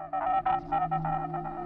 [0.00, 0.12] Thank
[1.46, 1.57] you.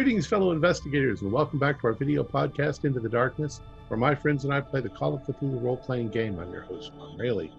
[0.00, 4.14] Greetings, fellow investigators, and welcome back to our video podcast, Into the Darkness, where my
[4.14, 6.38] friends and I play the Call of Cthulhu role playing game.
[6.38, 7.50] I'm your host, Ron Rayleigh.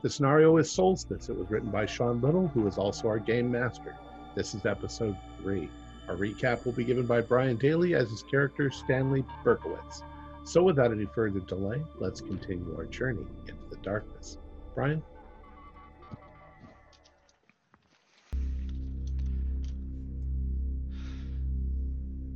[0.00, 1.28] The scenario is Solstice.
[1.28, 3.94] It was written by Sean Little, who is also our game master.
[4.34, 5.68] This is episode three.
[6.08, 10.02] Our recap will be given by Brian Daly as his character, Stanley Berkowitz.
[10.44, 14.38] So, without any further delay, let's continue our journey into the darkness.
[14.74, 15.02] Brian?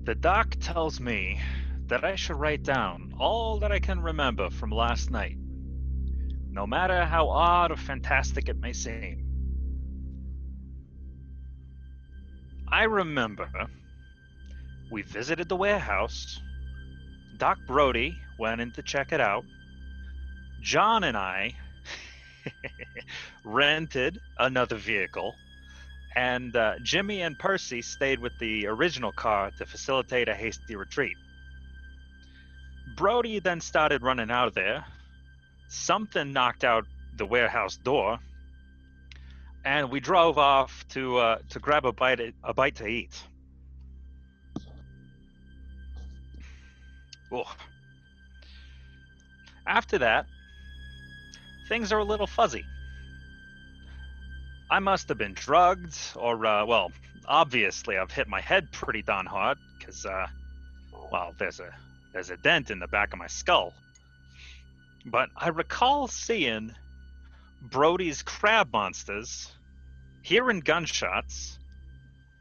[0.06, 1.40] The doc tells me
[1.88, 5.36] that I should write down all that I can remember from last night,
[6.48, 9.24] no matter how odd or fantastic it may seem.
[12.68, 13.50] I remember
[14.92, 16.38] we visited the warehouse.
[17.36, 19.44] Doc Brody went in to check it out.
[20.60, 21.56] John and I
[23.44, 25.34] rented another vehicle
[26.16, 31.16] and uh, Jimmy and Percy stayed with the original car to facilitate a hasty retreat.
[32.96, 34.86] Brody then started running out of there.
[35.68, 38.18] Something knocked out the warehouse door,
[39.64, 43.22] and we drove off to uh, to grab a bite a bite to eat.
[47.30, 47.46] Ugh.
[49.66, 50.26] After that,
[51.68, 52.64] things are a little fuzzy.
[54.70, 56.90] I must have been drugged, or, uh, well,
[57.26, 60.26] obviously I've hit my head pretty darn hard, because, uh,
[61.12, 61.72] well, there's a,
[62.12, 63.72] there's a dent in the back of my skull.
[65.04, 66.72] But I recall seeing
[67.62, 69.52] Brody's crab monsters,
[70.22, 71.58] hearing gunshots,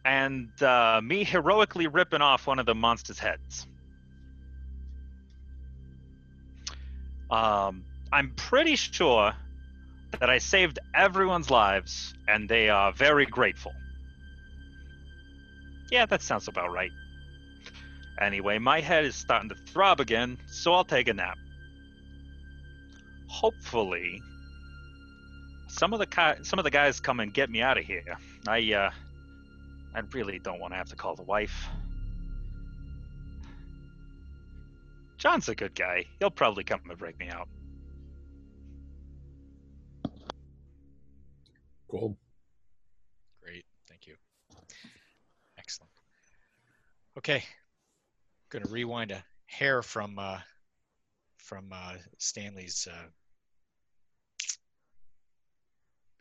[0.04, 3.68] and uh, me heroically ripping off one of the monster's heads.
[7.30, 9.34] Um, I'm pretty sure
[10.20, 13.74] that I saved everyone's lives, and they are very grateful.
[15.92, 16.92] Yeah, that sounds about right.
[18.20, 21.38] Anyway, my head is starting to throb again, so I'll take a nap.
[23.28, 24.22] Hopefully,
[25.68, 28.18] some of the some of the guys come and get me out of here.
[28.48, 28.92] I uh,
[29.94, 31.68] I really don't want to have to call the wife.
[35.18, 36.06] John's a good guy.
[36.20, 37.50] He'll probably come and break me out.
[43.42, 43.66] Great.
[43.88, 44.16] Thank you.
[45.58, 45.92] Excellent.
[47.18, 47.38] Okay.
[47.38, 47.42] I'm
[48.50, 50.40] going to rewind a hair from uh,
[51.38, 53.08] from uh, Stanley's uh,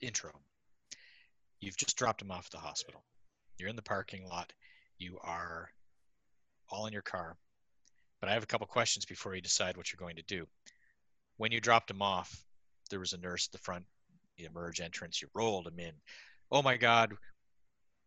[0.00, 0.30] intro.
[1.60, 3.02] You've just dropped him off at the hospital.
[3.58, 4.52] You're in the parking lot.
[4.98, 5.70] You are
[6.70, 7.36] all in your car.
[8.20, 10.46] But I have a couple questions before you decide what you're going to do.
[11.36, 12.44] When you dropped him off,
[12.90, 13.84] there was a nurse at the front
[14.36, 15.20] the emerge entrance.
[15.22, 15.92] You rolled him in.
[16.50, 17.12] Oh my God!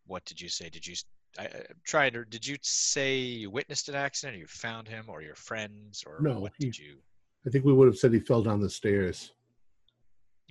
[0.06, 0.68] What did you say?
[0.68, 0.94] Did you?
[1.38, 2.16] I, I tried.
[2.16, 6.02] Or did you say you witnessed an accident, or you found him, or your friends,
[6.06, 6.98] or No, what he- did you?
[7.46, 9.32] I think we would have said he fell down the stairs,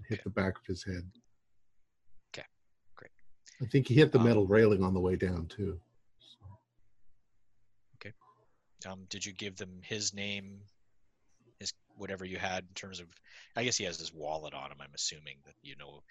[0.07, 0.21] hit Okay.
[0.23, 1.03] the back of his head.
[2.33, 2.45] Okay,
[2.95, 3.11] great.
[3.61, 5.79] I think he hit the Um, metal railing on the way down too.
[7.95, 8.13] Okay.
[8.85, 10.61] Um, did you give them his name,
[11.97, 13.08] whatever you had in terms of?
[13.56, 14.78] I guess he has his wallet on him.
[14.80, 16.02] I'm assuming that you know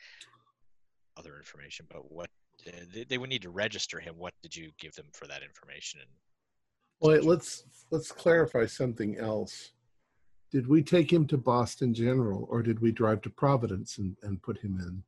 [1.17, 2.29] other information, but what
[2.67, 4.15] uh, they, they would need to register him.
[4.17, 6.01] What did you give them for that information?
[6.01, 6.11] And
[7.01, 9.71] Well, let's let's clarify something else.
[10.53, 14.41] Did we take him to Boston General, or did we drive to Providence and, and
[14.43, 15.03] put him in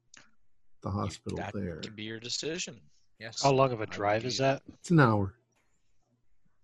[0.83, 1.77] the hospital that there?
[1.77, 2.78] can be your decision.
[3.19, 3.43] Yes.
[3.43, 4.62] How long of a drive is that?
[4.75, 5.34] It's an hour,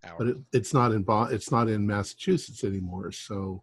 [0.05, 0.15] hour.
[0.19, 3.11] but it, it's not in Bo- it's not in Massachusetts anymore.
[3.13, 3.63] So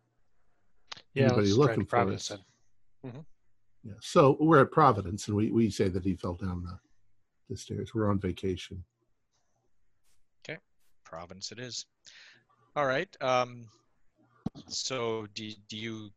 [1.14, 2.40] Yeah, Anybody let's drive looking for Providence us?
[3.04, 3.26] then.
[3.84, 6.78] yeah, so we're at Providence, and we we say that he fell down the
[7.50, 7.94] the stairs.
[7.94, 8.84] We're on vacation.
[10.44, 10.58] Okay,
[11.04, 11.86] Providence it is.
[12.76, 13.10] All right.
[13.22, 13.68] Um,
[14.68, 16.10] so do, do you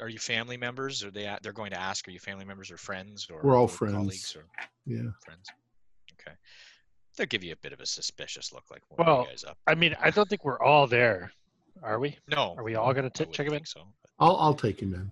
[0.00, 1.02] are you family members?
[1.02, 2.06] Are they a- they're going to ask?
[2.06, 3.94] Are you family members or friends or We're all or friends.
[3.94, 4.44] colleagues or
[4.86, 5.46] Yeah, friends?
[6.20, 6.36] Okay.
[7.16, 9.44] They'll give you a bit of a suspicious look, like what are Well, you guys
[9.44, 9.58] up?
[9.66, 11.32] I mean, I don't think we're all there,
[11.82, 12.16] are we?
[12.28, 12.54] No.
[12.56, 13.64] Are we all gonna I t- check him in?
[13.66, 13.82] So.
[14.18, 15.10] I'll I'll take him in.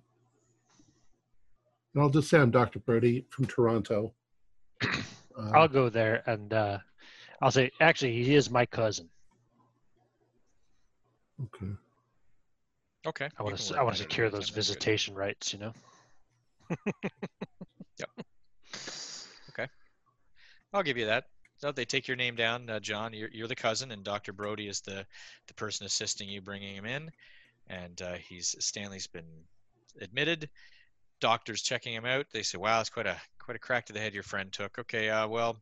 [1.94, 2.79] And I'll just say I'm Dr.
[2.79, 4.12] Brody from Toronto.
[4.82, 6.79] Uh, I'll go there and uh,
[7.41, 9.08] I'll say, actually, he is my cousin.
[11.44, 11.73] okay.
[13.06, 13.29] Okay.
[13.38, 14.56] I want to I want to secure those time, that's good.
[14.56, 15.52] visitation rights.
[15.52, 15.73] You know.
[17.99, 18.26] Yep.
[19.50, 19.69] Okay.
[20.73, 21.25] I'll give you that.
[21.58, 23.12] So they take your name down, uh, John.
[23.12, 24.32] You're, you're the cousin, and Dr.
[24.32, 25.05] Brody is the
[25.49, 27.11] the person assisting you, bringing him in.
[27.70, 29.25] And uh, he's Stanley's been
[30.00, 30.50] admitted.
[31.20, 32.26] Doctors checking him out.
[32.32, 34.78] They say, "Wow, it's quite a quite a crack to the head your friend took."
[34.78, 35.56] Okay, uh, well,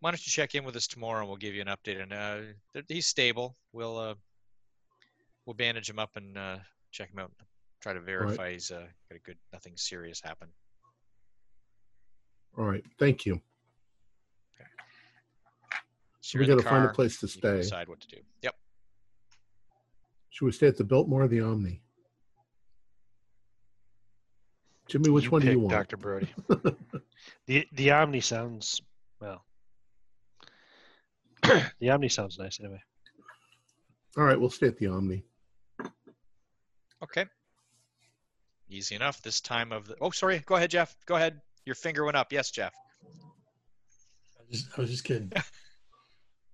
[0.00, 2.00] why don't you check in with us tomorrow, and we'll give you an update.
[2.00, 3.56] And uh, he's stable.
[3.72, 4.14] We'll uh,
[5.46, 6.56] we'll bandage him up and uh,
[6.92, 7.32] check him out.
[7.80, 10.50] Try to verify he's uh, got a good, nothing serious happened.
[12.56, 12.84] All right.
[12.98, 13.40] Thank you.
[16.20, 17.58] So we got to find a place to stay.
[17.58, 18.16] decide what to do.
[18.42, 18.54] Yep.
[20.34, 21.80] Should we stay at the Biltmore or the Omni?
[24.88, 25.70] Jimmy, which one do you want?
[25.70, 25.96] Dr.
[25.96, 26.26] Brody?
[27.46, 28.80] the the Omni sounds
[29.20, 29.44] well.
[31.44, 32.82] the Omni sounds nice anyway.
[34.16, 35.22] All right, we'll stay at the Omni.
[37.00, 37.26] Okay.
[38.68, 39.22] Easy enough.
[39.22, 39.94] This time of the.
[40.00, 40.42] Oh, sorry.
[40.46, 40.96] Go ahead, Jeff.
[41.06, 41.40] Go ahead.
[41.64, 42.32] Your finger went up.
[42.32, 42.74] Yes, Jeff.
[43.04, 45.32] I was just, I was just kidding.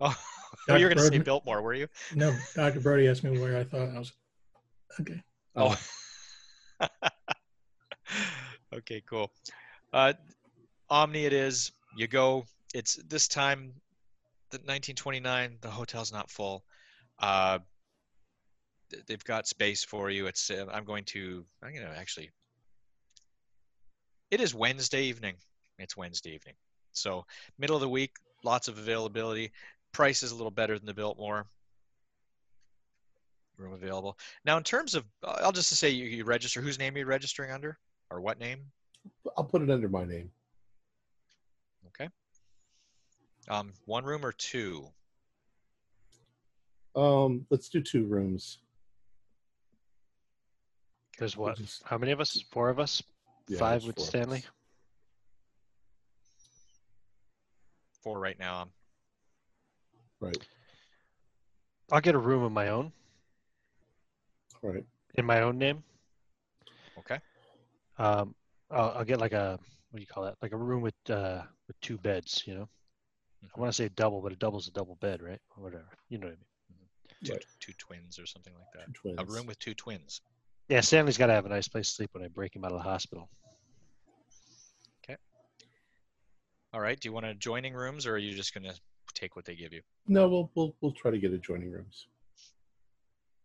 [0.02, 0.14] Oh,
[0.68, 1.86] oh you were going to say Biltmore, were you?
[2.14, 2.80] No, Dr.
[2.80, 4.12] Brody asked me where I thought I was.
[5.00, 5.22] Okay.
[5.56, 5.76] Oh.
[8.74, 9.30] okay, cool.
[9.92, 10.12] Uh,
[10.88, 11.72] Omni, it is.
[11.96, 12.44] You go.
[12.74, 13.72] It's this time,
[14.50, 15.58] the 1929.
[15.60, 16.64] The hotel's not full.
[17.18, 17.58] Uh,
[19.06, 20.26] they've got space for you.
[20.26, 20.50] It's.
[20.50, 21.44] Uh, I'm going to.
[21.62, 22.30] I'm going to actually.
[24.30, 25.34] It is Wednesday evening.
[25.78, 26.54] It's Wednesday evening.
[26.92, 27.24] So
[27.58, 29.52] middle of the week, lots of availability.
[29.92, 31.46] Price is a little better than the Biltmore.
[33.56, 34.16] Room available.
[34.44, 36.60] Now, in terms of, I'll just say you, you register.
[36.62, 37.78] Whose name are you registering under,
[38.10, 38.60] or what name?
[39.36, 40.30] I'll put it under my name.
[41.88, 42.08] Okay.
[43.48, 44.86] Um, one room or two?
[46.96, 48.58] Um, let's do two rooms.
[51.18, 51.58] There's what?
[51.58, 52.42] just- How many of us?
[52.50, 53.02] Four of us.
[53.48, 54.42] yeah, Five with Stanley.
[58.02, 58.62] Four right now.
[58.62, 58.70] Um,
[60.20, 60.36] Right.
[61.90, 62.92] I'll get a room of my own
[64.62, 64.84] right
[65.14, 65.82] in my own name.
[66.98, 67.18] Okay.
[67.98, 68.34] Um,
[68.70, 69.58] I'll, I'll get like a
[69.90, 70.36] what do you call that?
[70.42, 72.44] Like a room with uh with two beds.
[72.46, 72.68] You know,
[73.44, 73.48] Mhm.
[73.56, 75.40] I want to say double, but a double's a double bed, right?
[75.56, 75.88] Or whatever.
[76.10, 76.88] You know what I mean?
[77.24, 77.44] Two, Right.
[77.58, 78.86] two twins or something like that.
[78.94, 79.16] Two twins.
[79.18, 80.20] A room with two twins.
[80.68, 82.72] Yeah, Stanley's got to have a nice place to sleep when I break him out
[82.72, 83.28] of the hospital.
[85.04, 85.16] Okay
[86.72, 87.00] all right.
[87.00, 88.74] Do you want adjoining rooms, or are you just gonna
[89.20, 89.82] take what they give you?
[90.08, 92.06] No, we'll we'll we'll try to get adjoining rooms.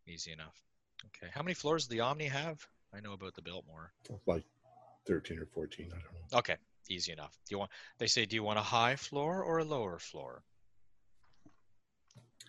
[0.07, 0.61] Easy enough.
[1.07, 1.31] Okay.
[1.33, 2.65] How many floors does the Omni have?
[2.93, 3.91] I know about the Biltmore.
[4.25, 4.43] Like
[5.05, 5.87] thirteen or fourteen.
[5.87, 6.37] I don't know.
[6.39, 6.55] Okay.
[6.89, 7.37] Easy enough.
[7.47, 7.71] Do you want?
[7.97, 10.43] They say, do you want a high floor or a lower floor?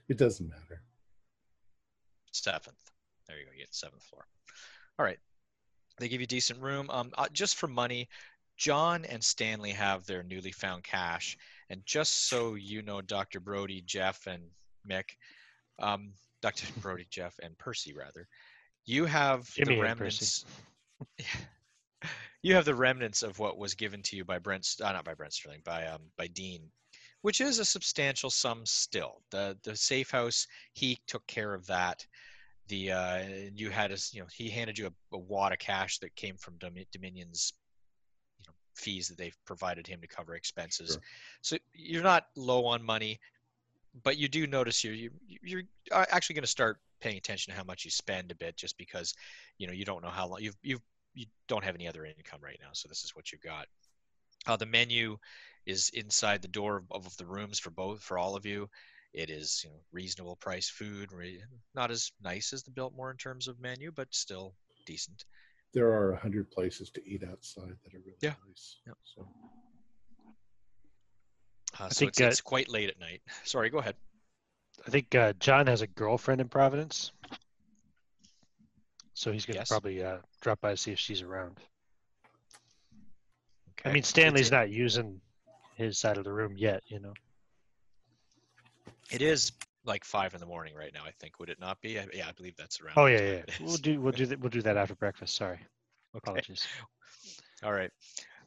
[0.08, 0.82] It doesn't matter.
[2.32, 2.90] Seventh.
[3.26, 3.52] There you go.
[3.52, 4.26] You get seventh floor.
[4.98, 5.18] All right.
[5.98, 6.90] They give you decent room.
[6.90, 8.08] Um, uh, just for money,
[8.58, 11.38] John and Stanley have their newly found cash,
[11.70, 13.40] and just so you know, Dr.
[13.40, 14.42] Brody, Jeff, and
[14.88, 15.10] Mick,
[15.78, 16.66] um, Dr.
[16.80, 18.28] Brody, Jeff, and Percy rather,
[18.84, 20.44] you have Jimmy the remnants.
[22.42, 25.14] you have the remnants of what was given to you by Brent, uh, not by
[25.14, 26.62] Brent Sterling, by um, by Dean,
[27.22, 29.22] which is a substantial sum still.
[29.30, 32.06] The the safe house he took care of that.
[32.68, 33.24] The uh,
[33.54, 36.36] you had a you know he handed you a, a wad of cash that came
[36.36, 37.52] from Domi- Dominion's
[38.76, 40.92] fees that they've provided him to cover expenses.
[40.92, 41.02] Sure.
[41.40, 43.18] So you're not low on money,
[44.02, 47.64] but you do notice you're you, you're actually going to start paying attention to how
[47.64, 49.14] much you spend a bit, just because
[49.58, 50.82] you know you don't know how long you've you've
[51.14, 53.66] you don't have any other income right now, so this is what you've got.
[54.46, 55.16] Uh, the menu
[55.64, 58.68] is inside the door of, of the rooms for both for all of you.
[59.12, 61.42] It is you know, reasonable price food, re-
[61.74, 64.54] not as nice as the Biltmore in terms of menu, but still
[64.84, 65.24] decent.
[65.76, 68.32] There are a hundred places to eat outside that are really Yeah.
[68.48, 68.78] nice.
[68.86, 68.94] Yeah.
[69.04, 69.28] So
[71.78, 73.20] Uh, I so think, it's, uh, it's quite late at night.
[73.44, 73.94] Sorry, go ahead.
[74.86, 77.12] I think uh, John has a girlfriend in Providence,
[79.12, 79.68] so he's gonna Yes.
[79.68, 81.58] probably uh, drop by to see if she's around.
[83.72, 83.90] Okay.
[83.90, 85.20] I mean, Stanley's not using
[85.74, 87.12] his side of the room yet, you know.
[89.10, 89.52] It is
[89.86, 91.02] like five in the morning right now.
[91.04, 91.98] I think would it not be?
[91.98, 92.94] I, yeah, I believe that's around.
[92.96, 93.42] Oh yeah, yeah.
[93.64, 95.36] We'll do we'll do that we'll do that after breakfast.
[95.36, 95.58] Sorry,
[96.16, 96.24] Okay.
[96.24, 96.66] apologies.
[97.64, 97.90] All right.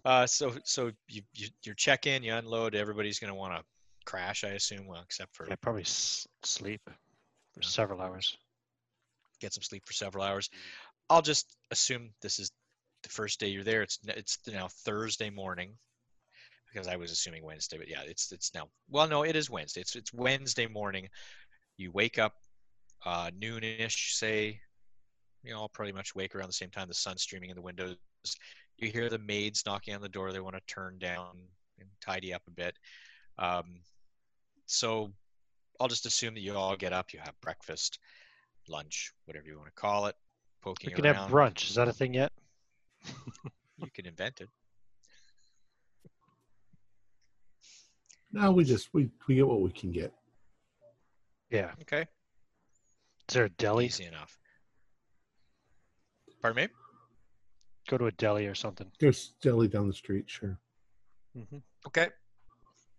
[0.05, 2.75] Uh, so so you, you you check in, you unload.
[2.75, 3.63] Everybody's gonna want to
[4.05, 4.87] crash, I assume.
[4.87, 6.81] Well, except for Yeah, probably s- sleep
[7.53, 7.67] for Yeah.
[7.67, 8.37] several hours.
[9.39, 10.49] get some sleep for several hours.
[11.09, 12.51] I'll just assume this is
[13.03, 13.81] the first day you're there.
[13.81, 15.77] It's it's now Thursday morning
[16.71, 18.67] because I was assuming Wednesday, but yeah, it's it's now.
[18.89, 19.81] Well, no, it is Wednesday.
[19.81, 21.07] It's it's Wednesday morning.
[21.77, 22.33] You wake up
[23.05, 24.59] uh, noonish, say,
[25.43, 26.87] you know all pretty much wake around the same time.
[26.87, 27.95] The sun's streaming in the windows.
[28.77, 30.31] You hear the maids knocking on the door.
[30.31, 31.37] They want to turn down
[31.79, 32.75] and tidy up a bit.
[33.37, 33.81] Um,
[34.65, 35.11] so
[35.79, 37.13] I'll just assume that you all get up.
[37.13, 37.99] You have breakfast,
[38.67, 40.15] lunch, whatever you want to call it.
[40.61, 41.15] Poking We can around.
[41.15, 41.69] have brunch.
[41.69, 42.31] Is that a thing yet?
[43.81, 44.49] You can invent it.
[48.31, 50.13] No, we just we we get what we can get.
[51.49, 51.71] Yeah.
[51.81, 52.01] Okay.
[53.27, 53.87] Is there a deli?
[53.87, 54.37] Easy enough.
[56.41, 56.69] Pardon me?
[57.89, 58.91] Go to a deli or something.
[58.99, 60.57] There's deli down the street, sure.
[61.35, 61.57] hmm
[61.87, 62.09] Okay.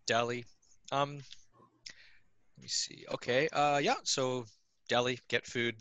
[0.07, 0.45] Deli.
[0.91, 3.05] Um let me see.
[3.13, 3.49] Okay.
[3.53, 4.47] Uh yeah, so
[4.89, 5.77] deli, get food.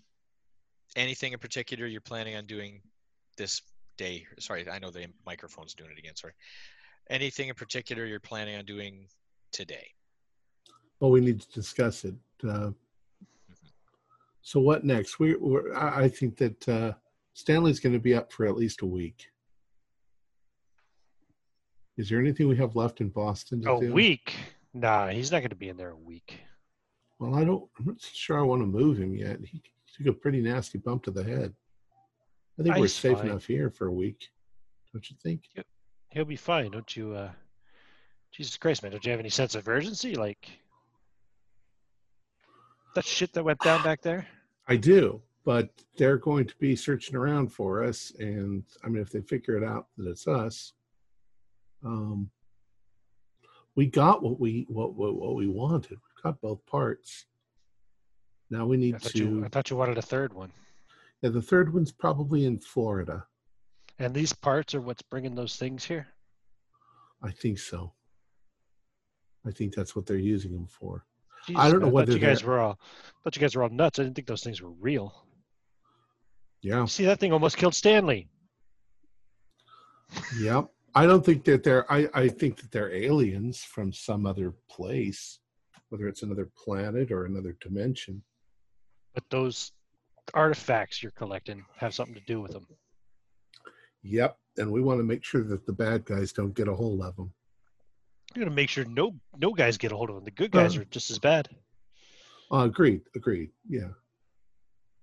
[0.95, 2.81] Anything in particular you're planning on doing
[3.37, 3.61] this
[3.97, 4.25] day?
[4.39, 6.33] Sorry, I know the microphone's doing it again, sorry.
[7.09, 9.07] Anything in particular you're planning on doing
[9.51, 9.87] today?
[10.99, 12.15] Well, we need to discuss it.
[12.47, 12.71] Uh,
[14.41, 15.19] so what next?
[15.19, 16.93] We, we're, I I think that uh,
[17.33, 19.27] Stanley's going to be up for at least a week.
[21.97, 23.93] Is there anything we have left in Boston to A do?
[23.93, 24.35] week?
[24.73, 26.39] Nah, he's not going to be in there a week.
[27.19, 27.67] Well, I don't.
[27.77, 29.39] I'm not sure I want to move him yet.
[29.43, 29.61] He
[29.97, 31.53] took a pretty nasty bump to the head.
[32.57, 33.27] I think Ah, we're safe fine.
[33.29, 34.29] enough here for a week.
[34.93, 35.43] Don't you think?
[36.11, 37.13] He'll be fine, don't you?
[37.13, 37.31] Uh,
[38.31, 38.91] Jesus Christ, man!
[38.91, 40.15] Don't you have any sense of urgency?
[40.15, 40.49] Like
[42.95, 44.27] that shit that went down back there.
[44.67, 49.11] I do, but they're going to be searching around for us, and I mean, if
[49.11, 50.73] they figure it out that it's us,
[51.83, 52.29] um,
[53.75, 55.91] we got what we what what, what we wanted.
[55.91, 57.25] We got both parts.
[58.49, 59.17] Now we need thought, to.
[59.17, 60.51] you, I thought you wanted a third one.
[61.21, 63.25] yeah, the third one's probably in Florida.
[63.99, 66.07] And these parts are what's bringing those things here.
[67.21, 67.93] I think so.
[69.45, 71.05] I think that's what they're using them for.
[71.55, 72.79] I don't know whether you guys were all.
[73.23, 73.99] Thought you guys were all nuts.
[73.99, 75.25] I didn't think those things were real.
[76.61, 78.27] Yeah, see, that thing almost killed Stanley.
[80.39, 80.67] Yep.
[80.95, 81.91] I don't think that they're.
[81.91, 85.39] I I think that they're aliens from some other place,
[85.89, 88.23] whether it's another planet or another dimension.
[89.13, 89.71] But those
[90.33, 92.67] artifacts you're collecting have something to do with them.
[94.03, 97.01] Yep, and we want to make sure that the bad guys don't get a hold
[97.01, 97.31] of them.
[98.35, 100.23] You're gonna make sure no no guys get a hold of them.
[100.25, 101.49] The good guys Uh, are just as bad.
[102.51, 103.51] Uh, agreed, agreed.
[103.67, 103.89] Yeah,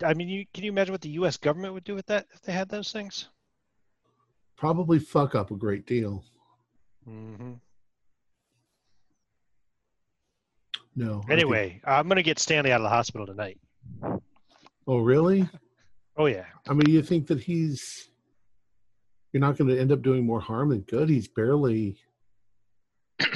[0.02, 1.37] I mean, you can you imagine what the U.S.
[1.37, 3.28] government would do with that if they had those things?
[4.56, 6.25] probably fuck up a great deal.
[7.06, 7.52] Mm-hmm.
[10.95, 11.23] No.
[11.28, 13.59] Anyway, I'm gonna get Stanley out of the hospital tonight.
[14.87, 15.49] oh really?
[16.18, 18.09] Oh yeah, I mean, you think that he's?
[19.35, 21.11] You're not going to end up doing more harm than good.
[21.11, 21.99] He's barely.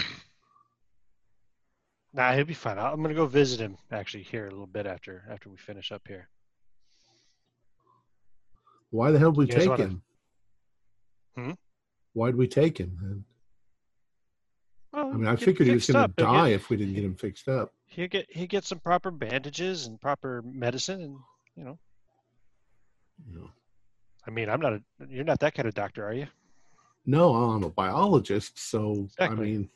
[2.13, 2.79] nah, he'll be fine.
[2.79, 6.03] I'm gonna go visit him actually here a little bit after after we finish up
[6.07, 6.29] here.
[8.91, 10.03] Why the hell did we take wanna- him?
[11.37, 11.51] Hmm?
[12.13, 12.99] Why'd we take him?
[13.01, 13.25] then?
[14.93, 17.05] Well, I mean, I figured he was going to die Get, if we didn't get
[17.05, 17.73] him fixed up.
[17.87, 21.17] he'll get he get some proper bandages and proper medicine, and
[21.55, 21.79] you know,
[23.29, 23.51] You know.
[24.27, 26.27] I mean, I'm not a you're not that kind of doctor, are you?
[27.07, 29.69] No, I'm a biologist, so I mean,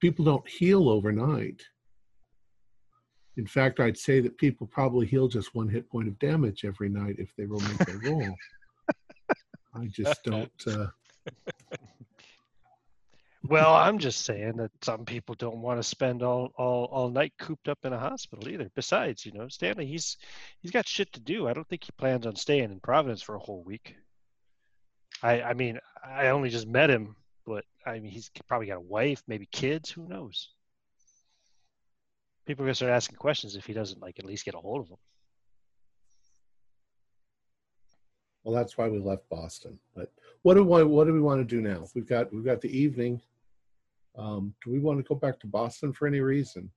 [0.00, 1.62] people don't heal overnight.
[3.36, 6.88] In fact, I'd say that people probably heal just one hit point of damage every
[6.88, 8.34] night if they will make their roll.
[9.74, 10.52] I just don't.
[10.66, 10.86] Uh,
[13.44, 17.32] Well, I'm just saying that some people don't want to spend all, all, all night
[17.40, 18.70] cooped up in a hospital either.
[18.76, 20.16] Besides, you know, Stanley, he's
[20.60, 21.48] he's got shit to do.
[21.48, 23.96] I don't think he plans on staying in Providence for a whole week.
[25.22, 28.80] I I mean, I only just met him, but I mean, he's probably got a
[28.80, 29.90] wife, maybe kids.
[29.90, 30.50] Who knows?
[32.46, 34.80] People are gonna start asking questions if he doesn't like at least get a hold
[34.80, 34.98] of them.
[38.44, 39.78] well, that's why we left Boston.
[39.94, 40.12] But
[40.42, 41.86] what do we what do we want to do now?
[41.94, 43.20] We've got we've got the evening.
[44.16, 46.70] Um, do we want to go back to Boston for any reason?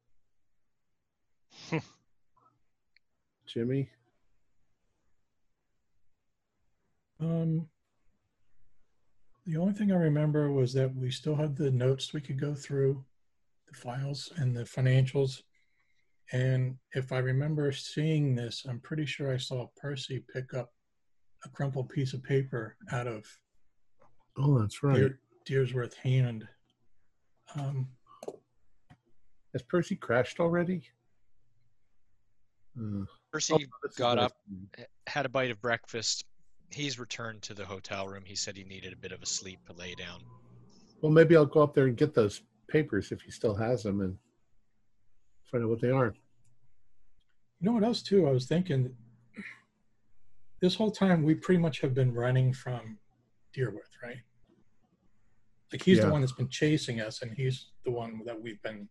[3.47, 3.89] Jimmy,
[7.19, 7.67] Um,
[9.45, 12.55] the only thing I remember was that we still had the notes we could go
[12.55, 13.03] through,
[13.67, 15.41] the files and the financials.
[16.31, 20.71] And if I remember seeing this, I'm pretty sure I saw Percy pick up
[21.43, 23.25] a crumpled piece of paper out of
[24.39, 24.95] oh, that's right.
[24.95, 26.47] Deer, Deersworth hand.
[27.55, 27.87] Um,
[29.53, 30.81] Has Percy crashed already?
[32.77, 34.33] Uh, Percy oh, got up,
[35.05, 36.25] had a bite of breakfast.
[36.71, 38.23] He's returned to the hotel room.
[38.25, 40.21] He said he needed a bit of a sleep, a lay down.
[41.01, 44.01] Well, maybe I'll go up there and get those papers if he still has them
[44.01, 44.17] and
[45.51, 46.13] find out what they are.
[47.59, 48.27] you know what else too?
[48.27, 48.93] I was thinking
[50.61, 52.97] this whole time we pretty much have been running from
[53.55, 54.17] Deerworth, right?
[55.71, 56.05] Like he's Yeah.
[56.05, 58.89] the one that's been chasing us, and he's the one that we've been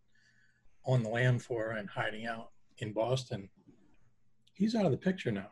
[0.85, 3.49] on the land for and hiding out in Boston.
[4.53, 5.49] He's out of the picture now.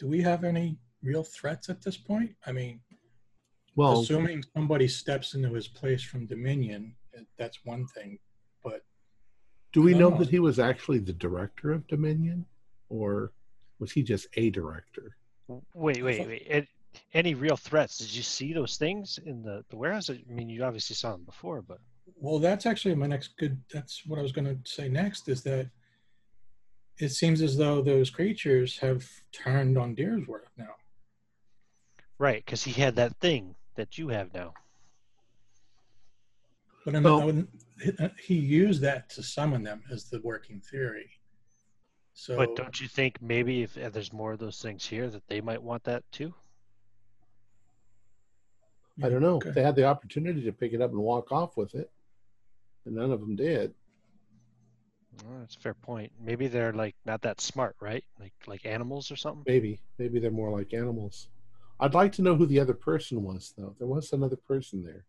[0.00, 2.34] Do we have any real threats at this point?
[2.46, 2.80] I mean,
[3.76, 6.96] Well, assuming somebody steps into his place from Dominion,
[7.36, 8.18] that's one thing.
[8.64, 8.82] But
[9.74, 10.16] do we know know.
[10.16, 12.46] that he was actually the director of Dominion,
[12.88, 13.32] or
[13.78, 15.16] was he just a director?
[15.74, 16.46] Wait, wait, wait.
[16.48, 16.66] Ed,
[17.12, 17.98] any real threats?
[17.98, 20.08] Did you see those things in the, the warehouse?
[20.08, 21.78] I mean, you obviously saw them before, but
[22.16, 23.60] Well, that's actually my next good.
[23.70, 25.68] That's what I was going to say next is that
[27.00, 30.74] it seems as though those creatures have turned on Deersworth now.
[32.18, 34.52] right, because he had that thing that you have now.
[36.84, 41.10] But in Well- the, he used that to summon them as the working theory.
[42.12, 45.26] So, But don't you think maybe if, if there's more of those things here that
[45.28, 46.34] they might want that too?
[49.02, 49.36] I don't know.
[49.36, 49.52] Okay.
[49.52, 51.90] They had the opportunity to pick it up and walk off with it,
[52.84, 53.72] and none of them did.
[55.24, 56.12] Well, that's a fair point.
[56.20, 58.04] Maybe they're like not that smart, right?
[58.18, 59.44] Like like animals or something.
[59.46, 61.28] Maybe, maybe they're more like animals.
[61.80, 63.74] I'd like to know who the other person was, though.
[63.78, 65.06] There was another person there.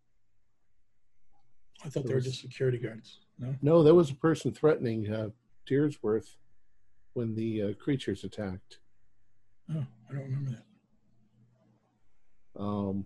[1.83, 3.19] I thought they were just security guards.
[3.37, 5.29] No, No, there was a person threatening uh,
[5.69, 6.35] Deersworth
[7.13, 8.79] when the uh, creatures attacked.
[9.69, 10.63] oh, I don't remember that.
[12.61, 13.05] Um,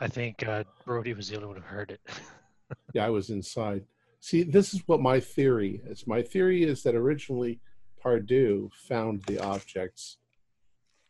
[0.00, 2.00] I think uh, Brody was the only one who heard it.
[2.92, 3.84] yeah, I was inside.
[4.20, 6.06] See, this is what my theory is.
[6.06, 7.60] My theory is that originally
[8.02, 10.18] Pardue found the objects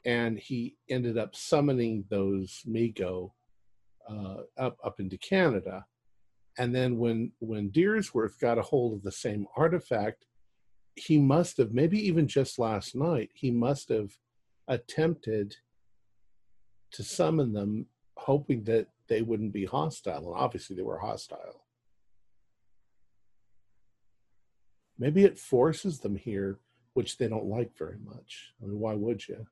[0.05, 3.35] and he ended up summoning those Mi-Go
[4.09, 5.85] uh, up up into Canada.
[6.57, 10.27] And then when when Deersworth got a hold of the same artifact,
[10.95, 14.11] he must have maybe even just last night he must have
[14.67, 15.57] attempted
[16.93, 17.87] to summon them,
[18.17, 20.33] hoping that they wouldn't be hostile.
[20.33, 21.65] And obviously, they were hostile.
[24.99, 26.59] Maybe it forces them here,
[26.95, 28.53] which they don't like very much.
[28.63, 29.47] I mean, why would you?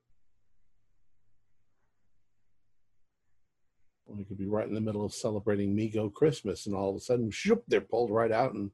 [4.05, 6.95] Well, we could be right in the middle of celebrating Mi-Go Christmas, and all of
[6.95, 8.71] a sudden, shoop, they're pulled right out and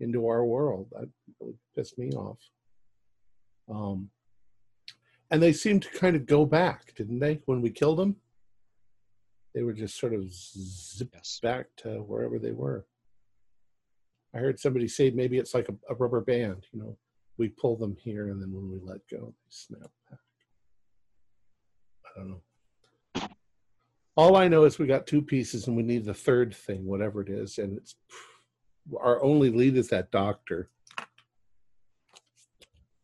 [0.00, 0.88] into our world.
[0.92, 1.08] That
[1.40, 2.38] really pissed me off.
[3.68, 4.10] Um,
[5.30, 7.40] and they seemed to kind of go back, didn't they?
[7.46, 8.16] When we killed them,
[9.54, 11.40] they were just sort of zipped Yes.
[11.42, 12.86] back to wherever they were.
[14.36, 16.66] I heard somebody say maybe it's like a, a rubber band.
[16.72, 16.98] You know,
[17.38, 20.18] we pull them here, and then when we let go, they snap back.
[22.04, 22.42] I don't know.
[24.14, 27.22] All I know is we got two pieces, and we need the third thing, whatever
[27.22, 27.94] it is, and it's
[29.00, 30.68] our only lead is that doctor.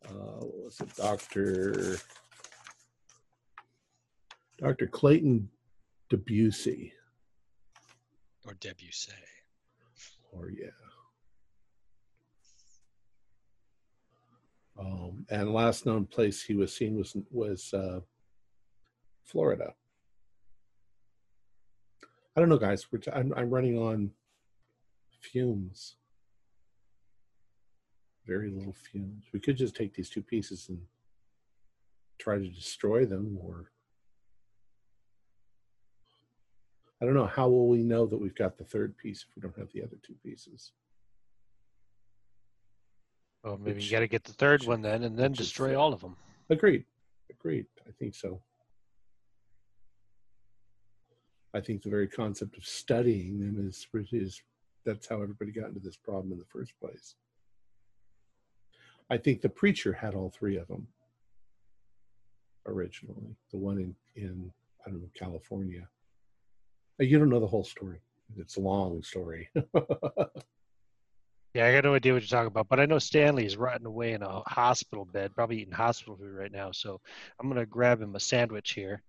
[0.07, 1.97] Uh, what was it, Doctor?
[4.59, 5.49] Doctor Clayton
[6.09, 6.93] Debussy,
[8.45, 9.11] Or Debussy.
[10.31, 10.67] or yeah.
[14.79, 17.99] Um, and last known place he was seen was was uh,
[19.23, 19.73] Florida.
[22.35, 22.87] I don't know, guys.
[23.13, 24.11] I'm running on
[25.21, 25.95] fumes.
[28.25, 29.25] Very little fumes.
[29.33, 30.79] We could just take these two pieces and
[32.17, 33.69] try to destroy them, or
[37.01, 37.27] I don't know.
[37.27, 39.83] How will we know that we've got the third piece if we don't have the
[39.83, 40.71] other two pieces?
[43.43, 45.47] Well, maybe Which- you got to get the third one then, and then which is
[45.47, 45.77] destroy fair.
[45.77, 46.15] all of them.
[46.49, 46.85] Agreed.
[47.29, 47.65] Agreed.
[47.87, 48.41] I think so.
[51.53, 54.41] I think the very concept of studying them is is
[54.85, 57.15] that's how everybody got into this problem in the first place.
[59.09, 60.87] I think the preacher had all three of them
[62.65, 63.35] originally.
[63.51, 64.51] The one in in
[64.85, 65.87] I don't know California.
[66.99, 67.99] You don't know the whole story.
[68.37, 69.49] It's a long story.
[71.53, 74.13] Yeah, I got no idea what you're talking about, but I know Stanley's rotting away
[74.13, 76.71] in a hospital bed, probably eating hospital food right now.
[76.71, 76.99] So
[77.39, 79.03] I'm gonna grab him a sandwich here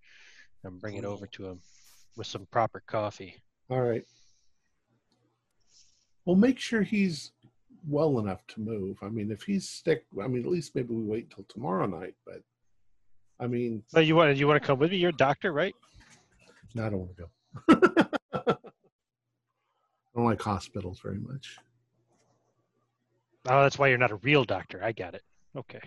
[0.62, 1.60] and bring it over to him
[2.16, 3.34] with some proper coffee.
[3.70, 4.04] All right.
[6.26, 7.32] Well, make sure he's
[7.88, 8.98] well enough to move.
[9.02, 12.14] I mean, if he's sick, I mean, at least maybe we wait till tomorrow night.
[12.26, 12.42] But
[13.40, 14.98] I mean, So you want you want to come with me?
[14.98, 15.74] You're a doctor, right?
[16.74, 18.06] no, I don't want to go.
[18.46, 18.56] I
[20.14, 21.56] don't like hospitals very much.
[23.46, 24.82] Oh, that's why you're not a real doctor.
[24.82, 25.22] I got it.
[25.56, 25.80] Okay.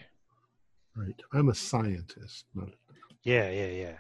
[0.96, 1.20] Right.
[1.34, 2.70] I'm a scientist, not,
[3.24, 3.98] Yeah, yeah, yeah.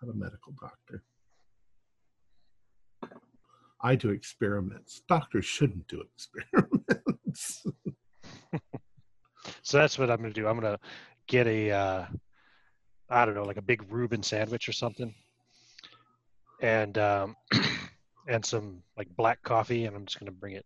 [0.00, 1.02] not a medical doctor.
[3.80, 5.02] I do experiments.
[5.08, 7.64] Doctors shouldn't do experiments.
[9.64, 10.46] So that's what I'm gonna do.
[10.46, 10.78] I'm gonna
[11.26, 12.06] get a, uh,
[13.10, 15.12] I don't know, like a big Reuben sandwich or something,
[16.60, 17.36] and um,
[18.28, 20.64] and some like black coffee, and I'm just gonna bring it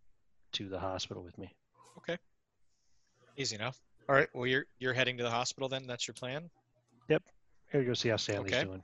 [0.53, 1.55] to the hospital with me.
[3.37, 3.79] Easy enough.
[4.09, 4.27] All right.
[4.33, 5.85] Well, you're you're heading to the hospital then.
[5.87, 6.49] That's your plan.
[7.09, 7.23] Yep.
[7.71, 8.63] Here, you go see how Stanley's Okay.
[8.63, 8.83] doing.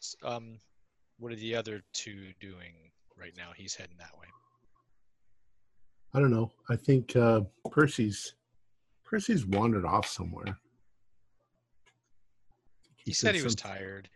[0.00, 0.58] S- Um,
[1.18, 2.74] what are the other two doing
[3.16, 3.50] right now?
[3.56, 4.26] He's heading that way.
[6.14, 6.52] I don't know.
[6.68, 8.34] I think uh, Percy's
[9.04, 10.58] Percy's wandered off somewhere.
[12.96, 14.08] He, said he was some- tired.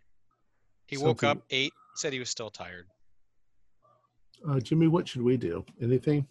[0.87, 2.87] He woke something- up, ate, said he was still tired.
[4.47, 5.65] Uh, Jimmy, what should we do?
[5.81, 6.25] Anything?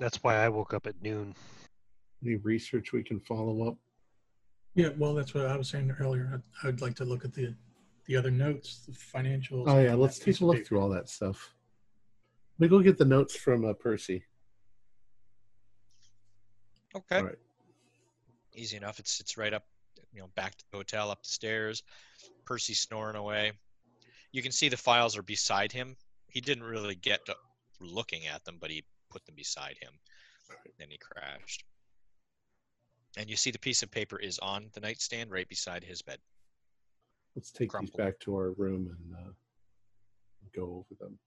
[0.00, 1.34] That's why I woke up at noon.
[2.24, 3.76] Any research we can follow up?
[4.74, 6.30] Yeah, well, that's what I was saying earlier.
[6.32, 7.54] I'd, I'd like to look at the
[8.06, 9.64] the other notes, the financials.
[9.68, 10.66] Oh yeah, let's that take a look paper.
[10.66, 11.54] through all that stuff.
[12.58, 14.24] Let me go get the notes from uh, Percy.
[16.94, 17.16] Okay.
[17.16, 17.38] All right.
[18.54, 18.98] Easy enough.
[18.98, 19.64] It's it's right up,
[20.12, 21.82] you know, back to the hotel, up the stairs.
[22.44, 23.52] Percy snoring away.
[24.32, 25.96] You can see the files are beside him.
[26.26, 27.36] He didn't really get to
[27.80, 29.92] looking at them, but he put them beside him.
[30.78, 31.64] Then he crashed.
[33.18, 36.18] And you see the piece of paper is on the nightstand right beside his bed.
[37.36, 37.92] Let's take Crumpled.
[37.92, 39.30] these back to our room and uh,
[40.54, 41.18] go over them.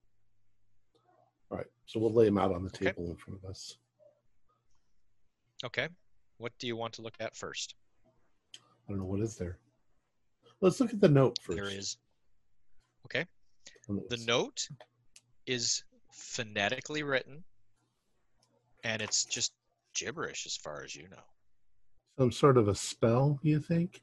[1.51, 2.85] All right, so we'll lay them out on the Okay.
[2.87, 3.77] table in front of us.
[5.63, 5.87] Okay.
[6.37, 7.75] What do you want to look at first?
[8.55, 9.57] I don't know what is there.
[10.61, 11.57] Let's look at the note first.
[11.57, 11.97] There is.
[13.05, 13.25] Okay.
[13.87, 14.67] The note
[15.45, 17.43] is phonetically written,
[18.85, 19.51] and it's just
[19.95, 21.23] gibberish as far as you know.
[22.17, 24.01] Some sort of a spell, you think?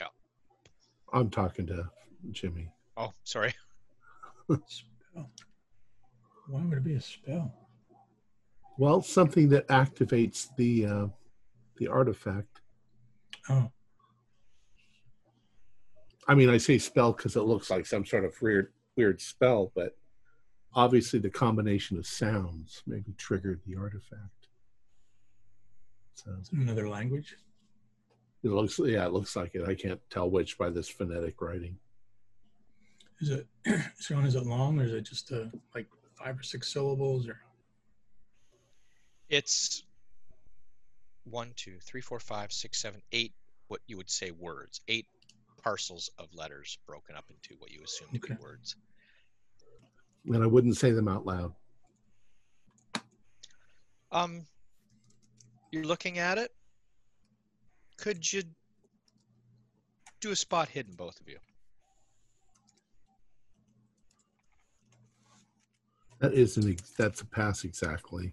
[0.00, 0.08] Yeah.
[1.12, 1.88] I'm talking to
[2.32, 2.70] Jimmy.
[2.96, 3.54] Oh, sorry.
[4.66, 5.30] Spell.
[6.48, 7.52] Why would it be a spell?
[8.78, 11.06] Well, something that activates the uh,
[11.78, 12.60] the artifact.
[13.48, 13.70] Oh,
[16.28, 19.72] I mean, I say spell because it looks like some sort of weird weird spell,
[19.74, 19.96] but
[20.76, 24.48] obviously the combination of sounds maybe triggered the artifact.
[26.14, 27.36] So is another language?
[28.44, 29.66] it looks, yeah, it looks like it.
[29.66, 31.76] I can't tell which by this phonetic writing.
[33.20, 33.46] Is it
[33.98, 34.24] Sean?
[34.24, 37.26] Is it long or is it just uh, like five or six syllables?
[37.26, 37.40] Or
[39.30, 39.84] It's
[41.24, 43.32] one, two, three, four, five, six, seven, eight.
[43.68, 44.80] What you would say words.
[44.86, 45.06] Eight
[45.64, 48.76] parcels of letters broken up into what you assume to be words.
[50.26, 51.52] And I wouldn't say them out loud.
[54.10, 54.46] Um,
[55.70, 56.52] you're looking at it.
[57.96, 58.42] Could you
[60.20, 61.38] do a spot hidden, both of you?
[66.18, 68.32] That is an ex- that's a pass exactly.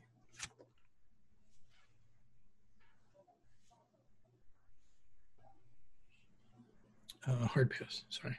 [7.27, 8.03] uh, hard pass?
[8.09, 8.37] Sorry.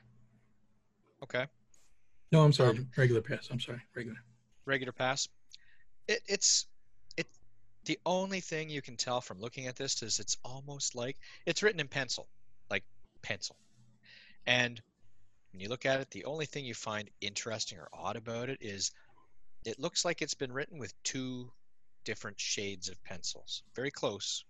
[1.23, 1.47] Okay.
[2.35, 2.71] No, I'm sorry.
[2.71, 3.49] Um, regular pass.
[3.49, 3.81] I'm sorry.
[3.95, 4.19] Regular.
[4.67, 5.29] regular pass.
[6.09, 6.67] It, it's
[7.17, 7.29] it.
[7.85, 11.17] The only thing you can tell from looking at this is it's almost like
[11.47, 12.27] it's written in pencil,
[12.71, 12.83] like
[13.23, 13.55] pencil.
[14.49, 14.83] And
[15.53, 18.59] when you look at it, the only thing you find interesting or odd about it
[18.61, 18.91] is
[19.65, 21.53] it looks like it's been written with two
[22.05, 24.45] different shades of pencils, very close,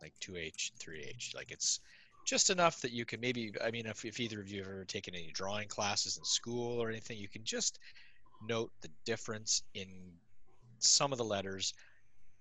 [0.00, 1.34] like 2H, 3H.
[1.34, 1.80] Like it's
[2.24, 4.84] just enough that you can maybe i mean if, if either of you have ever
[4.84, 7.78] taken any drawing classes in school or anything you can just
[8.48, 9.88] note the difference in
[10.78, 11.72] some of the letters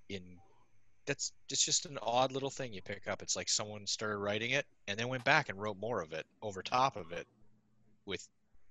[0.09, 0.21] in
[1.05, 4.51] that's it's just an odd little thing you pick up it's like someone started writing
[4.51, 7.27] it and then went back and wrote more of it over top of it
[8.05, 8.25] with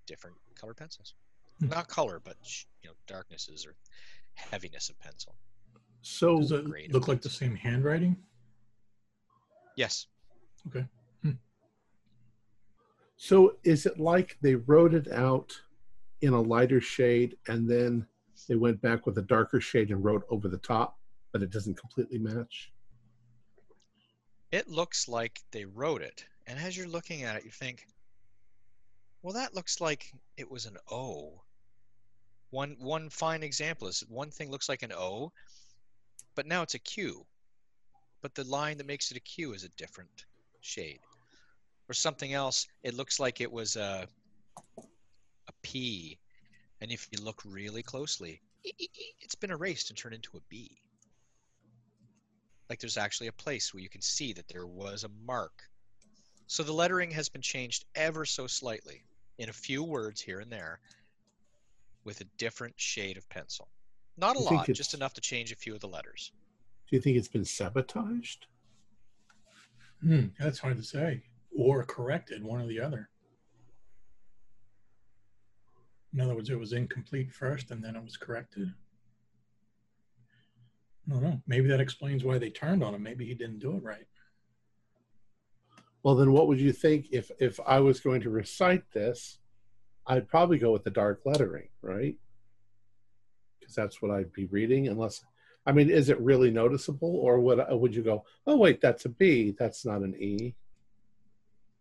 [0.06, 1.14] different color pencils
[1.60, 1.68] Hmm.
[1.68, 2.36] not color but
[2.82, 3.74] you know darknesses or
[4.34, 5.34] heaviness of pencil
[6.00, 8.16] So Does it look like the same handwriting?
[9.76, 10.06] yes
[10.68, 10.86] Okay.
[13.22, 15.56] So is it like they wrote it out
[16.22, 18.04] in a lighter shade and then
[18.48, 20.98] they went back with a darker shade and wrote over the top,
[21.30, 22.72] but it doesn't completely match?
[24.50, 26.24] it looks like they wrote it.
[26.48, 27.86] And as you're looking at it, you think,
[29.22, 31.40] well, that looks like it was an O.
[32.50, 35.30] One one fine example is one thing looks like an O,
[36.34, 37.24] but now it's a Q.
[38.20, 40.26] But the line that makes it a Q is a different
[40.60, 40.98] shade.
[41.88, 44.06] Or something else, it looks like it was a
[44.78, 46.18] a P.
[46.80, 50.82] And if you look really closely, it's been erased and turned into a B
[52.72, 55.52] like there's actually a place where you can see that there was a mark.
[56.46, 59.04] So the lettering has been changed ever so slightly
[59.36, 60.80] in a few words here and there
[62.04, 63.68] with a different shade of pencil.
[64.16, 66.32] Not a lot, just enough to change a few of the letters.
[66.88, 68.46] Do you think it's been sabotaged?
[70.02, 71.24] Hmm, that's hard to say.
[71.56, 73.08] Or corrected, one or the other.
[76.14, 78.72] In other words, it was incomplete first and then it was corrected.
[81.06, 81.40] I don't know.
[81.46, 83.02] Maybe that explains why they turned on him.
[83.02, 84.06] Maybe he didn't do it right.
[86.02, 89.38] Well, then what would you think if if I was going to recite this?
[90.06, 92.16] I'd probably go with the dark lettering, right?
[93.58, 94.88] Because that's what I'd be reading.
[94.88, 95.24] Unless,
[95.64, 99.08] I mean, is it really noticeable, or would would you go, oh wait, that's a
[99.08, 100.54] B, that's not an E?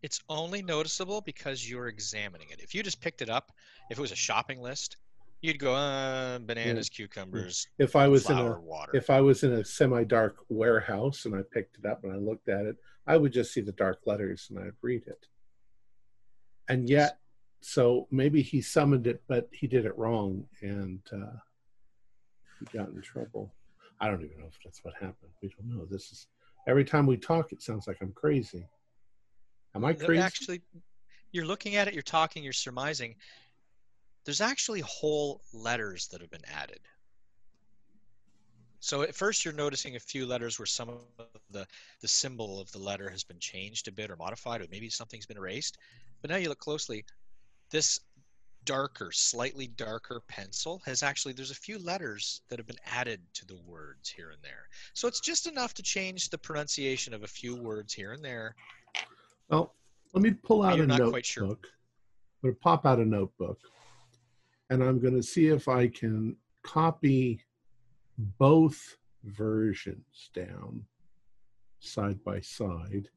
[0.01, 2.59] It's only noticeable because you're examining it.
[2.61, 3.51] If you just picked it up,
[3.89, 4.97] if it was a shopping list,
[5.41, 8.91] you'd go, uh, bananas, cucumbers, If I was in a water.
[8.95, 12.49] if I was in a semi-dark warehouse and I picked it up and I looked
[12.49, 15.27] at it, I would just see the dark letters and I'd read it.
[16.67, 17.19] And yet,
[17.61, 21.37] so maybe he summoned it, but he did it wrong and uh,
[22.59, 23.53] he got in trouble.
[23.99, 25.31] I don't even know if that's what happened.
[25.43, 25.85] We don't know.
[25.85, 26.27] This is
[26.67, 28.65] every time we talk, it sounds like I'm crazy.
[29.75, 30.21] Am I crazy?
[30.21, 30.61] Actually,
[31.31, 33.15] you're looking at it, you're talking, you're surmising.
[34.25, 36.79] There's actually whole letters that have been added.
[38.79, 41.67] So at first you're noticing a few letters where some of the,
[42.01, 45.25] the symbol of the letter has been changed a bit or modified, or maybe something's
[45.25, 45.77] been erased.
[46.21, 47.05] But now you look closely,
[47.69, 47.99] this
[48.65, 53.45] darker, slightly darker pencil has actually, there's a few letters that have been added to
[53.45, 54.67] the words here and there.
[54.93, 58.55] So it's just enough to change the pronunciation of a few words here and there.
[59.51, 59.75] Well,
[60.13, 61.13] let me pull out You're a not notebook.
[61.13, 61.43] quite sure.
[61.45, 61.57] I'm
[62.41, 63.59] going to pop out a notebook
[64.69, 67.41] and I'm going to see if I can copy
[68.17, 70.83] both versions down
[71.79, 73.09] side by side.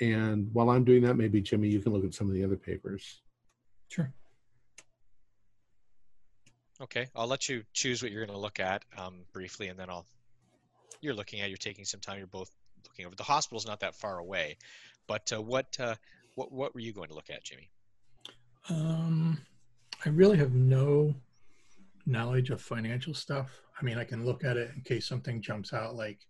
[0.00, 2.56] And while I'm doing that, maybe Jimmy, you can look at some of the other
[2.56, 3.22] papers.
[3.88, 4.12] Sure.
[6.80, 9.90] Okay, I'll let you choose what you're going to look at um, briefly, and then
[9.90, 10.06] I'll.
[11.02, 11.50] You're looking at.
[11.50, 12.16] You're taking some time.
[12.16, 12.50] You're both
[12.84, 13.14] looking over.
[13.14, 14.56] The hospital's not that far away,
[15.10, 15.96] but uh, what uh,
[16.36, 17.68] what what were you going to look at, Jimmy?
[18.68, 19.40] Um,
[20.06, 21.12] I really have no
[22.06, 23.60] knowledge of financial stuff.
[23.80, 26.20] I mean, I can look at it in case something jumps out like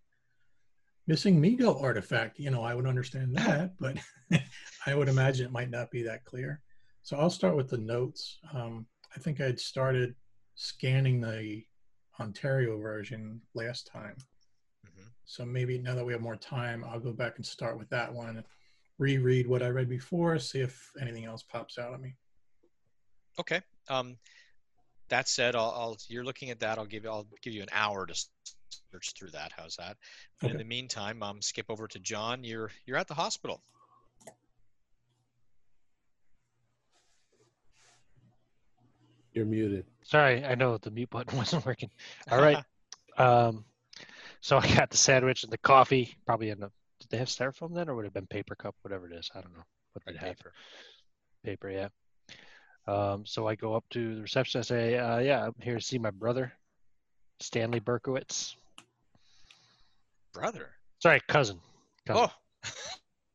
[1.06, 2.38] missing Mi-Go artifact.
[2.38, 3.98] You know, I would understand that, but
[4.86, 6.62] I would imagine it might not be that clear.
[7.02, 8.38] So I'll start with the notes.
[8.54, 10.14] Um, I think I'd started
[10.54, 11.64] scanning the
[12.18, 14.16] Ontario version last time.
[14.86, 15.04] Mhm.
[15.26, 18.10] So maybe now that we have more time, I'll go back and start with that
[18.10, 18.42] one,
[19.00, 22.14] reread what I read before, see if anything else pops out at me.
[23.38, 23.60] Okay.
[23.88, 24.18] Um,
[25.08, 26.78] that said, I'll, I'll you're looking at that.
[26.78, 28.14] I'll give you I'll give you an hour to
[28.92, 29.52] search through that.
[29.56, 29.96] How's that?
[30.40, 32.44] But in the meantime, um, skip over to John.
[32.44, 33.62] You're you're at the hospital.
[39.32, 39.86] You're muted.
[40.02, 41.90] Sorry, I know the mute button wasn't working.
[42.30, 42.58] All right.
[43.18, 43.66] Um,
[44.40, 46.70] so I got the sandwich and the coffee, probably in a.
[47.10, 49.30] They have styrofoam then, or would it have been paper cup, whatever it is?
[49.34, 50.36] I don't know what they'd have.
[50.36, 50.52] paper.
[51.44, 51.88] Paper, yeah.
[52.86, 54.60] Um, so I go up to the reception.
[54.60, 56.52] I say, uh, "Yeah, I'm here to see my brother,
[57.40, 58.54] Stanley Berkowitz.
[60.32, 60.70] Brother.
[61.00, 61.60] Sorry, cousin.
[62.06, 62.28] cousin.
[62.28, 62.70] Oh,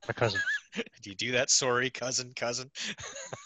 [0.07, 0.39] My cousin.
[1.01, 1.49] do you do that?
[1.49, 2.69] Sorry, cousin, cousin.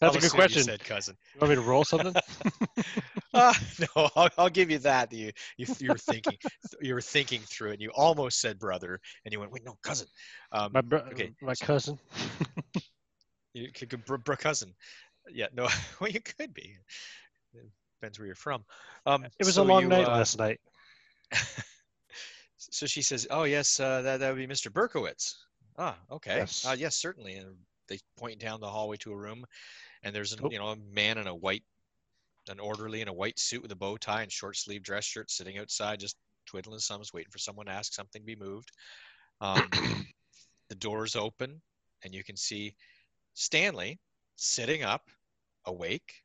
[0.00, 0.58] That's a good question.
[0.58, 1.16] You said cousin.
[1.34, 2.14] You want me to roll something?
[3.32, 3.54] Uh,
[3.96, 5.12] no, I'll, I'll give you that.
[5.12, 6.36] You, you you were thinking
[6.80, 7.74] you were thinking through it.
[7.74, 10.08] And you almost said brother, and you went wait no cousin.
[10.52, 11.32] Um, my bro- okay.
[11.40, 11.98] my cousin.
[13.54, 14.74] you could go br- br- cousin.
[15.32, 15.68] Yeah, no,
[16.00, 16.76] well you could be.
[17.54, 17.70] It
[18.00, 18.64] Depends where you're from.
[19.06, 20.60] Um, It was so a long you, night uh, last night.
[22.56, 24.72] so she says, "Oh yes, uh, that that would be Mr.
[24.72, 25.34] Berkowitz."
[25.78, 26.36] Ah, okay.
[26.36, 26.66] Yes.
[26.66, 27.34] Uh, yes, certainly.
[27.34, 27.56] And
[27.88, 29.44] they point down the hallway to a room,
[30.02, 30.50] and there's a Oh.
[30.50, 31.64] you know a man in a white,
[32.48, 35.30] an orderly in a white suit with a bow tie and short sleeve dress shirt
[35.30, 38.70] sitting outside, just twiddling his thumbs, waiting for someone to ask something to be moved.
[39.40, 39.68] Um,
[40.68, 41.60] the doors open,
[42.04, 42.74] and you can see
[43.34, 43.98] Stanley
[44.36, 45.08] sitting up,
[45.66, 46.22] awake,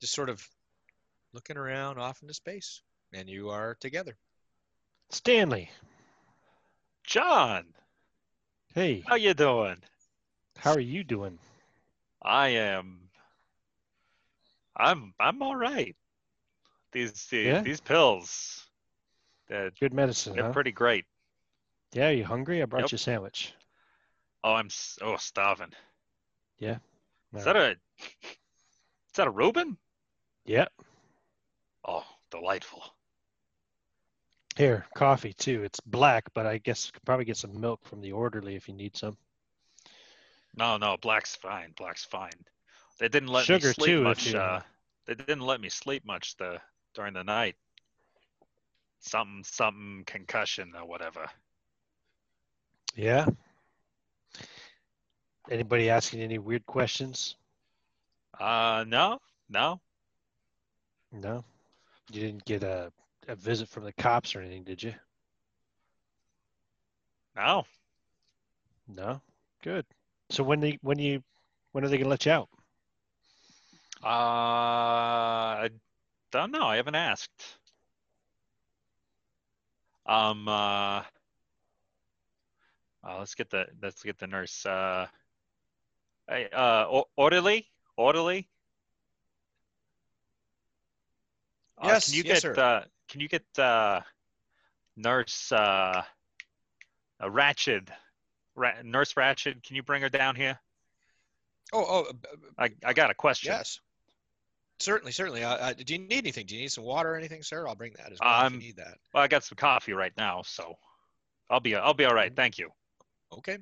[0.00, 0.46] just sort of
[1.32, 4.16] looking around off into space, and you are together.
[5.10, 5.70] Stanley,
[7.04, 7.64] John,
[8.74, 9.76] hey, how you doing?
[10.58, 11.38] how are you doing?
[12.22, 13.10] I am.
[14.76, 15.96] I'm I'm all right.
[16.92, 17.62] These these, Yeah?
[17.62, 18.66] these pills,
[19.48, 20.52] they're, Good medicine, they're huh?
[20.52, 21.04] pretty great.
[21.92, 22.62] Yeah, are you hungry?
[22.62, 22.92] I brought Yep.
[22.92, 23.54] you a sandwich.
[24.44, 24.68] Oh, I'm
[25.02, 25.72] oh starving.
[27.34, 29.76] All Is that a is that a Reuben?
[30.44, 30.66] Yeah.
[31.86, 32.82] Oh, delightful.
[34.58, 35.62] Here, coffee too.
[35.62, 38.66] It's black, but I guess you could probably get some milk from the orderly if
[38.66, 39.16] you need some.
[40.56, 41.72] No, no, black's fine.
[41.76, 42.32] Black's fine.
[42.98, 44.34] They didn't let Sugar, me sleep too, much.
[44.34, 44.58] Uh,
[45.06, 46.60] they didn't let me sleep much the
[46.92, 47.54] during the night.
[48.98, 51.26] Something, something, concussion or whatever.
[52.96, 53.26] Yeah.
[55.48, 57.36] Anybody asking any weird questions?
[58.40, 59.80] Uh, no, no.
[61.12, 61.44] No.
[62.10, 62.90] You didn't get a,
[63.28, 64.94] a visit from the cops or anything, did you?
[67.36, 67.66] No.
[68.88, 69.22] No.
[69.62, 69.86] Good.
[70.30, 71.22] So when they when you
[71.72, 72.48] when are they gonna let you out?
[74.02, 74.06] Uh,
[75.66, 75.70] I
[76.30, 76.64] don't know.
[76.66, 77.58] I haven't asked.
[80.06, 80.48] Um.
[80.48, 81.02] Uh,
[83.04, 84.64] uh, let's get the let's get the nurse.
[84.66, 85.06] Uh,
[86.28, 88.48] hey, uh, o- orderly, orderly.
[91.78, 92.58] Uh, Yes, can you yes, get sir.
[92.58, 94.00] uh, can you get uh,
[94.96, 96.02] nurse uh,
[97.20, 97.88] uh, Ratched,
[98.54, 99.62] Ra- nurse Ratched?
[99.62, 100.58] Can you bring her down here?
[101.72, 102.12] Oh, oh,
[102.58, 103.52] I I got a question.
[103.52, 103.80] yes.
[104.80, 105.42] Certainly, certainly.
[105.42, 106.46] Uh, uh, do you need anything?
[106.46, 107.66] Do you need some water or anything, sir?
[107.66, 108.98] I'll bring that as well if Um, you need that.
[109.12, 110.76] Well, I got some coffee right now, so
[111.50, 112.34] I'll be I'll be all Mm-hmm.
[112.34, 112.70] Thank you.
[113.32, 113.58] Okay.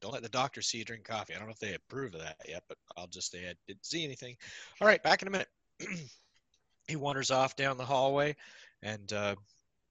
[0.00, 1.34] Don't let the doctor see you drink coffee.
[1.34, 3.84] I don't know if they approve of that yet, but I'll just say I didn't
[3.84, 4.36] see anything.
[4.80, 5.48] All right, back in a minute.
[6.88, 8.36] he wanders off down the hallway,
[8.82, 9.34] and uh,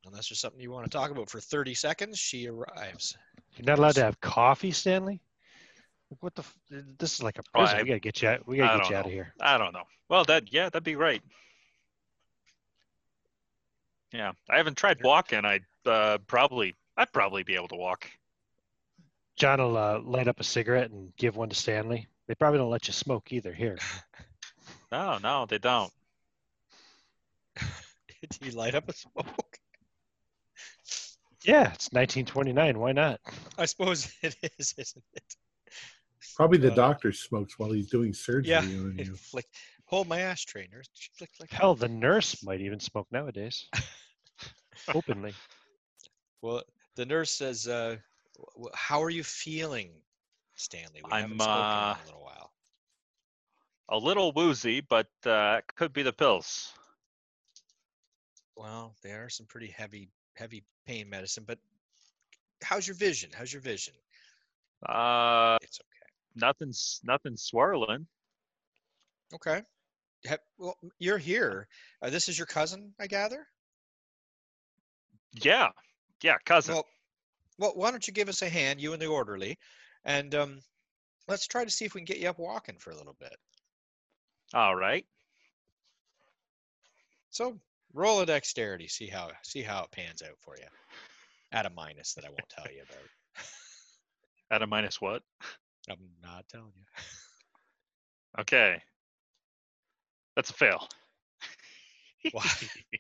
[0.06, 3.18] unless there's something you want to talk about for 30 seconds, she arrives.
[3.56, 5.22] You're not allowed to have coffee, Stanley.
[6.12, 6.42] Like, What the?
[6.42, 6.56] f-
[6.98, 7.78] This is like a Oh, prison.
[7.78, 8.48] I- we gotta get you out.
[8.48, 9.34] We gotta get don't you out of here.
[9.42, 9.84] I don't know.
[10.10, 11.22] Well, that yeah, that'd be great.
[14.12, 15.46] Yeah, I haven't tried walking.
[15.46, 18.10] I uh, probably I'd probably be able to walk.
[19.36, 22.08] John will uh, light up a cigarette and give one to Stanley.
[22.28, 23.54] They probably don't let you smoke either.
[23.54, 23.78] Here.
[24.92, 25.92] No, no, they don't.
[28.30, 29.58] Do you light up a smoke?
[31.44, 32.78] Yeah, it's 1929.
[32.80, 33.20] Why not?
[33.58, 35.24] I suppose it is, isn't it?
[36.36, 38.62] Probably the Uh, doctor smokes while he's doing surgery Yeah.
[38.62, 39.16] on you.
[39.32, 39.46] Flick,
[39.86, 40.90] hold my ashtray, nurse.
[41.18, 41.52] Flick, flick.
[41.52, 43.68] Hell, the nurse might even smoke nowadays.
[44.94, 45.34] Openly.
[46.42, 46.64] Well,
[46.96, 47.98] the nurse says, uh,
[48.36, 49.92] w- w- "How are you feeling,
[50.56, 51.02] Stanley?
[51.04, 52.52] We I'm, haven't spoken uh, in a little while."
[53.90, 56.74] A little woozy, but uh, it could be the pills.
[58.60, 61.46] Well, they are some pretty heavy, heavy pain medicine.
[61.48, 61.60] But
[62.62, 63.30] how's your vision?
[63.34, 63.94] How's your vision?
[64.86, 66.12] Uh, It's okay.
[66.36, 68.06] nothing's nothing swirling.
[69.34, 69.62] Okay.
[70.26, 71.70] Have, well, you're here.
[72.02, 73.48] Uh, this is your cousin, I gather.
[75.42, 75.70] Yeah,
[76.22, 76.74] yeah, cousin.
[76.76, 76.86] Well,
[77.60, 79.58] well, why don't you give us a hand, you and the orderly,
[80.04, 80.60] and um,
[81.30, 83.38] let's try to see if we can get you up walking for a little bit.
[84.54, 85.06] all right.
[87.30, 87.58] So
[87.94, 90.68] roll a dexterity, see how see how it pans out for you.
[91.52, 93.10] At a minus that I won't tell you about.
[94.52, 95.22] At a minus what?
[95.90, 96.84] I'm not telling you.
[98.40, 98.82] Okay.
[100.36, 100.88] That's a fail.
[102.32, 102.44] Why?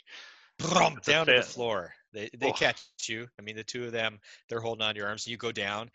[0.58, 1.94] Brum, down to the floor.
[2.12, 2.54] They they Oh.
[2.54, 3.28] catch you.
[3.40, 5.28] I mean, the two of them, they're holding on to your arms.
[5.28, 5.90] You go down,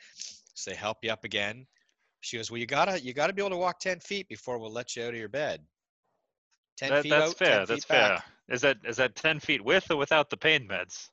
[0.55, 1.67] so they help you up again.
[2.21, 4.73] She goes, "Well, you gotta you gotta be able to walk ten feet before we'll
[4.73, 5.67] let you out of your bed.
[6.77, 7.59] Ten That, feet that's out, fair.
[7.61, 8.15] 10 That's feet back.
[8.17, 8.23] fair.
[8.49, 11.11] Is that is that ten feet with or without the pain meds?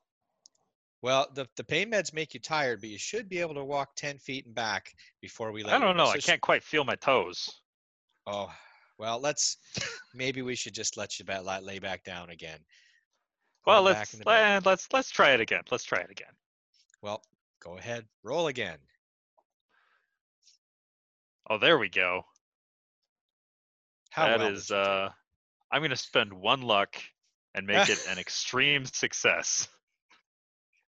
[1.01, 3.95] Well, the the pain meds make you tired, but you should be able to walk
[3.95, 6.07] ten feet and back before we let I don't know.
[6.07, 7.61] I can't quite feel my toes.
[8.25, 8.53] Oh,
[8.97, 9.57] well, let's
[10.13, 12.59] maybe we should just let you back, lay back down again.
[13.65, 15.63] Well, let's let, let's let's try it again.
[15.71, 16.33] Let's try it again.
[17.01, 17.23] Well,
[17.59, 18.79] go ahead, roll again.
[21.49, 22.25] Oh, there we go.
[24.11, 24.69] How That well is.
[24.69, 24.99] did you do?
[24.99, 25.09] uh
[25.71, 26.97] I'm gonna spend one luck
[27.55, 29.67] and make it an extreme success.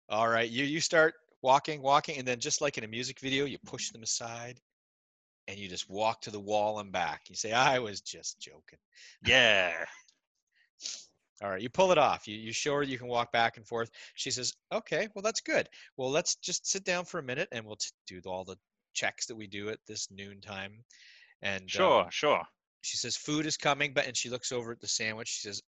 [0.09, 3.45] All right, you you start walking, walking, and then just like in a music video,
[3.45, 4.61] you push them aside,
[5.49, 7.23] and you just walk to the wall and back.
[7.29, 8.79] You say, "I was just joking."
[9.25, 9.85] Yeah.
[11.43, 12.29] All right, you pull it off.
[12.29, 13.91] You you show her you can walk back and forth.
[14.15, 15.69] She says, "Okay, well that's good.
[15.97, 18.59] Well, let's just sit down for a minute, and we'll t- do all the
[18.95, 20.85] checks that we do at this noon time."
[21.43, 22.03] And Sure.
[22.05, 22.43] um, Sure.
[22.83, 25.63] She says food is coming but and she looks over at the sandwich she says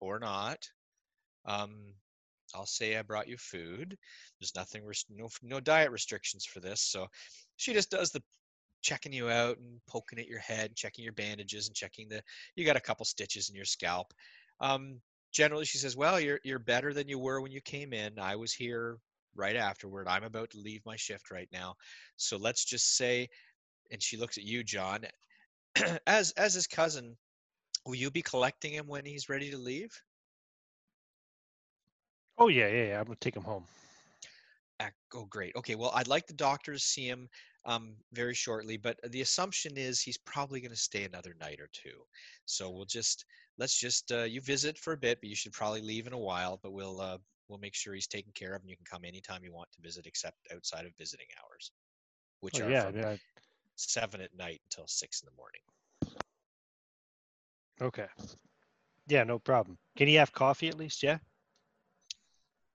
[0.00, 0.58] or not.
[1.46, 1.94] Um
[2.54, 3.96] i'll say i brought you food.
[4.40, 7.06] There's nothing no no diet restrictions for this so
[7.56, 8.22] she just does the
[8.82, 12.22] checking you out and poking at your head checking your bandages and checking the
[12.54, 14.12] you got a couple stitches in your scalp.
[14.60, 15.00] Um
[15.32, 18.18] generally she says well you're you're better than you were when you came in.
[18.18, 18.98] I was here
[19.34, 20.08] right afterward.
[20.08, 21.74] I'm about to leave my shift right now.
[22.16, 23.28] So let's just say
[23.90, 25.00] and she looks at you john
[26.06, 27.16] as as his cousin,
[27.86, 30.02] will you be collecting him when he's ready to leave?
[32.38, 33.00] Oh yeah, yeah, yeah.
[33.00, 33.64] I'm gonna take him home.
[35.14, 35.54] Oh, great.
[35.56, 37.28] Okay, well, I'd like the doctor to see him
[37.64, 41.68] um, very shortly, but the assumption is he's probably going to stay another night or
[41.72, 42.04] two.
[42.44, 43.24] So we'll just
[43.58, 46.18] let's just uh, you visit for a bit, but you should probably leave in a
[46.18, 46.58] while.
[46.62, 47.18] But we'll uh,
[47.48, 49.80] we'll make sure he's taken care of, and you can come anytime you want to
[49.82, 51.72] visit, except outside of visiting hours,
[52.40, 53.18] which Oh, are yeah, from I-
[53.76, 55.60] seven at night until six in the morning.
[57.80, 58.06] okay.
[59.08, 59.78] Yeah, no problem.
[59.96, 61.02] Can he have coffee at least?
[61.02, 61.18] Yeah.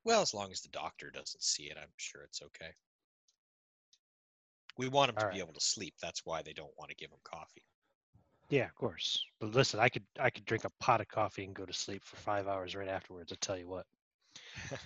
[0.03, 2.71] Well, as long as the doctor doesn't see it, I'm sure it's okay.
[4.77, 5.95] We want him to All be able to sleep.
[6.01, 7.63] That's why they don't want to give him coffee.
[8.49, 9.23] Yeah, of course.
[9.39, 12.03] But listen, I could I could drink a pot of coffee and go to sleep
[12.03, 13.31] for five hours right afterwards.
[13.31, 13.85] I'll tell you what.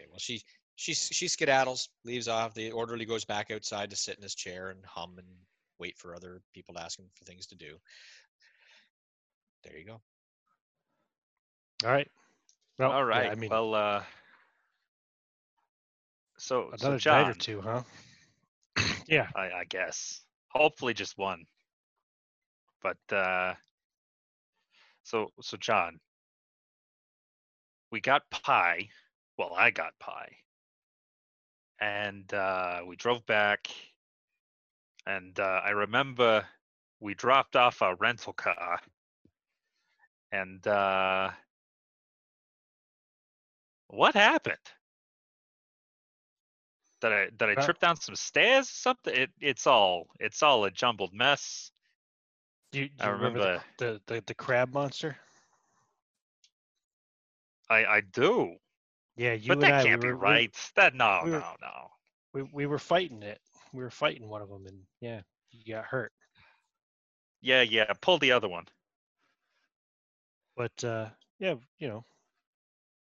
[0.00, 0.08] Okay.
[0.08, 0.42] Well, she
[0.80, 2.54] she she skedaddles, leaves off.
[2.54, 5.26] The orderly goes back outside to sit in his chair and hum and
[5.78, 7.76] wait for other people to ask him for things to do.
[9.62, 10.00] There you go.
[11.84, 12.08] All right.
[12.78, 13.14] Well, All yeah.
[13.30, 14.02] I mean, well, uh,
[16.38, 17.82] so, so John, night or two, huh?
[19.06, 19.28] yeah.
[19.36, 20.22] I, I guess.
[20.48, 21.44] Hopefully, just one.
[22.82, 23.52] But uh,
[25.02, 26.00] so so John,
[27.92, 28.88] we got pie.
[29.36, 30.36] Well, I got pie,
[31.80, 33.70] and uh, we drove back.
[35.06, 36.44] And uh, I remember
[37.00, 38.78] we dropped off our rental car,
[40.30, 41.30] and uh,
[43.88, 44.58] what happened?
[47.00, 48.66] Did I did I Uh, trip down some stairs?
[48.68, 49.14] or Something?
[49.14, 51.72] It it's all it's all a jumbled mess.
[52.72, 55.16] Do you, do I you remember, remember- the, the, the the crab monster?
[57.70, 58.56] I I do,
[59.20, 60.72] Yeah, you but and that I, can't we be were, we- right.
[60.76, 61.90] that no we were- no no.
[62.32, 63.38] We, we were fighting it.
[63.74, 66.10] We were fighting one of them, and yeah, you got hurt.
[67.42, 67.92] Yeah yeah.
[68.00, 68.64] Pull the other one.
[70.56, 72.02] But uh, yeah, you know,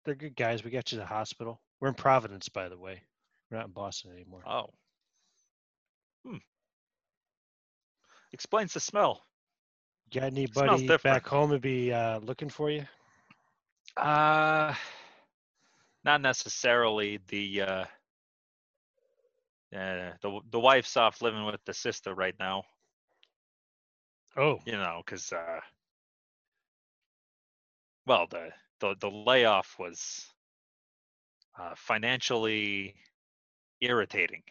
[0.05, 0.65] they're good guys.
[0.65, 1.61] We got you to the hospital.
[1.81, 3.01] We're in Providence, by the way.
[3.49, 4.43] We're not in Boston anymore.
[4.45, 4.71] Oh.
[6.27, 6.39] Hmm.
[8.33, 9.23] Explains the smell.
[10.13, 12.85] Got anybody back home to be uh, looking for you?
[13.97, 14.75] Uh
[16.09, 17.85] not necessarily the uh
[19.75, 22.65] uh, the the wife's off living with the sister right now,
[24.37, 25.61] Oh, you know, because uh,
[28.07, 28.51] well, the
[28.81, 30.27] the the layoff was
[31.59, 32.97] uh, financially
[33.81, 34.43] irritating.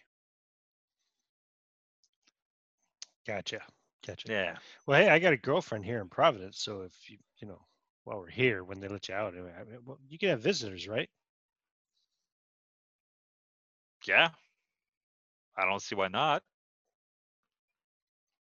[3.28, 3.62] gotcha,
[4.08, 4.30] gotcha.
[4.30, 7.62] Yeah, Well, hey, I got a girlfriend here in Providence, so if you, you know,
[8.06, 9.54] while we're here, when they let you out, I mean,
[9.86, 11.10] well, you can have visitors, right?
[14.08, 14.30] Yeah.
[15.58, 16.44] I don't see why not.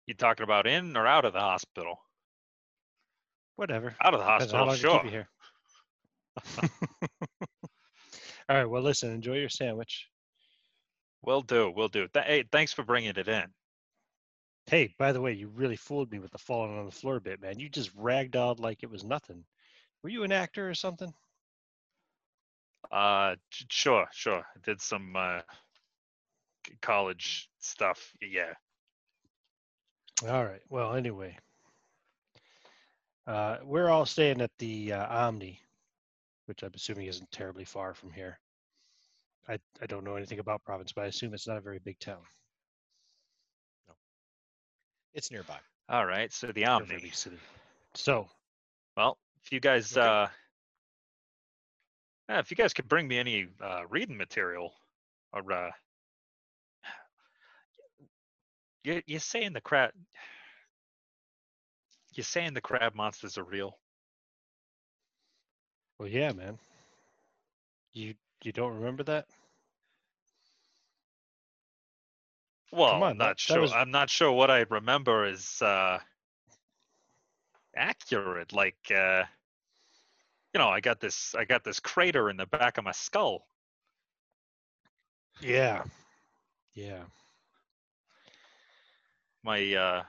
[0.05, 1.99] You talking about in or out of the hospital?
[3.55, 3.95] Whatever.
[4.03, 4.99] Out of the Depends on how hospital, long they sure.
[4.99, 5.30] keep you here.
[8.49, 8.70] All right.
[8.70, 9.12] Well, listen.
[9.12, 10.07] Enjoy your sandwich.
[11.24, 12.07] Will do, we'll do.
[12.14, 13.43] Th- hey, thanks for bringing it in.
[14.68, 17.41] Hey, by the way, you really fooled me with the falling on the floor bit,
[17.41, 17.60] man.
[17.60, 19.43] You just ragdolled like it was nothing.
[20.03, 21.12] Were you an actor or something?
[22.91, 23.36] Uh,
[23.69, 24.39] sure, sure.
[24.39, 25.41] I did some uh,
[26.82, 28.13] college stuff.
[28.21, 28.53] Yeah.
[30.27, 30.61] All right.
[30.69, 31.38] Well, anyway,
[33.27, 35.59] uh, we're all staying at the uh, Omni,
[36.45, 38.39] which I'm assuming isn't terribly far from here.
[39.47, 41.99] I I don't know anything about Providence, but I assume it's not a very big
[41.99, 42.21] town.
[43.88, 43.93] No.
[45.13, 45.57] It's nearby.
[45.88, 46.32] All right.
[46.34, 47.09] So the or a very Omni.
[47.11, 47.38] city.
[47.93, 48.30] So
[48.97, 50.05] Well, if you guys, Okay.
[50.07, 50.27] uh,
[52.30, 54.73] yeah, if you guys could bring me any uh, reading material,
[55.34, 55.71] or uh,
[58.84, 59.91] you you saying the crab,
[62.13, 63.77] you saying the crab monsters are real?
[65.99, 66.59] Well, yeah, man.
[67.93, 68.13] You
[68.43, 69.25] you don't remember that?
[72.71, 73.61] Well, on, I'm not that sure.
[73.61, 75.99] was- I'm not sure what I remember is uh,
[77.75, 78.53] accurate.
[78.53, 79.23] Like, uh,
[80.54, 81.36] you know, I got this.
[81.36, 83.45] I got this crater in the back of my skull.
[85.41, 85.84] Yeah.
[86.74, 87.04] Yeah.
[89.43, 90.04] My uh,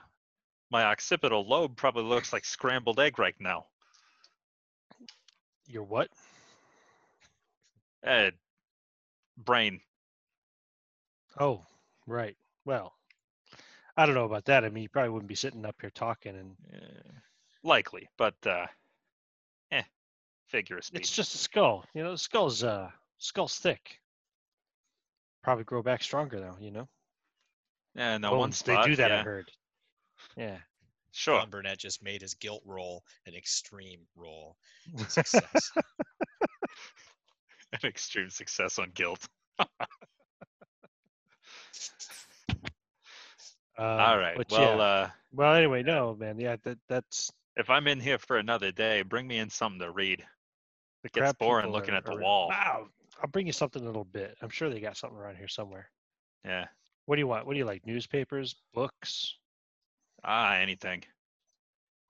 [0.71, 3.65] my occipital lobe probably looks like scrambled egg right now.
[5.67, 6.09] Your what?
[8.05, 8.31] Uh,
[9.37, 9.79] brain.
[11.39, 11.65] Oh,
[12.07, 12.35] right.
[12.65, 12.93] Well,
[13.95, 14.65] I don't know about that.
[14.65, 17.19] I mean, you probably wouldn't be sitting up here talking, and Uh,
[17.63, 18.65] likely, but uh,
[19.71, 19.83] eh,
[20.51, 21.01] figure of speech.
[21.01, 21.85] it's just a skull.
[21.93, 23.99] You know, the skull's uh, skull's thick.
[25.43, 26.57] Probably grow back stronger though.
[26.59, 26.87] You know.
[27.95, 29.11] yeah, no one Bones, they do that.
[29.11, 29.49] I heard.
[30.37, 30.57] Yeah.
[31.13, 31.39] Sure.
[31.39, 34.55] John Burnett just made his guilt roll an extreme roll.
[35.07, 35.71] Success.
[37.73, 39.27] An extreme success on guilt.
[43.77, 44.37] Um, All right.
[44.51, 44.83] Well, yeah.
[44.83, 46.37] uh, well, anyway, no, man.
[46.37, 49.89] Yeah, that that's if I'm in here for another day, bring me in something to
[49.89, 50.23] read.
[51.03, 52.49] The Gets crab boring people looking at the are- wall.
[52.49, 52.87] Wow.
[53.21, 54.37] I'll bring you something in a little bit.
[54.41, 55.89] I'm sure they got something around here somewhere.
[56.45, 56.67] Yeah.
[57.05, 57.45] What do you want?
[57.45, 57.85] What do you like?
[57.85, 59.37] Newspapers, books,
[60.23, 61.03] Ah, anything.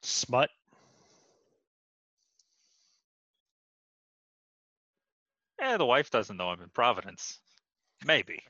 [0.01, 0.49] smut?
[5.61, 7.39] Eh, the wife doesn't know I'm in Providence.
[8.05, 8.43] Maybe.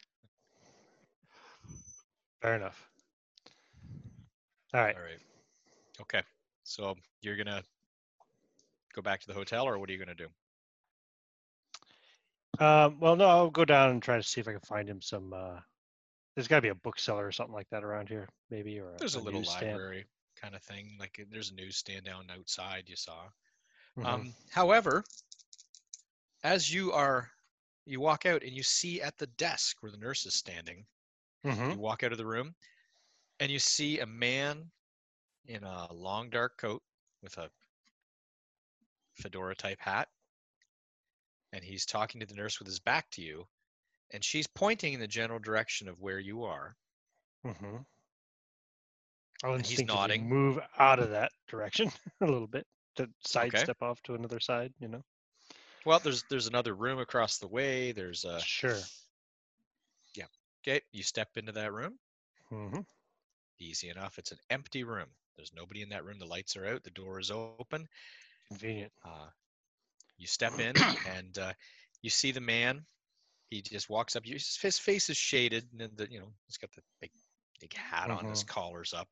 [2.42, 2.90] Fair enough.
[4.74, 4.96] All right.
[4.96, 5.20] All right.
[6.00, 6.22] Okay.
[6.64, 7.64] So you're gonna
[8.94, 10.30] go back to the hotel, or what are you gonna do?
[12.60, 15.02] Um, well, no, I'll go down and try to see if I can find him
[15.02, 15.34] some.
[15.34, 15.60] Uh,
[16.36, 19.16] there's got to be a bookseller or something like that around here, maybe, or There's
[19.16, 19.72] a, little newsstand.
[19.72, 20.06] library
[20.40, 20.96] kind of thing.
[21.00, 22.84] Like there's a newsstand down outside.
[22.88, 23.30] You saw.
[23.98, 24.06] Mhm.
[24.06, 25.04] Um, however,
[26.44, 27.32] as you are,
[27.86, 30.86] you walk out and you see at the desk where the nurse is standing.
[31.44, 31.74] Mhm.
[31.74, 32.56] You walk out of the room,
[33.40, 34.72] and you see a man
[35.46, 36.84] in a long dark coat
[37.22, 37.50] with a
[39.22, 40.08] fedora type hat,
[41.54, 43.46] and he's talking to the nurse with his back to you,
[44.12, 46.76] and she's pointing in the general direction of where you are.
[47.46, 47.78] Mm-hmm.
[49.44, 50.28] I'll And he's nodding.
[50.30, 51.92] move out of that direction
[52.22, 52.66] a little bit
[52.96, 54.74] to sidestep off to another side.
[54.80, 55.04] You know.
[55.86, 57.92] Well, there's there's another room across the way.
[57.92, 58.78] There's a Sure.
[60.16, 60.26] Yeah.
[60.64, 60.82] Okay.
[60.92, 61.98] You step into that room.
[62.52, 62.82] Mm-hmm.
[63.60, 64.20] Easy enough.
[64.20, 65.08] It's an empty room.
[65.38, 66.20] There's nobody in that room.
[66.20, 66.84] The lights are out.
[66.84, 67.88] The door is open.
[68.52, 68.92] Convenient.
[69.06, 69.30] Uh,
[70.18, 70.76] you step in
[71.06, 71.54] and uh,
[72.02, 72.86] you see the man.
[73.50, 74.26] He just walks up.
[74.26, 77.12] His his face is shaded, and then the, you know he's got the big,
[77.62, 78.28] big hat on.
[78.28, 79.08] His collar's up,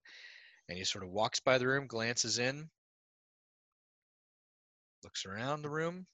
[0.68, 2.70] and he sort of walks by the room, glances in,
[5.04, 6.06] looks around the room.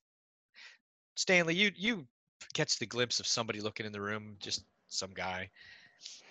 [1.16, 2.08] Stanley, you you
[2.54, 5.50] catch the glimpse of somebody looking in the room, just some guy.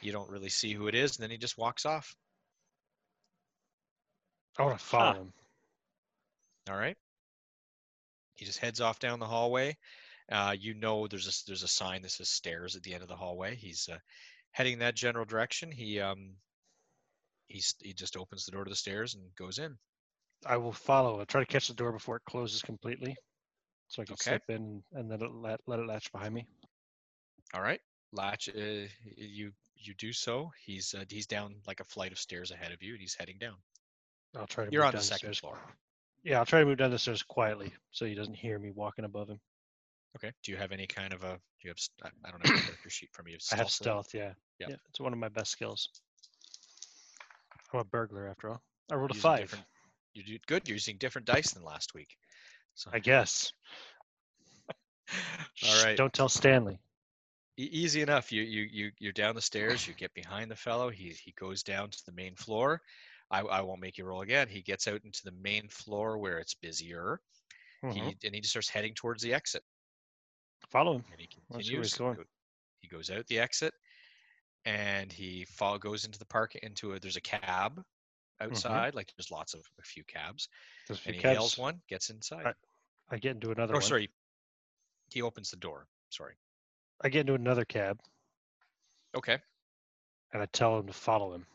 [0.00, 2.14] You don't really see who it is, and then he just walks off.
[4.58, 5.14] I want to follow Huh.
[5.14, 5.32] him.
[6.68, 6.96] All right.
[8.34, 9.76] He just heads off down the hallway.
[10.30, 13.08] Uh, you know, there's a there's a sign that says stairs at the end of
[13.08, 13.54] the hallway.
[13.54, 13.98] He's uh,
[14.52, 15.70] heading that general direction.
[15.70, 16.36] He um
[17.48, 19.76] he's he just opens the door to the stairs and goes in.
[20.46, 21.18] I will follow.
[21.18, 23.16] I'll try to catch the door before it closes completely,
[23.88, 24.30] so I can Okay.
[24.30, 26.46] step in and then let let it latch behind me.
[27.52, 27.80] All right.
[28.12, 28.48] Latch.
[28.48, 30.50] Uh, you you do so.
[30.64, 33.38] He's uh, he's down like a flight of stairs ahead of you, and he's heading
[33.38, 33.56] down.
[34.36, 34.72] I'll try to.
[34.72, 35.58] You're on the second floor.
[36.24, 39.04] Yeah, I'll try to move down the stairs quietly so he doesn't hear me walking
[39.04, 39.38] above him.
[40.16, 40.32] Okay.
[40.42, 41.32] Do you have any kind of a?
[41.34, 41.78] Do you have?
[42.02, 43.36] I I don't have a character sheet from you.
[43.52, 44.14] I have stealth.
[44.14, 44.32] Yeah.
[44.58, 44.68] Yeah.
[44.70, 45.88] Yeah, it's one of my best skills.
[47.72, 48.62] I'm a burglar after all.
[48.90, 49.54] I rolled a five.
[50.14, 50.68] You do good.
[50.68, 52.16] You're using different dice than last week.
[52.76, 53.52] So, I guess.
[55.66, 55.96] all right.
[55.96, 56.78] Don't tell Stanley.
[57.58, 58.30] E- easy enough.
[58.30, 59.86] You you you you're down the stairs.
[59.86, 60.88] You get behind the fellow.
[60.88, 62.80] He he goes down to the main floor.
[63.30, 64.48] I I won't make you roll again.
[64.48, 67.20] He gets out into the main floor where it's busier.
[67.82, 67.92] Mhm.
[67.92, 69.62] He and he just starts heading towards the exit.
[70.70, 71.04] Follow him.
[71.12, 72.26] And he Let's see where he's continues.
[72.80, 73.74] He goes out the exit,
[74.64, 77.00] and he fall goes into the park into a.
[77.00, 77.82] There's a cab
[78.40, 78.94] outside.
[78.94, 80.48] Like there's lots of a few cabs,
[80.86, 81.38] There's a few and he cabs.
[81.38, 82.44] hails one, gets inside.
[82.44, 82.56] Right.
[83.10, 83.82] I get into another Oh, one.
[83.82, 84.10] sorry.
[85.10, 85.86] He opens the door.
[86.10, 86.34] Sorry.
[87.02, 88.00] I get into another cab
[89.14, 89.38] Okay.
[90.32, 91.46] and I tell him to follow him.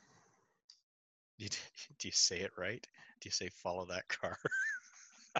[1.41, 1.47] You
[1.99, 2.85] Do you say it right?
[3.21, 4.37] Do you say follow that car?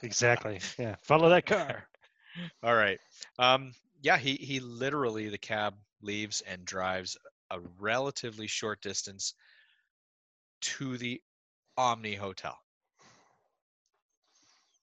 [0.01, 0.59] Exactly.
[0.77, 0.95] yeah.
[1.01, 1.83] Follow that car.
[2.63, 2.99] All right.
[3.37, 7.17] Um, yeah, he he literally the cab leaves and drives
[7.51, 9.33] a relatively short distance
[10.61, 11.21] to the
[11.77, 12.57] Omni Hotel.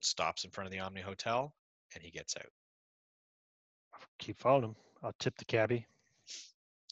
[0.00, 1.54] Stops in front of the Omni Hotel
[1.94, 2.52] and he gets out.
[4.18, 4.76] Keep following him.
[5.02, 5.86] I'll tip the cabbie.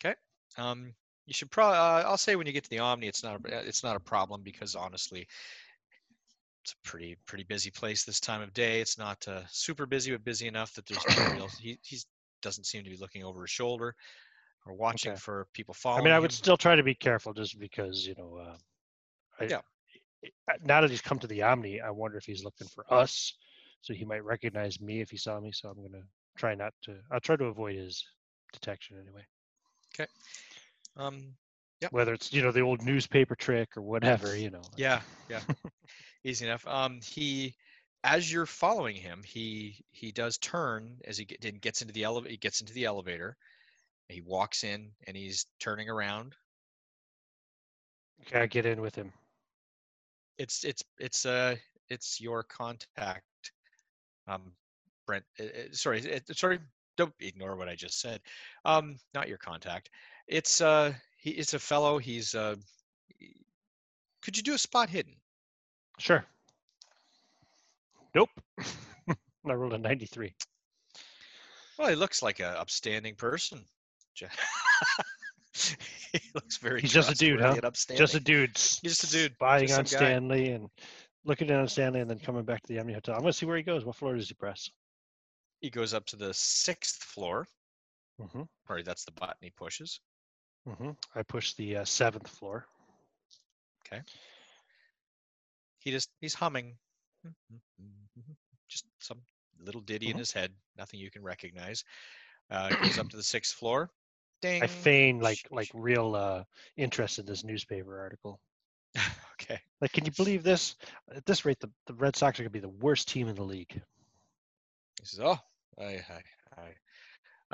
[0.01, 0.14] Okay.
[0.57, 0.95] Um,
[1.27, 3.68] you should probably uh, I'll say when you get to the Omni, it's not a,
[3.68, 5.27] it's not a problem because honestly,
[6.64, 8.81] it's a pretty pretty busy place this time of day.
[8.81, 11.49] It's not uh, super busy, but busy enough that there's no real.
[11.59, 11.99] He he
[12.43, 13.95] doesn't seem to be looking over his shoulder
[14.66, 15.18] or watching Okay.
[15.18, 16.03] for people following.
[16.03, 16.37] I mean, I would him.
[16.37, 18.57] still try to be careful just because, you know, uh,
[19.41, 19.61] I, Yeah.
[20.64, 23.35] Now that he's come to the Omni, I wonder if he's looking for us.
[23.83, 25.53] So he might recognize me if he saw me.
[25.53, 26.03] So I'm going to
[26.37, 28.03] try not to, I'll try to avoid his
[28.53, 29.27] detection anyway.
[30.97, 31.34] Um,
[31.80, 31.92] Yep.
[31.92, 34.62] Whether it's, you know, the old newspaper trick or whatever, you know.
[34.76, 35.40] yeah, yeah,
[36.24, 36.66] easy enough.
[36.66, 37.57] Um, he,
[38.05, 42.30] as you're following him, he he does turn as he get, gets into the elevator.
[42.30, 43.36] He gets into the elevator.
[44.09, 46.34] He walks in and he's turning around.
[48.22, 49.12] Okay, I get in with him.
[50.38, 51.57] It's it's it's uh
[51.90, 53.24] it's your contact.
[54.26, 54.53] Um,
[55.07, 55.24] Brent.
[55.38, 56.61] uh, uh, sorry, it, sorry.
[56.97, 58.20] Don't ignore what I just said.
[58.64, 59.90] Um, not your contact.
[60.27, 61.31] It's uh he.
[61.31, 61.99] It's a fellow.
[61.99, 62.57] He's uh.
[64.22, 65.14] Could you do a spot hidden?
[65.99, 66.25] Sure.
[68.14, 68.31] Nope.
[69.47, 70.35] I rolled a 93.
[71.79, 73.64] Well, he looks like an upstanding person.
[76.14, 76.81] He looks very.
[76.81, 77.57] He's just a dude, huh?
[77.97, 78.57] Just a dude.
[78.57, 80.07] He's just a dude, Spying just on some guy.
[80.07, 80.68] Stanley and
[81.25, 83.16] looking down on Stanley and then coming back to the Omni Hotel.
[83.16, 83.85] I'm going to see where he goes.
[83.85, 84.70] What floor does he press?
[85.61, 87.49] He goes up to the sixth floor.
[88.20, 88.43] Mm-hmm.
[88.68, 89.99] Or that's the button he pushes.
[90.69, 90.91] Mm-hmm.
[91.15, 92.67] I push the uh, seventh floor.
[93.87, 94.03] Okay.
[95.79, 96.77] He just he's humming.
[98.69, 99.19] Just some
[99.61, 100.19] little ditty in Mhm.
[100.21, 100.53] his head.
[100.77, 101.85] Nothing you can recognize.
[102.51, 103.91] Uh, goes up to the sixth floor.
[104.43, 104.62] Ding.
[104.62, 106.45] I feign like like real uh,
[106.77, 108.41] interest in this newspaper article.
[109.41, 109.61] okay.
[109.81, 110.77] Like, can you believe this?
[111.15, 113.35] At this rate, the, the Red Sox are going to be the worst team in
[113.35, 113.73] the league.
[115.01, 115.39] He says, "Oh,
[115.79, 116.23] I, I,
[116.57, 116.75] I,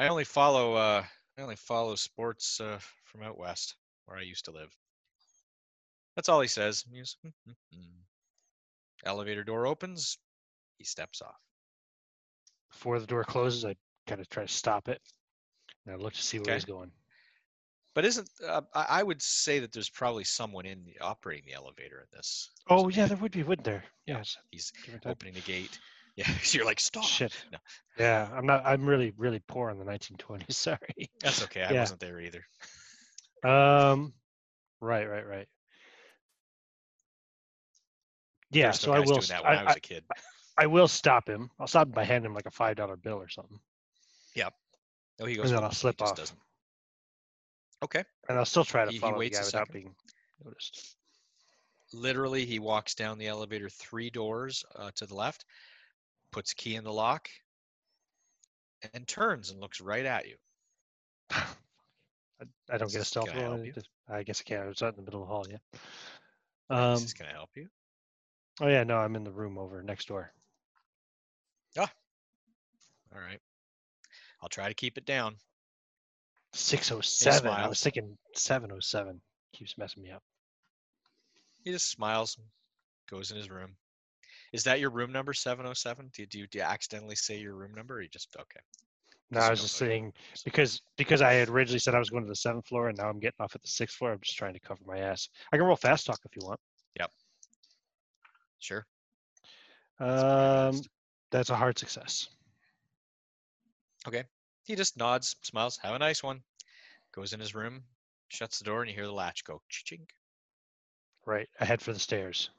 [0.04, 1.04] I only follow, uh,
[1.36, 4.78] I only follow sports uh, from out west, where I used to live."
[6.14, 6.84] That's all he says.
[6.88, 8.00] He goes, "Hmm, hmm, hmm."
[9.04, 10.18] Elevator door opens.
[10.78, 11.40] He steps off.
[12.70, 13.76] Before the door closes, I
[14.06, 15.02] kind of try to stop it.
[15.84, 16.54] And I look to see where Okay.
[16.54, 16.92] he's going.
[17.94, 21.52] But isn't uh, I I would say that there's probably someone in the, operating the
[21.52, 22.50] elevator in this.
[22.68, 23.84] Oh, yeah, there would be, wouldn't there?
[24.06, 24.38] Yes.
[24.50, 24.72] He's
[25.04, 25.78] opening the gate.
[26.16, 27.04] Yeah, so you're like stop.
[27.04, 27.32] Shit.
[27.52, 27.58] No.
[27.98, 28.62] Yeah, I'm not.
[28.64, 30.52] I'm really, really poor in the 1920s.
[30.52, 31.10] Sorry.
[31.20, 31.62] That's okay.
[31.62, 31.80] I Yeah.
[31.80, 32.44] wasn't there either.
[33.48, 34.12] Um,
[34.80, 35.48] right, right, right.
[38.50, 39.16] Yeah, so I will.
[39.16, 40.04] when I, I, was I, a kid.
[40.58, 41.50] I will stop him.
[41.58, 43.58] I'll stop him by handing him like a five dollar bill or something,
[44.34, 44.48] Yeah.
[45.20, 45.46] Oh, he goes.
[45.50, 46.16] and then I'll slip off.
[46.16, 46.38] doesn't.
[47.82, 48.02] Okay.
[48.28, 49.94] And I'll still try to He- he follow the waits a guy without being
[50.44, 50.96] noticed.
[51.92, 55.44] literally he walks down the elevator three doors uh, to the left
[56.32, 57.28] puts key in the lock
[58.94, 60.36] and turns and looks right at you
[61.30, 61.44] I,
[62.70, 63.54] I don't Is get a stealth roll.
[63.60, 63.72] I you?
[63.72, 64.64] just- I guess I can't.
[64.64, 65.44] I was out in the middle of the hall.
[65.48, 65.58] Yeah.
[65.74, 67.02] Is Um.
[67.02, 67.68] this gonna help you
[68.60, 68.82] Oh yeah.
[68.82, 70.32] No, I'm in the room over next door.
[73.12, 73.40] all right
[74.40, 75.34] i'll try to keep it down
[76.52, 77.50] Six oh seven.
[77.52, 79.20] I was thinking seven oh seven.
[79.52, 80.22] Keeps messing me up.
[81.64, 82.36] he just smiles
[83.10, 83.76] goes in his room
[84.52, 87.54] is that your room number 707 do you, do you, do you accidentally say your
[87.54, 88.60] room number or you just okay
[89.30, 91.98] No, I was just saying room number, so- because because I had originally said I
[91.98, 94.12] was going to the seventh floor, and now I'm getting off at the sixth floor.
[94.12, 95.28] I'm just trying to cover my ass.
[95.52, 96.60] I can roll fast talk if you want.
[96.98, 97.10] Yep.
[98.58, 98.86] Sure
[99.98, 100.82] That's Um,
[101.30, 102.28] that's a hard success.
[104.06, 104.24] Okay.
[104.64, 106.42] He just nods smiles have a nice one
[107.12, 107.82] goes in his room
[108.28, 110.10] shuts the door and you hear the latch go chink
[111.26, 112.50] Right, I head for the stairs.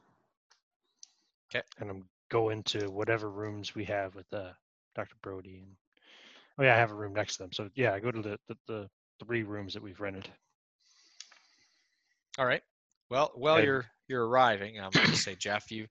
[1.52, 1.62] 'Kay.
[1.78, 4.52] And I'm going to whatever rooms we have with uh,
[4.94, 5.16] Dr.
[5.22, 5.76] Brody and
[6.58, 7.52] oh yeah, I have a room next to them.
[7.52, 8.90] So yeah, I go to the the, the
[9.24, 10.28] three rooms that we've rented.
[12.38, 12.62] All right.
[13.10, 15.86] Well, while And- you're you're arriving, I'm going to say, Jeff, you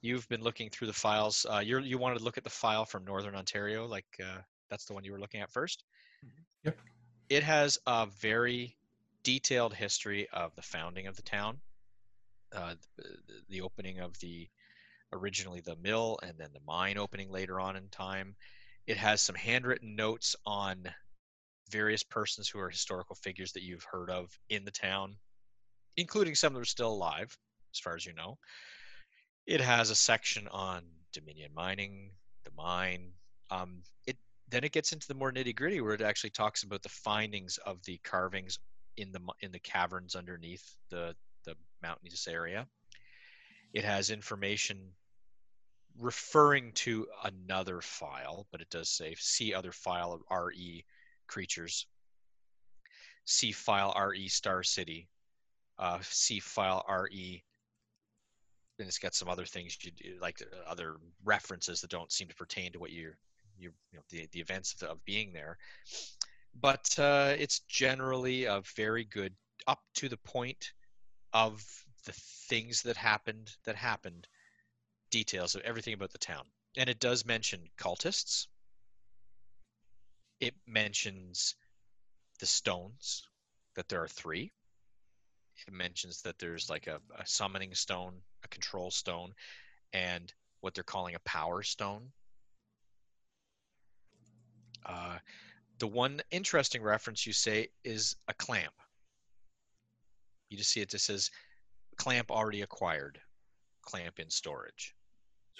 [0.00, 1.46] you've been looking through the files.
[1.48, 4.38] Uh, you you wanted to look at the file from Northern Ontario, like uh,
[4.70, 5.84] that's the one you were looking at first.
[6.64, 6.78] Yep.
[7.28, 8.76] It has a very
[9.22, 11.60] detailed history of the founding of the town,
[12.54, 13.04] uh, the,
[13.48, 14.48] the opening of the
[15.12, 18.34] originally the mill, and then the mine opening later on in time.
[18.86, 20.84] It has some handwritten notes on
[21.70, 25.16] various persons who are historical figures that you've heard of in the town
[25.96, 27.36] including some that are still alive,
[27.74, 28.38] as far as you know.
[29.46, 30.82] It has a section on
[31.12, 32.10] Dominion mining,
[32.44, 33.12] the mine.
[33.50, 34.16] Um, it
[34.48, 37.58] then it gets into the more nitty gritty, where it actually talks about the findings
[37.66, 38.58] of the carvings
[38.96, 42.66] in the in the caverns underneath the the mountainous area.
[43.74, 44.92] It has information
[45.98, 50.84] referring to another file, but it does say see other file of RE
[51.26, 51.86] creatures.
[53.24, 55.08] See file RE Star City
[55.78, 57.42] uh, C file RE.
[58.78, 62.28] And it's got some other things you do, like uh, other references that don't seem
[62.28, 63.16] to pertain to what you're,
[63.58, 65.58] you you know, the, the events of, the, of being there.
[66.60, 69.34] But uh, it's generally a very good,
[69.66, 70.72] up to the point
[71.32, 71.64] of
[72.04, 74.26] the things that happened, that happened,
[75.12, 76.44] details of everything about the town.
[76.76, 78.48] And it does mention cultists.
[80.40, 81.54] It mentions
[82.40, 83.28] the stones,
[83.76, 84.52] that there are three
[85.66, 89.32] it mentions that there's like a, a summoning stone, a control stone,
[89.92, 92.10] and what they're calling a power stone.
[94.84, 95.18] Uh,
[95.78, 98.74] the one interesting reference you say is a clamp.
[100.48, 101.30] You just see it just says
[101.96, 103.20] clamp already acquired,
[103.82, 104.94] clamp in storage.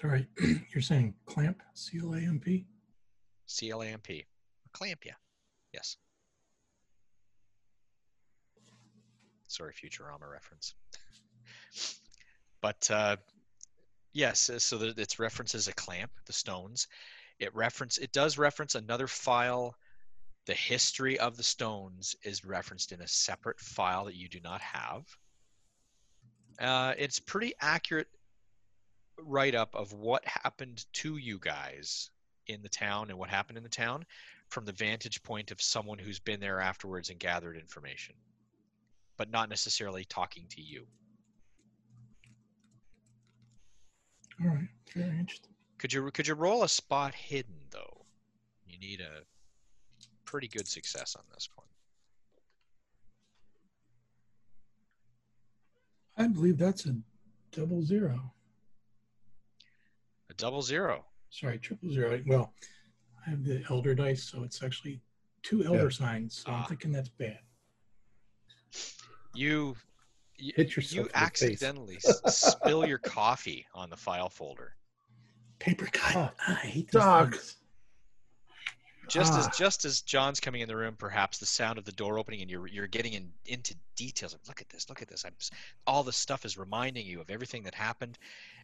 [0.01, 0.27] Sorry,
[0.75, 2.67] you're saying clamp, C L A M P?
[3.47, 4.25] C L A M P.
[4.73, 5.13] Clamp, yeah.
[5.73, 5.97] Yes.
[9.49, 10.75] Sorry, Futurama reference.
[12.63, 13.17] But uh,
[14.13, 16.87] Yes, so it's references a clamp, the stones.
[17.39, 19.75] It reference it does reference another file.
[20.45, 24.61] The history of the stones is referenced in a separate file that you do not
[24.61, 25.05] have.
[26.61, 28.09] Uh, it's pretty accurate
[29.19, 32.11] write up of what happened to you guys
[32.47, 34.05] in the town and what happened in the town
[34.49, 38.15] from the vantage point of someone who's been there afterwards and gathered information,
[39.17, 40.87] but not necessarily talking to you.
[44.43, 44.69] All right.
[44.95, 45.53] Very interesting.
[45.79, 48.05] Could you could you roll a spot hidden though?
[48.67, 49.23] You need a
[50.25, 51.67] pretty good success on this one.
[56.17, 56.95] I believe that's a
[57.51, 58.33] double zero.
[60.33, 61.05] A double zero.
[61.29, 62.19] Sorry, triple zero.
[62.27, 62.55] Well,
[63.27, 65.03] I have the elder dice, so it's actually
[65.43, 66.39] two elder signs.
[66.39, 66.61] So Ah.
[66.63, 67.39] I'm thinking that's bad.
[69.35, 69.77] You
[70.39, 71.23] you, Hit yourself you in the face.
[71.53, 74.75] accidentally spill your coffee on the file folder.
[75.59, 76.17] Paper cut.
[76.17, 77.03] Ah, I hate these
[79.13, 79.51] Just as Ah.
[79.57, 82.51] just as John's coming in the room, perhaps the sound of the door opening and
[82.51, 84.33] you're you're getting in, into details.
[84.33, 85.25] Of, look at this, look at this.
[85.25, 85.51] I'm s-
[85.87, 88.19] all this stuff is reminding you of everything that happened,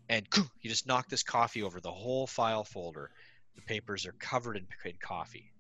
[0.08, 0.26] and
[0.62, 3.10] you just knock this coffee over the whole file folder.
[3.56, 5.52] The papers are covered in, in coffee.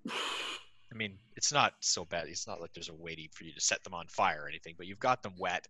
[0.90, 2.28] I mean, it's not so bad.
[2.28, 4.74] It's not like there's a waiting for you to set them on fire or anything,
[4.78, 5.68] but you've got them wet,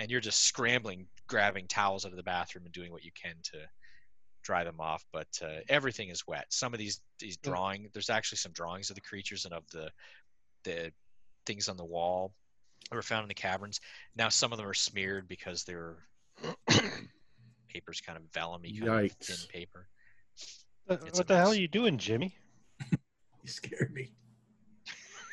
[0.00, 3.36] and you're just scrambling, grabbing towels out of the bathroom and doing what you can
[3.44, 3.58] to
[4.42, 5.04] dry them off.
[5.12, 6.46] But uh, everything is wet.
[6.50, 7.50] Some of these these Yeah.
[7.50, 9.90] drawing, there's actually some drawings of the creatures and of the
[10.64, 10.92] the
[11.46, 12.34] things on the wall
[12.90, 13.80] that were found in the caverns.
[14.16, 15.96] Now some of them are smeared because they're
[17.68, 19.88] paper's kind of vellumy, kind of thin paper.
[20.88, 22.36] Uh, what a the hell are you doing, Jimmy?
[23.42, 24.12] You scared me.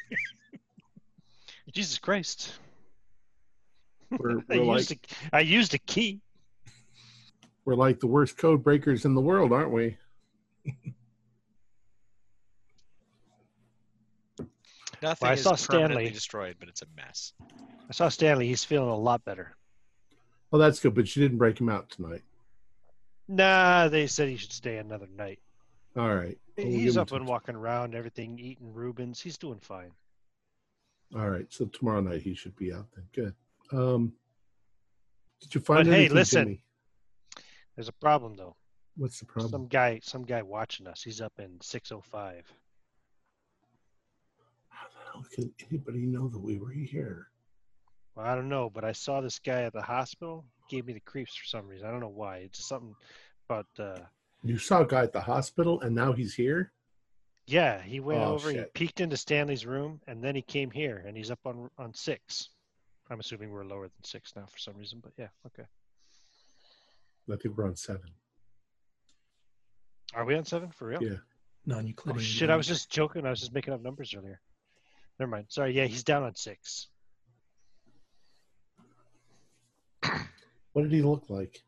[1.74, 2.54] Jesus Christ!
[4.18, 6.22] We're, I we're used like a, I used a key.
[7.68, 9.98] We're like the worst code breakers in the world, aren't we?
[15.02, 16.10] Nothing I is saw permanently Stanley.
[16.12, 17.34] destroyed, but it's a mess.
[17.90, 18.48] I saw Stanley.
[18.48, 19.54] He's feeling a lot better.
[20.50, 22.22] Well, that's good, but you didn't break him out tonight.
[23.28, 25.40] Nah, they said he should stay another night.
[25.98, 26.38] All right.
[26.58, 29.20] Well, we'll He's up and walking around, everything, eating Reubens.
[29.20, 29.92] He's doing fine.
[31.14, 31.48] All right.
[31.50, 33.04] So tomorrow night he should be out then.
[33.14, 33.36] Good.
[33.78, 34.14] Um,
[35.42, 36.44] did you find But hey, anything, listen.
[36.46, 36.64] Jimmy?
[37.78, 38.56] There's a problem though.
[38.98, 39.52] What's the problem?
[39.52, 41.04] Some guy, some guy watching us.
[41.04, 42.52] He's up in 605.
[44.70, 47.28] How the hell could anybody know that we were here?
[48.16, 50.44] Well, I don't know, but I saw this guy at the hospital.
[50.72, 51.88] Gave me the creeps for some reason.
[51.88, 52.38] I don't know why.
[52.38, 52.96] It's something
[53.48, 53.68] about.
[53.78, 54.00] Uh,
[54.44, 56.72] You saw a guy at the hospital, and now he's here.
[57.46, 58.50] yeah, he went Oh, over.
[58.50, 61.94] He peeked into Stanley's room, and then he came here, and he's up on on
[61.94, 62.50] six.
[63.12, 65.68] I'm assuming we're lower than six now for some reason, but yeah, okay.
[67.32, 68.10] I think we're on seven.
[70.14, 71.04] Are we on seven for real?
[71.04, 71.18] Yeah.
[71.66, 72.18] Non-Euclidean.
[72.18, 72.50] Oh shit!
[72.50, 73.26] I was just joking.
[73.26, 74.40] I was just making up numbers earlier.
[75.20, 75.48] Never mind.
[75.50, 75.74] Sorry.
[75.74, 76.88] Yeah, he's down on six.
[80.74, 81.64] What did he look like?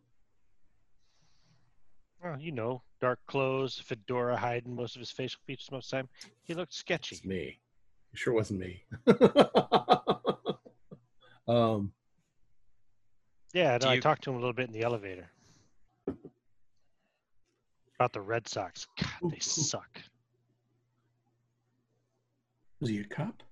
[2.23, 5.97] Well, you know, dark clothes, fedora hiding most of his facial features most of the
[5.97, 6.09] time.
[6.43, 7.15] He looked sketchy.
[7.15, 7.59] It's me.
[8.13, 8.83] It sure wasn't me.
[11.47, 11.91] um,
[13.53, 15.31] Yeah, Do no, I talked to him a little bit in the elevator
[17.99, 18.87] about the Red Sox.
[18.97, 20.01] God, they suck.
[22.79, 23.43] Was he a cop?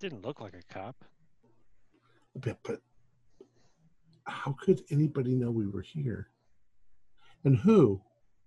[0.00, 0.96] Didn't look like a cop.
[2.34, 2.80] but, but
[4.26, 6.26] how could anybody know we were here?
[7.44, 8.00] And who?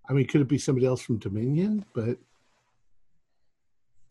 [0.09, 1.85] I mean, could it be somebody else from Dominion?
[1.93, 2.17] But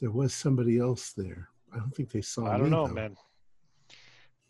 [0.01, 1.51] there was somebody else there.
[1.71, 2.95] I don't think they saw I don't know, though.
[2.95, 3.17] man.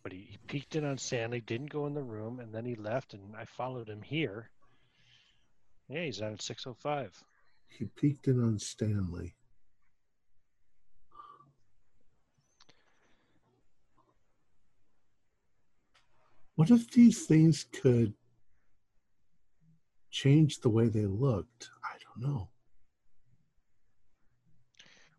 [0.04, 2.76] But he, he peeked in on Stanley, didn't go in the room, and then he
[2.76, 4.50] left, and I followed him here.
[5.92, 7.22] Yeah, he's out at 605.
[7.68, 9.34] He peeked in on Stanley.
[16.54, 18.14] What if these things could
[20.10, 21.68] change the way they looked?
[21.84, 22.48] I don't know.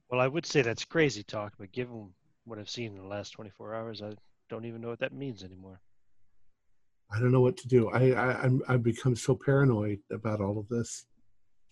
[0.09, 2.09] Well, I would say that's crazy talk, but given
[2.45, 4.13] what I've seen in the last 24 hours, I
[4.49, 5.81] don't even know what that means anymore.
[7.13, 7.89] I don't know what to do.
[7.89, 11.05] I, I I'm I've become so paranoid about all of this.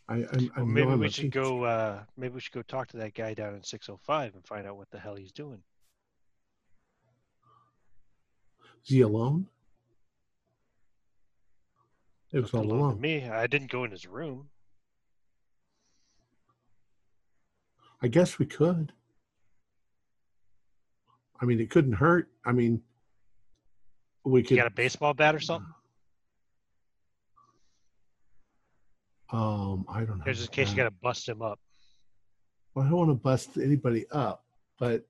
[0.08, 1.64] I I'm, I Well, maybe I'm we should go.
[1.64, 4.78] Uh, maybe we should go talk to that guy down in 605 and find out
[4.78, 5.64] what the hell he's doing.
[8.84, 9.48] Is he alone?
[12.32, 13.02] It was all alone alone.
[13.02, 14.50] Me, I didn't go in his room.
[18.02, 18.94] I guess we could.
[21.39, 22.30] I mean, it couldn't hurt.
[22.46, 22.82] I mean,
[24.24, 25.72] we You got a baseball bat or something?
[29.32, 30.26] Um, I don't know.
[30.26, 31.59] Just in case you got to bust him up.
[32.76, 34.43] Well, I don't want to bust anybody up,
[34.80, 35.05] but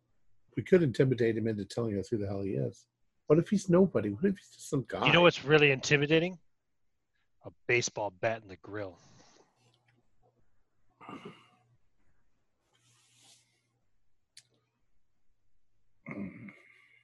[0.55, 2.85] we could intimidate him into telling us who the hell he is.
[3.27, 4.09] What if he's nobody?
[4.09, 5.05] What if he's just some guy?
[5.07, 6.37] You know what's really intimidating?
[7.45, 8.97] A baseball bat in the grill.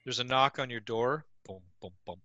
[0.04, 1.24] There's a knock on your door.
[1.48, 2.20] Boom, boom, boom.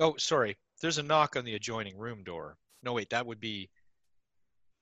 [0.00, 0.56] Oh, sorry.
[0.82, 2.56] There's a knock on the adjoining room door.
[2.82, 3.70] No, wait, that would be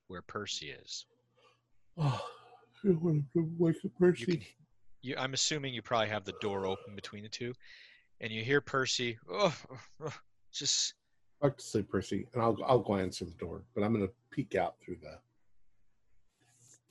[0.07, 1.05] where Percy is.
[1.97, 2.25] Oh,
[2.83, 4.25] I want to wake up You Percy.
[4.25, 4.41] can,
[5.03, 7.53] you, I'm assuming you probably have the door open between the two,
[8.19, 9.17] and you hear Percy.
[9.31, 9.55] Oh,
[10.03, 10.13] oh,
[10.51, 10.95] just
[11.41, 14.55] Talk to say Percy, and I'll I'll go answer the door, but I'm gonna peek
[14.55, 15.19] out through the.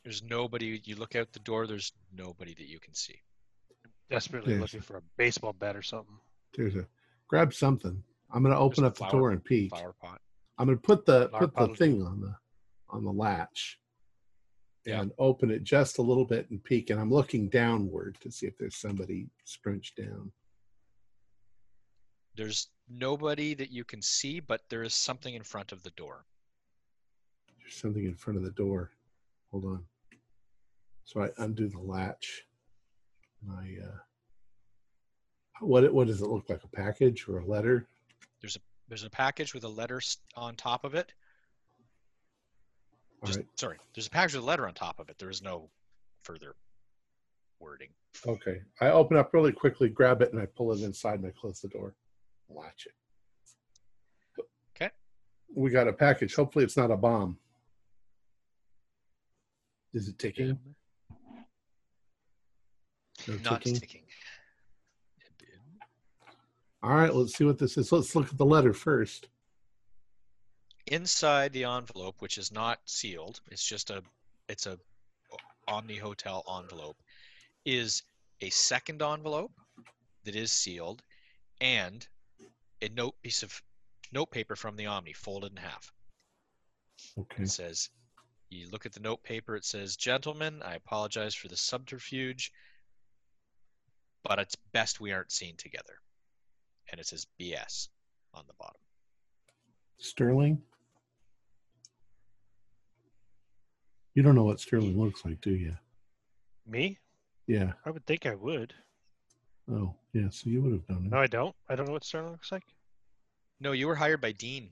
[0.05, 0.81] there's nobody.
[0.85, 1.67] You look out the door.
[1.67, 3.21] There's nobody that you can see.
[4.13, 6.17] Desperately looking for a baseball bat or something.
[6.55, 6.87] There's a
[7.29, 8.03] grab something.
[8.31, 9.71] I'm gonna open up the door and peek.
[9.71, 10.21] Flower pot.
[10.59, 12.35] I'm gonna put the Flower put the thing on the
[12.91, 13.79] on the latch
[14.85, 15.01] Yeah.
[15.01, 18.47] and open it just a little bit and peek, and I'm looking downward to see
[18.47, 20.33] if there's somebody scrunched down.
[22.35, 26.27] There's nobody that you can see, but there is something in front of the door.
[27.61, 28.91] There's something in front of the door.
[29.51, 29.87] Hold on.
[31.05, 32.45] So I undo the latch.
[33.43, 33.99] And I uh
[35.61, 36.63] what what does it look like?
[36.65, 37.87] A package or a letter?
[38.41, 40.01] There's a there's a package with a letter
[40.37, 41.13] on top of it.
[43.25, 43.47] Just right.
[43.55, 43.77] sorry.
[43.95, 45.19] There's a package with a letter on top of it.
[45.19, 45.71] There is no
[46.25, 46.57] further
[47.61, 47.91] wording.
[48.27, 48.61] Okay.
[48.81, 51.61] I open up really quickly, grab it, and I pull it inside and I close
[51.61, 51.95] the door.
[52.51, 54.45] Latch it.
[54.77, 54.91] Okay.
[55.55, 56.35] We got a package.
[56.35, 57.39] Hopefully it's not a bomb.
[59.95, 60.59] Is it ticking?
[63.29, 63.77] No Not ticking?
[63.77, 64.03] sticking.
[66.83, 67.93] All right, let's see what this is.
[67.93, 69.29] Let's look at the letter first.
[70.89, 74.03] Inside the envelope, which is not sealed, it's just a
[74.49, 74.79] it's a
[75.69, 76.97] Omni Hotel envelope,
[77.65, 78.03] is
[78.41, 79.53] a second envelope
[80.25, 81.03] that is sealed
[81.61, 82.07] and
[82.81, 83.63] a note piece of
[84.13, 85.93] note paper from the Omni folded in half.
[87.19, 87.45] Okay.
[87.45, 87.91] It says,
[88.51, 92.53] you look at the note paper, it says, Gentlemen, I apologize for the subterfuge,
[94.25, 95.95] but it's best we aren't seen together.
[96.91, 97.89] And it says BS
[98.35, 98.81] on the bottom.
[99.99, 100.61] Sterling?
[104.15, 105.75] You don't know what Sterling looks like, do you?
[106.67, 106.99] Me?
[107.47, 107.73] Yeah.
[107.87, 108.75] I would think I would.
[109.71, 110.29] Oh, yeah.
[110.31, 111.13] So you would have done it.
[111.13, 111.19] No.
[111.19, 111.55] I don't.
[111.69, 112.65] I don't know what Sterling looks like.
[113.61, 114.71] No, you were hired by Dean.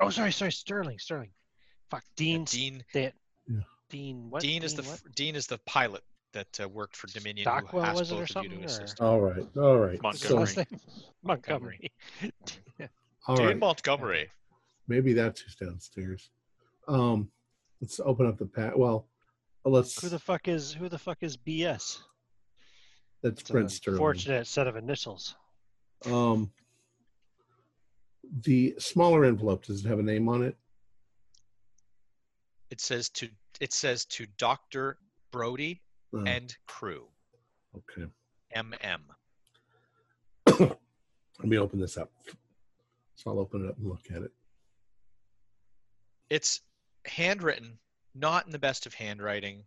[0.00, 1.30] Oh, sorry, sorry, Sterling, Sterling.
[1.90, 2.44] Fuck, Dean.
[2.44, 3.12] Dean Stan-
[3.48, 3.60] Yeah.
[3.90, 4.28] Dean.
[4.30, 4.42] What?
[4.42, 5.00] Dean is the what?
[5.14, 6.02] Dean is the pilot
[6.34, 7.48] that uh, worked for Dominion.
[7.70, 9.46] who asked was it, or both of you to something, or- All right.
[9.56, 10.02] All right.
[10.02, 10.36] What's his So,
[11.22, 11.90] Montgomery.
[12.22, 12.60] last?
[12.80, 12.90] Montgomery.
[13.26, 13.58] all Dean right.
[13.58, 14.30] Montgomery.
[14.86, 16.30] Maybe that's who's downstairs.
[16.86, 17.30] Um,
[17.80, 18.78] let's open up the pat.
[18.78, 19.06] Well,
[19.64, 20.00] let's.
[20.02, 21.98] who the fuck is who the fuck is BS?
[23.22, 23.98] that's It's Brent an Sterling.
[23.98, 25.34] Fortunate set of initials.
[26.04, 26.52] Um,
[28.42, 30.56] the smaller envelope does it have a name on it?
[32.70, 33.28] It says to
[33.60, 34.98] it says to Doctor
[35.30, 35.80] Brody
[36.14, 37.08] Oh, and crew.
[37.76, 38.08] okay.
[38.54, 39.00] MM.
[40.60, 42.12] Let me open this up.
[43.16, 44.30] So I'll open it up and look at it.
[46.30, 46.60] It's
[47.06, 47.78] handwritten,
[48.14, 49.64] not in the best of handwriting,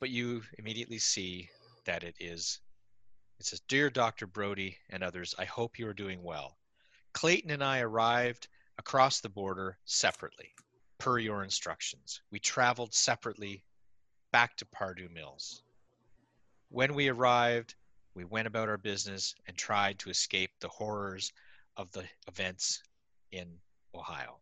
[0.00, 1.50] but you immediately see
[1.84, 2.60] that it is.
[3.38, 4.26] It says, Dear Dr.
[4.26, 6.56] Brody and others, I hope you are doing well.
[7.12, 10.50] Clayton and I arrived across the border separately,
[10.98, 12.22] per your instructions.
[12.30, 13.64] We traveled separately
[14.36, 15.62] back to Pardue Mills.
[16.68, 17.74] When we arrived,
[18.12, 21.32] we went about our business and tried to escape the horrors
[21.78, 22.82] of the events
[23.32, 23.48] in
[23.94, 24.36] Ohio.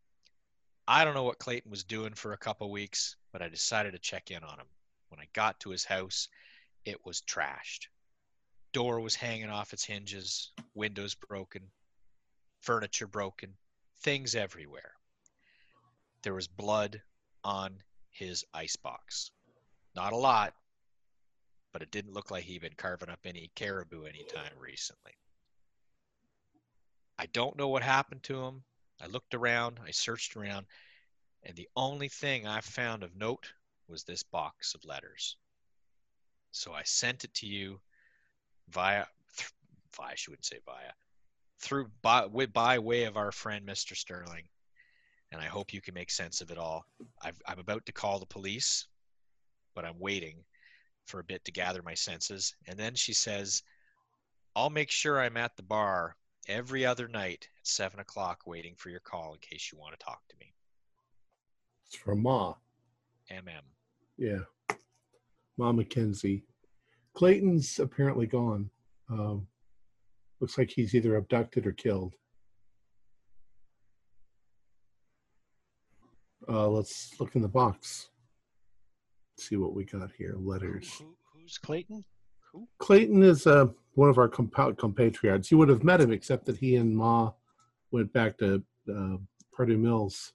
[0.88, 4.00] I don't know what Clayton was doing for a couple weeks, but I decided to
[4.00, 4.66] check in on him.
[5.10, 6.28] When I got to his house,
[6.84, 7.86] it was trashed.
[8.72, 11.70] Door was hanging off its hinges, windows broken,
[12.62, 13.54] furniture broken,
[14.00, 14.94] things everywhere.
[16.22, 17.00] There was blood
[17.44, 17.80] on
[18.10, 19.30] his icebox.
[19.94, 20.54] Not a lot,
[21.72, 25.12] but it didn't look like he'd been carving up any caribou anytime recently.
[27.18, 28.64] I don't know what happened to him.
[29.00, 30.66] I looked around, I searched around,
[31.42, 33.52] and the only thing I found of note
[33.88, 35.36] was this box of letters.
[36.50, 37.80] So I sent it to you
[38.68, 39.52] via, th-
[39.96, 40.92] via, she wouldn't say via,
[41.58, 43.96] through by, by way of our friend Mr.
[43.96, 44.48] Sterling,
[45.32, 46.84] and I hope you can make sense of it all.
[47.22, 48.86] I've, I'm about to call the police,
[49.74, 50.44] but I'm waiting
[51.06, 52.54] for a bit to gather my senses.
[52.66, 53.62] And then she says,
[54.56, 56.16] I'll make sure I'm at the bar
[56.48, 60.04] every other night at seven o'clock, waiting for your call in case you want to
[60.04, 60.52] talk to me.
[61.86, 62.54] It's from Ma.
[63.30, 63.62] MM.
[64.16, 64.40] Yeah.
[65.56, 66.42] Ma McKenzie.
[67.14, 68.70] Clayton's apparently gone.
[69.10, 69.46] Um,
[70.40, 72.14] looks like he's either abducted or killed.
[76.48, 78.10] Uh, let's look in the box.
[79.36, 80.36] See what we got here.
[80.38, 80.94] Letters.
[80.98, 82.04] Who, who's Clayton?
[82.78, 85.50] Clayton is uh, one of our compa- compatriots.
[85.50, 87.32] You would have met him, except that he and Ma
[87.90, 88.62] went back to
[88.94, 89.16] uh,
[89.52, 90.32] Purdue Mills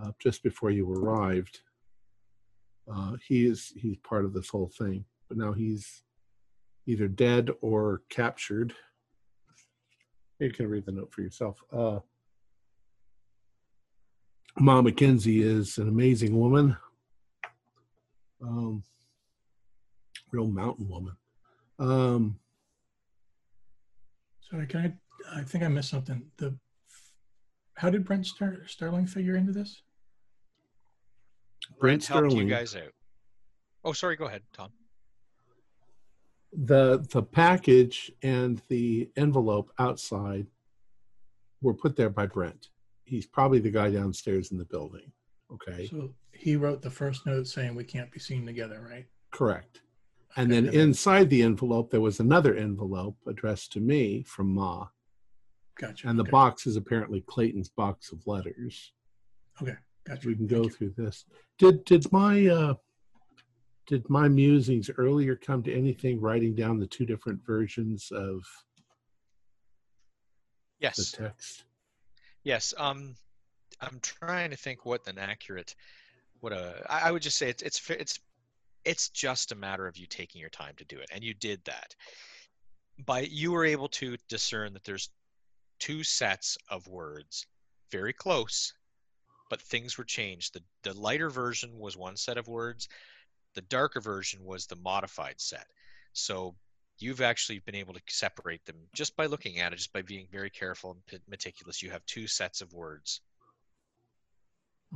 [0.00, 1.60] uh, just before you arrived.
[2.92, 6.02] Uh, he is he's part of this whole thing, but now he's
[6.86, 8.72] either dead or captured.
[10.38, 11.62] You can read the note for yourself.
[11.72, 12.00] Uh,
[14.58, 16.76] Ma McKenzie is an amazing woman.
[18.42, 18.82] Um,
[20.32, 21.16] real mountain woman.
[21.78, 22.38] Um,
[24.50, 25.38] Sorry, can I?
[25.40, 26.22] I think I missed something.
[26.38, 26.56] The
[27.74, 29.82] how did Brent Star, Sterling figure into this?
[31.78, 32.92] Brent helped you guys out.
[33.84, 34.16] Oh, sorry.
[34.16, 34.70] Go ahead, Tom.
[36.52, 40.46] the the package and the envelope outside
[41.62, 42.68] were put there by Brent.
[43.04, 45.12] He's probably the guy downstairs in the building.
[45.52, 49.06] Okay, So he wrote the first note saying we can't be seen together, right?
[49.30, 49.82] correct.
[50.36, 54.86] And Okay, then inside the envelope there was another envelope addressed to me from Ma,
[55.78, 56.08] Gotcha.
[56.08, 56.30] and the okay.
[56.30, 58.92] box is apparently Clayton's box of letters.
[59.60, 59.76] Okay,
[60.06, 60.26] gotcha.
[60.28, 60.70] We can Thank go you.
[60.70, 61.24] through this.
[61.58, 62.74] Did did my uh,
[63.86, 66.20] did my musings earlier come to anything?
[66.20, 68.42] Writing down the two different versions of
[70.80, 71.64] yes the text.
[72.44, 72.72] Yes.
[72.78, 73.14] Um,
[73.80, 75.74] I'm trying to think what an accurate,
[76.40, 76.84] what a.
[76.88, 78.20] I I would just say it's it's it's
[78.84, 81.64] it's just a matter of you taking your time to do it, and you did
[81.64, 81.94] that.
[83.04, 85.10] By you were able to discern that there's
[85.78, 87.46] two sets of words,
[87.90, 88.74] very close,
[89.48, 90.54] but things were changed.
[90.54, 92.88] The the lighter version was one set of words,
[93.54, 95.66] the darker version was the modified set.
[96.12, 96.56] So
[96.98, 100.28] you've actually been able to separate them just by looking at it, just by being
[100.30, 101.82] very careful and meticulous.
[101.82, 103.20] You have two sets of words.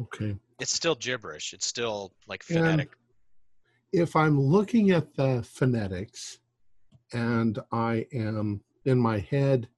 [0.00, 0.36] Okay.
[0.60, 1.52] It's still gibberish.
[1.52, 2.90] It's still like And phonetic.
[3.92, 6.38] if I'm looking at the phonetics
[7.12, 9.68] and I am in my head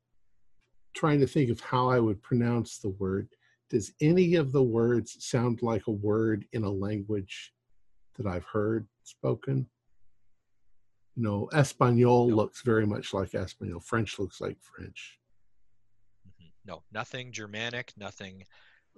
[0.94, 3.28] trying to think of how I would pronounce the word,
[3.68, 7.52] does any of the words sound like a word in a language
[8.16, 9.66] that I've heard spoken?
[11.16, 12.36] You know, Espanol No.
[12.36, 13.80] looks very much like Espanol.
[13.80, 15.18] French looks like French.
[16.28, 16.52] Mhm.
[16.64, 18.44] No, nothing Germanic, nothing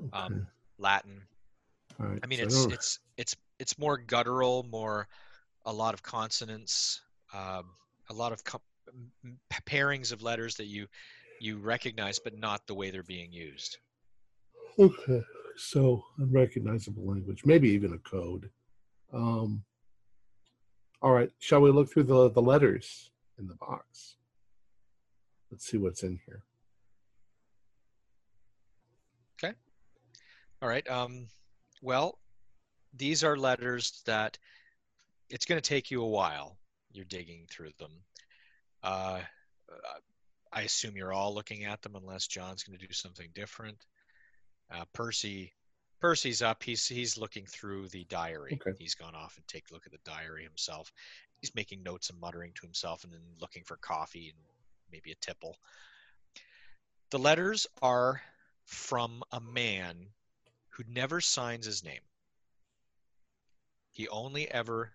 [0.01, 0.11] Okay.
[0.17, 0.47] um,
[0.79, 1.23] Latin.
[1.99, 2.19] Right.
[2.23, 5.09] I mean, so it's don't- it's it's it's more guttural, more
[5.67, 7.01] a lot of consonants,
[7.35, 7.65] um,
[8.11, 8.63] a lot of co-
[9.67, 10.87] pairings of letters that you
[11.41, 13.79] you recognize, but not the way they're being used.
[14.79, 15.23] Okay,
[15.57, 18.49] so unrecognizable language, maybe even a code.
[19.13, 19.65] Um,
[21.03, 24.17] all right, shall we look through the, the letters in the box?
[25.51, 26.43] Let's see what's in here.
[30.61, 30.89] All right.
[30.89, 31.29] Um,
[31.83, 32.19] well,
[32.95, 34.39] these are letters that
[35.31, 36.57] it's going to take you a while.
[36.93, 37.93] You're digging through them.
[38.83, 39.21] Uh,
[40.53, 43.77] I assume you're all looking at them, unless John's going to do something different.
[44.71, 45.53] Uh, Percy,
[46.01, 46.63] Percy's up.
[46.63, 48.59] He's he's looking through the diary.
[48.61, 48.77] Okay.
[48.79, 50.93] He's gone off and take a look at the diary himself.
[51.41, 54.39] He's making notes and muttering to himself, and then looking for coffee and
[54.91, 55.57] maybe a tipple.
[57.11, 58.21] The letters are
[58.65, 60.09] from a man
[60.79, 62.01] who never signs his name.
[63.91, 64.93] He only ever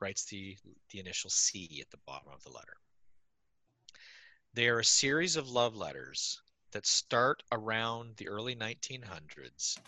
[0.00, 0.56] writes the,
[0.90, 2.76] the initial C at the bottom of the letter.
[4.54, 6.40] They are a series of love letters
[6.72, 9.78] that start around the early 1900s,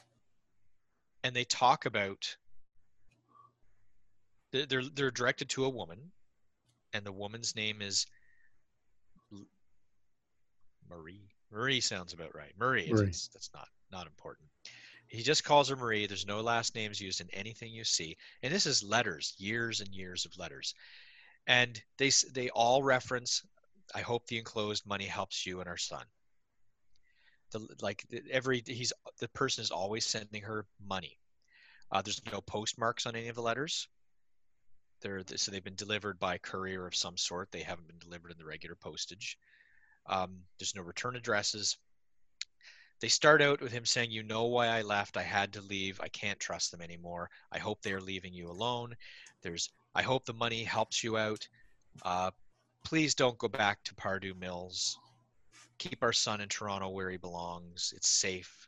[1.23, 2.37] and they talk about.
[4.53, 6.13] They're, they're, directed to a woman,
[6.93, 8.07] and the woman's name is
[10.89, 11.29] Marie.
[11.51, 12.53] Marie sounds about right.
[12.57, 13.09] Marie, Marie.
[13.09, 14.49] Is, that's not not important.
[15.15, 16.07] He just calls her Marie.
[16.07, 19.95] There's no last names used in anything you see, and this is letters, years and
[19.95, 20.75] years of letters,
[21.47, 23.43] and they they all reference.
[23.95, 26.05] I hope the enclosed money helps you and our son.
[27.53, 31.17] The like every he's the person is always sending her money.
[31.93, 33.87] Uh, there's no postmarks on any of the letters.
[35.01, 37.53] They're so they've been delivered by courier of some sort.
[37.53, 39.39] They haven't been delivered in the regular postage.
[40.07, 41.77] Um, there's no return addresses.
[43.05, 45.19] They start out with him saying, You know why I left.
[45.19, 46.01] I had to leave.
[46.01, 47.29] I can't trust them anymore.
[47.53, 48.97] I hope they are leaving you alone.
[49.43, 51.47] There's, I hope the money helps you out.
[52.03, 52.31] Uh,
[52.83, 54.99] please don't go back to Pardue Mills.
[55.77, 57.93] keep our son in Toronto where he belongs.
[57.95, 58.67] It's safe.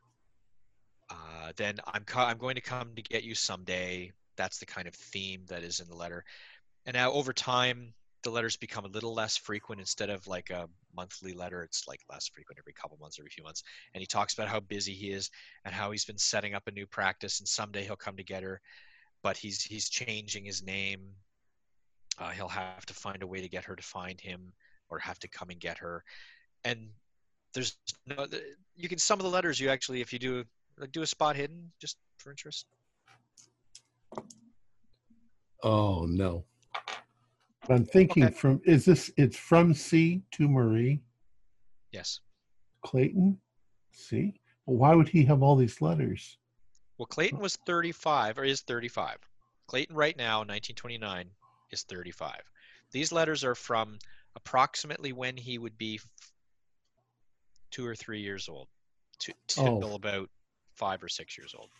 [1.08, 4.12] Uh, then I'm co- I'm going to come to get you someday.
[4.36, 6.26] That's the kind of theme that is in the letter.
[6.84, 7.94] And now over time,
[8.26, 9.80] the letters become a little less frequent.
[9.80, 13.44] Instead of like a monthly letter, it's like less frequent every couple months, every few
[13.44, 13.62] months.
[13.94, 15.30] And he talks about how busy he is
[15.64, 18.42] and how he's been setting up a new practice, and someday he'll come to get
[18.42, 18.60] her.
[19.22, 21.00] But he's he's changing his name.
[22.18, 24.52] Uh, he'll have to find a way to get her to find him,
[24.90, 26.02] or have to come and get her.
[26.64, 26.88] And
[27.54, 28.26] there's no
[28.74, 30.44] you can some of the letters you actually if you do
[30.78, 32.66] like do a spot hidden just for interest.
[35.62, 36.44] Oh no.
[37.68, 38.34] I'm thinking Okay.
[38.34, 41.00] from is this it's from C to Marie
[41.92, 42.20] Yes.
[42.82, 43.38] Clayton?
[43.92, 44.38] C?
[44.66, 46.36] Well, why would he have all these letters?
[46.98, 49.18] Well, Clayton was 35 or is 35.
[49.66, 51.30] Clayton right now, 1929,
[51.70, 52.40] is 35.
[52.92, 53.98] These letters are from
[54.36, 56.00] approximately when he would be
[57.70, 58.68] two or three years old,
[59.20, 59.80] to, Oh.
[59.80, 60.28] till about
[60.74, 61.70] five or six years old.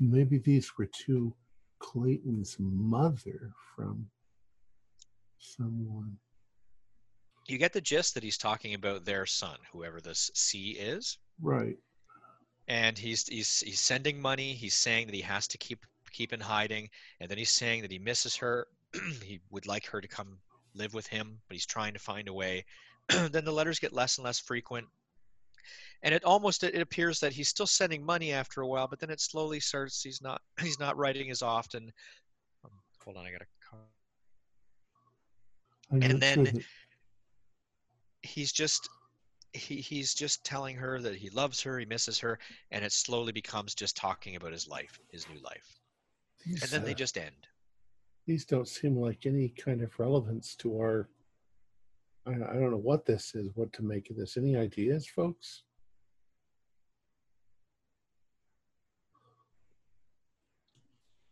[0.00, 1.32] Maybe these were to
[1.80, 4.06] Clayton's mother from
[5.38, 6.16] someone.
[7.48, 11.18] You get the gist that he's talking about their son, whoever this C is.
[11.42, 11.76] Right.
[12.68, 14.52] and he's he's he's sending money.
[14.52, 17.90] He's saying that he has to keep keep in hiding, and then he's saying that
[17.90, 18.68] he misses her.
[19.24, 20.38] he would like her to come
[20.74, 22.64] live with him, but he's trying to find a way.
[23.08, 24.86] then the letters get less and less frequent,
[26.02, 29.10] and it almost it appears that he's still sending money after a while, but then
[29.10, 30.02] it slowly starts.
[30.02, 31.90] He's not he's not writing as often.
[32.64, 32.70] Um,
[33.04, 33.80] hold on, I got a call.
[36.02, 36.62] And then- sure
[38.22, 38.88] He's just
[39.52, 42.38] he, he's just telling her that he loves her, he misses her,
[42.70, 45.80] and it slowly becomes just talking about his life, his new life.
[46.46, 47.34] these, And then they uh, just end.
[48.26, 51.08] these don't seem like any kind of relevance to our.
[52.26, 54.36] I, I don't know what this is, what to make of this.
[54.36, 55.62] Any ideas, folks?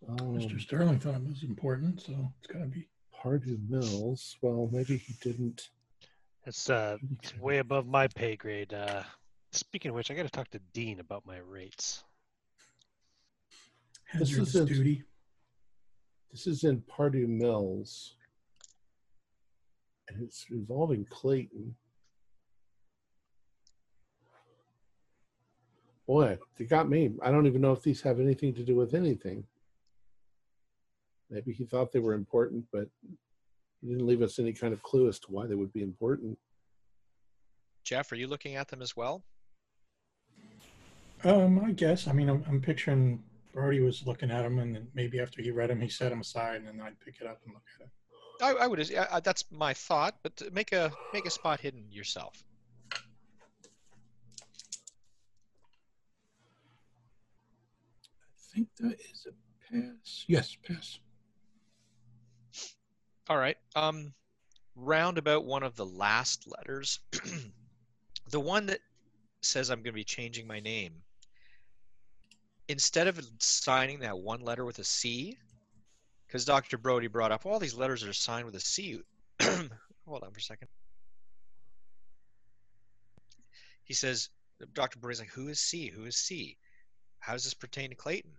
[0.09, 0.61] Um, Mr.
[0.61, 2.89] Sterling thought it was important, so it's got to be.
[3.13, 4.37] Pardue Mills.
[4.43, 5.71] Well, maybe he didn't.
[6.47, 8.73] It's uh, it's way above my pay grade.
[8.73, 9.03] Uh,
[9.51, 12.05] speaking of which, I got to talk to Dean about my rates.
[14.15, 15.03] This Hazardous is a- duty.
[16.31, 18.15] This is in Pardue Mills,
[20.09, 21.75] and it's involving Clayton.
[26.07, 27.13] Boy, they got me.
[27.23, 29.45] I don't even know if these have anything to do with anything.
[31.31, 32.89] Maybe he thought they were important, but
[33.83, 36.39] he didn't leave us any kind of clue as to why they would be important.
[37.85, 39.23] Jeff, are you looking at them as well?
[41.25, 42.09] Um, I guess.
[42.09, 45.51] I mean, I'm, I'm picturing Brody was looking at them, and then maybe after he
[45.51, 47.87] read them, he set them aside, and then I'd pick it up and look at
[47.87, 47.93] it.
[48.41, 48.95] I, I would.
[48.95, 52.45] I, that's my thought, but make a make a spot hidden yourself.
[52.93, 52.99] I
[58.55, 60.25] think that is a pass.
[60.27, 60.99] Yes, pass.
[63.29, 63.57] All right.
[63.77, 64.15] Um,
[64.75, 67.01] round about one of the last letters,
[68.31, 68.81] the one that
[69.43, 70.95] says I'm going to be changing my name.
[72.69, 75.37] Instead of signing that one letter with a C,
[76.29, 76.77] because Dr.
[76.77, 79.01] Brody brought up all these letters are signed with a C.
[79.41, 80.69] Hold on for a second.
[83.83, 84.29] He says,
[84.75, 84.99] Dr.
[84.99, 85.89] Brody's like, who is C?
[85.89, 86.59] Who is C?
[87.19, 88.31] How does this pertain to Clayton?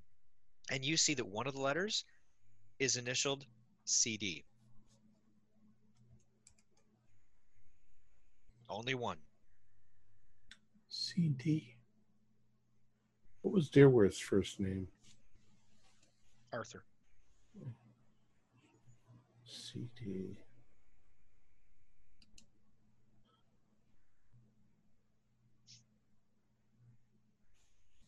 [0.71, 2.05] And you see that one of the letters
[2.77, 3.45] is initialed
[3.85, 4.45] CD.
[8.69, 9.17] Only one.
[10.89, 11.75] CD.
[13.41, 14.87] What was Dearworth's first name?
[16.53, 16.83] Arthur.
[19.45, 20.35] CD.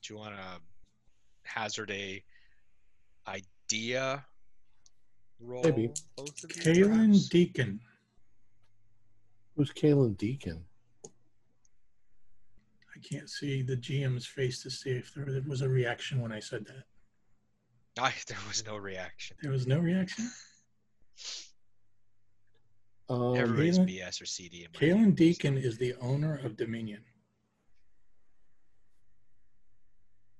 [0.02, 0.62] Do you want to
[1.44, 2.24] hazard a
[3.28, 4.26] idea
[5.40, 5.64] roll?
[5.64, 5.92] Maybe.
[6.16, 7.30] Both Kalen?
[7.30, 7.80] Deacon.
[9.56, 10.66] Who's Kalen Deacon?
[11.06, 16.40] I can't see the GM's face to see if there was a reaction when I
[16.40, 16.84] said that.
[18.00, 19.36] I, there was no reaction.
[19.42, 20.30] There was no reaction.
[23.10, 24.64] Um, Everybody's Kalen- BS or CD.
[24.64, 25.16] in Kalen.
[25.16, 27.04] Deacon is the owner of Dominion.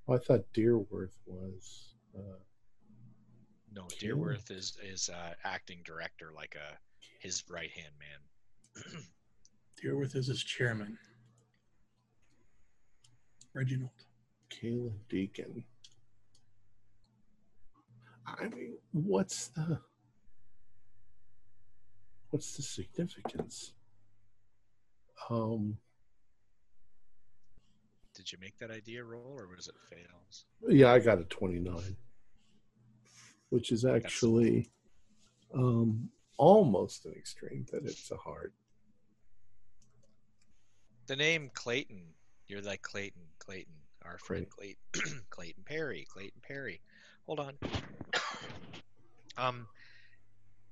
[0.10, 1.96] I thought Dearworth was.
[2.18, 2.22] Uh,
[3.74, 4.02] No, Kalen.
[4.02, 6.78] Dearworth is is uh, acting director, like a
[7.20, 9.04] his right hand man.
[9.84, 10.98] Dearworth is his chairman.
[13.54, 13.90] Reginald.
[14.50, 15.66] Kalen Deacon.
[18.26, 19.80] I mean, what's the
[22.30, 23.74] what's the significance?
[25.30, 25.78] Um,
[28.16, 30.46] Did you make that idea roll, or was it fails?
[30.68, 31.96] yeah, I got a 29,
[33.50, 34.70] which is actually
[35.54, 38.54] um, almost an extreme, that it's a hard.
[41.08, 42.04] The name Clayton.
[42.48, 43.22] You're like Clayton.
[43.40, 43.74] Clayton.
[44.06, 45.24] Our friend Clayton.
[45.30, 46.06] Clayton Perry.
[46.10, 46.82] Clayton Perry.
[47.26, 47.58] Hold on.
[49.38, 49.66] Um,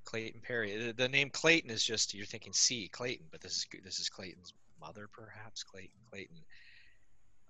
[0.04, 0.76] Clayton Perry.
[0.76, 4.08] The, the name Clayton is just you're thinking C Clayton, but this is this is
[4.08, 5.98] Clayton's mother, perhaps Clayton.
[6.10, 6.36] Clayton.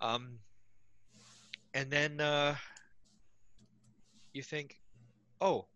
[0.01, 0.39] Um,
[1.75, 2.55] and then uh,
[4.33, 4.81] you think,
[5.41, 5.67] oh,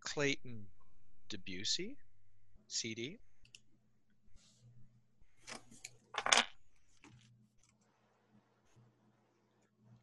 [0.00, 0.66] Clayton
[1.28, 1.96] Debussy,
[2.68, 3.18] CD.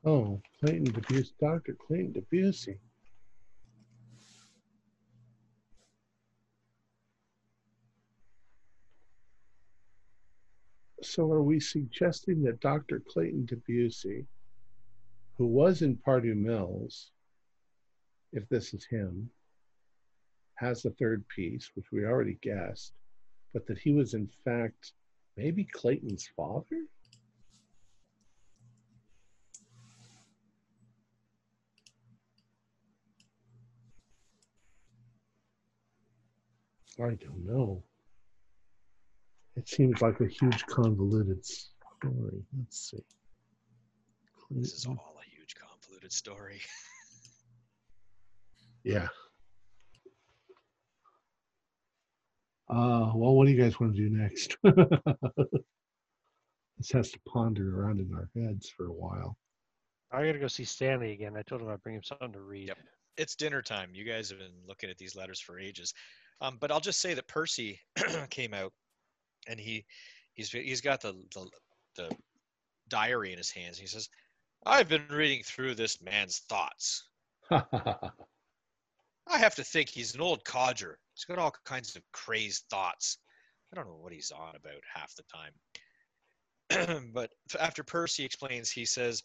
[0.06, 1.76] Oh, Clayton Debussy, Dr.
[1.76, 2.78] Clayton Debussy.
[11.02, 13.02] So are we suggesting that Dr.
[13.08, 14.26] Clayton Debussy,
[15.38, 17.12] who was in Pardue Mills,
[18.34, 19.30] if this is him,
[20.56, 22.94] has a third piece, which we already guessed,
[23.54, 24.92] but that he was in fact
[25.38, 26.88] maybe Clayton's father?
[37.00, 37.84] I don't know.
[39.56, 42.44] It seems like a huge convoluted story.
[42.58, 43.04] Let's see.
[44.52, 46.62] This is all a huge convoluted story.
[48.86, 49.08] Yeah.
[52.70, 54.58] Uh, well, what do you guys want to do next?
[56.78, 59.38] this has to ponder around in our heads for a while.
[60.12, 61.36] I gotta go see Stanley again.
[61.38, 62.68] I told him I'd bring him something to read.
[62.68, 62.78] Yep.
[63.18, 63.92] it's dinner time.
[63.94, 65.94] You guys have been looking at these letters for ages.
[66.42, 67.80] Um, but I'll just say that Percy
[68.30, 68.74] came out,
[69.48, 69.86] and he
[70.34, 71.50] he's he's got the, the
[71.96, 72.16] the
[72.90, 73.78] diary in his hands.
[73.78, 74.10] He says,
[74.66, 77.08] "I've been reading through this man's thoughts.
[77.52, 81.00] I have to think he's an old codger.
[81.14, 83.18] He's got all kinds of crazed thoughts.
[83.72, 85.54] I don't know what he's on about half the time."
[87.14, 89.24] but after Percy explains, he says,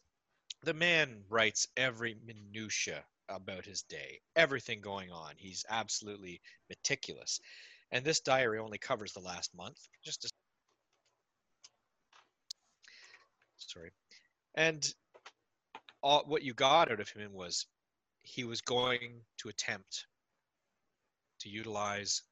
[0.63, 5.35] "The man writes every minutia about his day, everything going on.
[5.37, 7.41] He's absolutely meticulous.
[7.91, 9.79] And this diary only covers the last month.
[10.05, 10.31] Just to,
[13.59, 13.91] sorry.
[14.55, 14.87] And
[16.03, 17.67] all, what you got out of him was
[18.23, 20.07] he was going to attempt
[21.41, 22.23] to utilize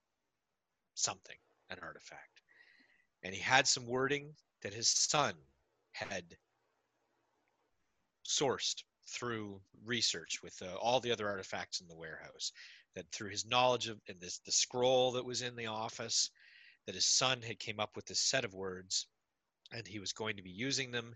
[0.94, 1.36] something,
[1.70, 2.43] an artifact.
[3.23, 5.35] And he had some wording that his son
[5.93, 6.24] had
[8.27, 12.52] sourced through research with uh, all the other artifacts in the warehouse
[12.94, 16.30] that through his knowledge of and this the scroll that was in the office
[16.86, 19.06] that his son had came up with this set of words
[19.72, 21.14] and he was going to be using them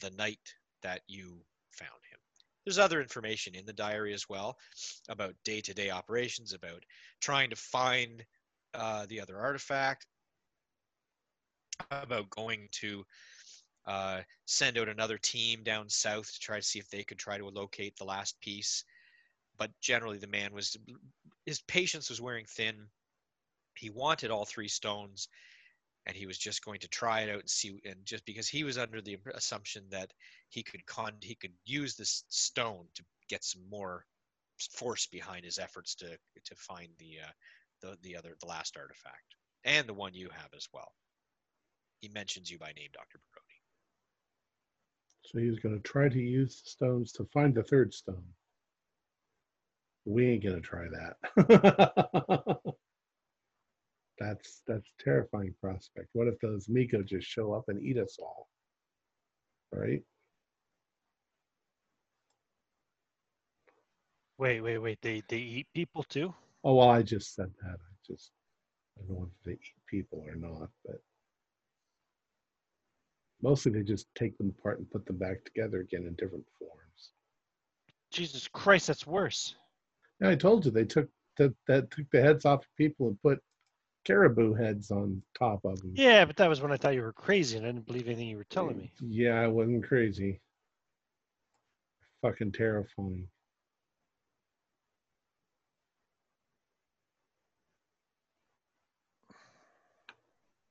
[0.00, 2.18] the night that you found him.
[2.64, 4.56] There's other information in the diary as well
[5.08, 6.84] about day-to-day operations about
[7.20, 8.24] trying to find
[8.74, 10.06] uh, the other artifact
[11.90, 13.04] about going to
[13.86, 17.38] uh, send out another team down south to try to see if they could try
[17.38, 18.84] to locate the last piece.
[19.58, 20.76] But generally, the man was
[21.46, 22.76] his patience was wearing thin.
[23.76, 25.28] He wanted all three stones,
[26.06, 27.80] and he was just going to try it out and see.
[27.84, 30.12] And just because he was under the assumption that
[30.48, 34.04] he could con he could use this stone to get some more
[34.72, 37.32] force behind his efforts to to find the uh,
[37.80, 40.92] the the other the last artifact and the one you have as well.
[42.00, 43.49] He mentions you by name, Doctor Brody.
[45.30, 48.24] So he's going to try to use the stones to find the third stone.
[50.04, 52.56] We ain't going to try that.
[54.18, 56.08] that's that's a terrifying prospect.
[56.14, 58.48] What if those Mi-Go just show up and eat us all?
[59.72, 60.02] Right?
[64.36, 64.98] Wait, wait, wait.
[65.00, 66.34] They they eat people too?
[66.64, 67.74] Oh well, I just said that.
[67.74, 68.32] I just
[68.98, 71.00] I don't know if they eat people or not, but
[73.42, 77.10] mostly they just take them apart and put them back together again in different forms.
[78.10, 79.54] Jesus Christ, that's worse.
[80.20, 83.22] Yeah, I told you they took that that took the heads off of people and
[83.22, 83.40] put
[84.04, 85.92] caribou heads on top of them.
[85.94, 88.28] Yeah, but that was when I thought you were crazy and I didn't believe anything
[88.28, 88.92] you were telling me.
[89.00, 90.40] Yeah, I wasn't crazy.
[92.22, 93.28] Fucking terrifying.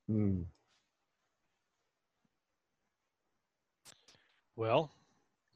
[0.08, 0.42] Hmm.
[4.60, 4.92] Well,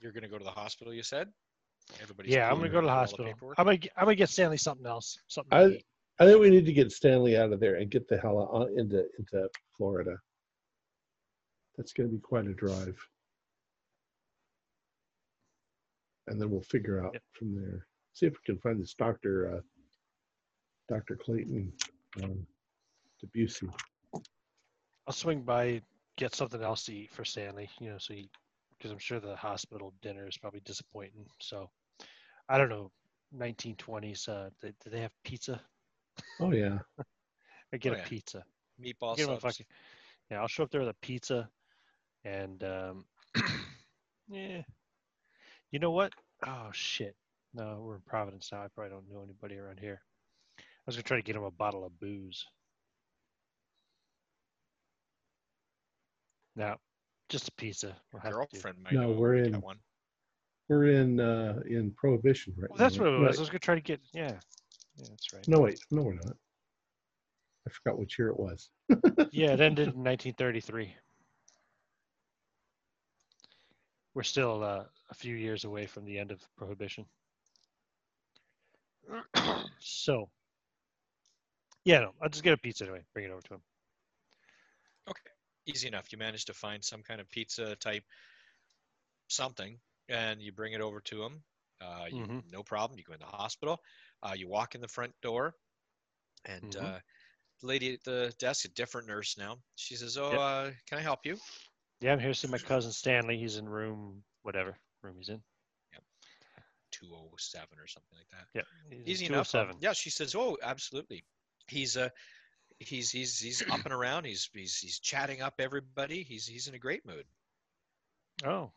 [0.01, 1.29] You're going to go to the hospital, you said?
[2.01, 3.27] Everybody's yeah, I'm gonna go to the hospital.
[3.27, 3.57] paperwork?
[3.59, 5.19] I'm gonna g- I'm gonna get Stanley something else.
[5.29, 5.83] Something I-
[6.19, 8.79] I think we need to get Stanley out of there and get the hell on
[8.79, 10.17] into into Florida.
[11.77, 12.97] That's going to be quite a drive.
[16.29, 17.23] And then we'll figure out Yep.
[17.33, 17.87] from there.
[18.15, 19.61] See if we can find this Doctor uh,
[20.89, 21.71] Doctor Clayton
[22.23, 22.47] um,
[23.21, 23.69] Debussy.
[25.07, 25.83] I'll swing by,
[26.17, 28.31] get something else to eat for Stanley, you know, so he,
[28.79, 31.27] because I'm sure the hospital dinner is probably disappointing.
[31.41, 31.71] So,
[32.49, 32.91] I don't know,
[33.37, 34.29] 1920s.
[34.29, 35.61] Uh, did, did they have pizza?
[36.41, 36.79] Oh yeah,
[37.73, 38.05] I get Oh, a yeah.
[38.05, 38.45] pizza.
[38.81, 39.43] Meatball Give subs.
[39.43, 39.67] fucking,
[40.31, 41.49] yeah, I'll show up there with a pizza,
[42.25, 43.05] and um,
[44.29, 44.63] yeah,
[45.71, 46.13] you know what?
[46.47, 47.15] Oh shit!
[47.55, 48.63] No, we're in Providence now.
[48.63, 50.01] I probably don't know anybody around here.
[50.59, 52.45] I was gonna try to get him a bottle of booze.
[56.57, 56.77] No,
[57.35, 57.97] just a pizza.
[58.13, 58.33] We'll have.
[58.33, 59.77] Girlfriend might No, we're get in- one.
[60.69, 63.05] we're in uh, in Prohibition right Well, that's now.
[63.07, 63.27] what it was.
[63.31, 63.37] Right.
[63.39, 64.01] I was gonna try to get.
[64.13, 64.39] Yeah,
[64.97, 65.49] yeah, that's right.
[65.49, 66.37] No wait, no we're not.
[67.67, 68.71] I forgot which year it was.
[69.33, 70.95] Yeah, it ended in 1933.
[74.15, 77.05] We're still uh, a few years away from the end of prohibition.
[79.81, 80.29] so,
[81.85, 83.03] yeah, no, I'll just get a pizza anyway.
[83.13, 83.61] Bring it over to him.
[85.11, 85.31] Okay,
[85.67, 86.13] easy enough.
[86.13, 88.05] You manage to find some kind of pizza type
[89.29, 89.79] something,
[90.09, 91.43] and you bring it over to him.
[91.81, 92.43] Uh, you, Mhm.
[92.51, 92.99] No problem.
[92.99, 93.83] You go in the hospital.
[94.23, 95.55] Uh, you walk in the front door,
[96.45, 96.77] and Mhm.
[96.77, 97.01] uh,
[97.61, 100.41] the lady at the desk, a different nurse now, she says, "Oh, Yep.
[100.41, 101.39] uh, can I help you?"
[102.01, 103.39] Yeah, I'm here to see my cousin Stanley.
[103.39, 105.43] He's in room whatever room he's in.
[106.91, 108.47] 207 or something like that.
[108.55, 108.67] Yep,
[109.05, 109.55] he's Easy enough.
[109.55, 109.77] um, 207.
[109.81, 111.25] Yeah, she says, "Oh, absolutely."
[111.67, 112.11] He's uh,
[112.79, 114.25] he's he's he's up and around.
[114.27, 116.23] He's he's he's chatting up everybody.
[116.23, 117.25] He's he's in a great mood.
[118.45, 118.71] Oh,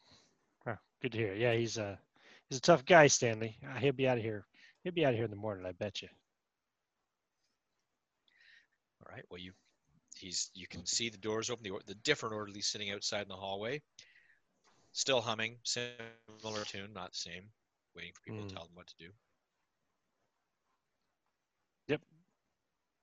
[1.01, 1.33] good to hear.
[1.33, 1.99] Yeah, he's a
[2.49, 3.57] he's a tough guy, Stanley.
[3.67, 4.45] Uh, he'll be out of here.
[4.83, 6.07] He'll be out of here in the morning, I bet you.
[9.05, 9.25] All right.
[9.29, 9.51] Well, you
[10.15, 11.63] he's you can see the doors open.
[11.63, 13.81] The the different orderly sitting outside in the hallway,
[14.93, 17.43] still humming, similar tune, not the same.
[17.95, 18.49] Waiting for people Mm.
[18.49, 19.09] to tell them what to do.
[21.87, 22.01] Yep.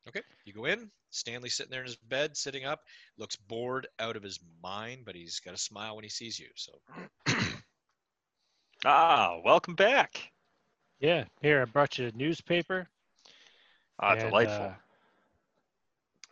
[0.08, 0.22] Okay.
[0.44, 0.90] You go in.
[1.10, 2.80] Stanley sitting there in his bed, sitting up,
[3.18, 6.48] looks bored out of his mind, but he's got a smile when he sees you.
[6.56, 6.72] So
[8.84, 10.30] Ah, welcome back.
[11.00, 12.88] Yeah, here I brought you a newspaper.
[14.00, 14.74] Ah, and, delightful.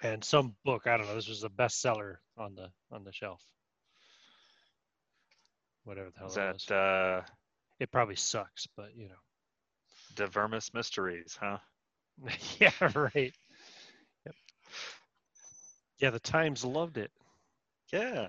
[0.02, 0.86] uh, and some book.
[0.86, 1.14] I don't know.
[1.14, 3.40] This was a bestseller on the on the shelf.
[5.84, 6.64] Whatever the hell Is it was.
[6.66, 7.22] that uh,
[7.80, 9.14] It probably sucks, but you know.
[10.16, 11.58] the Vermis Mysteriis, huh?
[12.60, 13.32] yeah, right.
[16.02, 17.12] Yeah, the Times loved it.
[17.92, 18.28] Yeah.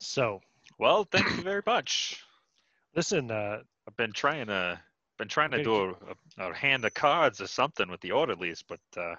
[0.00, 0.40] So
[0.78, 2.24] Well, thank you very much.
[2.96, 4.80] listen, uh, I've been trying to
[5.18, 5.96] been trying to do
[6.38, 9.16] a, a, a hand of cards or something with the orderlies, but uh,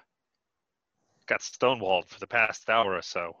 [1.26, 3.36] got stonewalled for the past hour or so.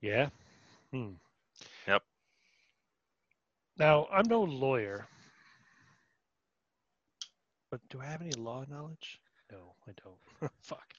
[0.00, 0.28] yeah.
[0.92, 1.12] Hmm.
[1.86, 2.02] Yep.
[3.78, 5.06] Now I'm no lawyer,
[7.70, 9.20] but do I have any law knowledge?
[9.52, 10.50] No, I don't.
[10.62, 10.94] Fuck.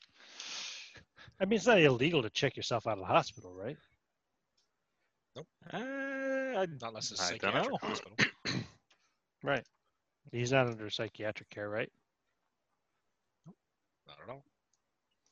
[1.39, 3.77] I mean, it's not illegal to check yourself out of the hospital, right?
[5.72, 8.18] Uh, I, not unless it's I psychiatric hospital.
[9.43, 9.64] Right.
[10.31, 11.89] He's not under psychiatric care, right?
[13.45, 13.53] No,
[14.07, 14.43] not at all.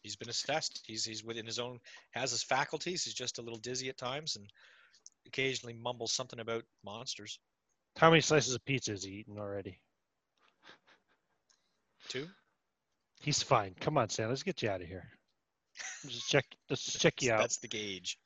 [0.03, 0.84] He's been assessed.
[0.86, 1.80] He's he's within his own
[2.11, 3.03] has his faculties.
[3.03, 4.45] He's just a little dizzy at times and
[5.26, 7.40] occasionally mumbles something about monsters.
[7.98, 9.80] How many slices of pizza has he eaten already?
[12.07, 12.27] Two.
[13.22, 13.73] He's fine.
[13.80, 14.30] Come on, Sam.
[14.30, 15.10] Let's get you out of here.
[16.03, 16.45] Let's just check.
[16.69, 17.39] Just check you out.
[17.41, 18.18] That's the gauge,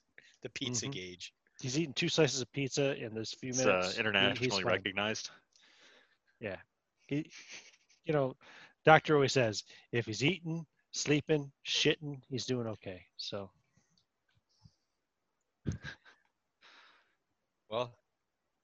[0.42, 0.92] the pizza Mhm.
[0.94, 1.34] gauge.
[1.62, 3.88] He's eating two slices of pizza in this few it's minutes.
[3.88, 4.74] uh, he's internationally fine.
[4.74, 5.30] recognized.
[7.08, 7.32] He,
[8.06, 8.36] you know,
[8.86, 13.04] doctor always says if he's eating, sleeping, shitting, he's doing okay.
[13.18, 13.50] So
[17.70, 17.92] Well,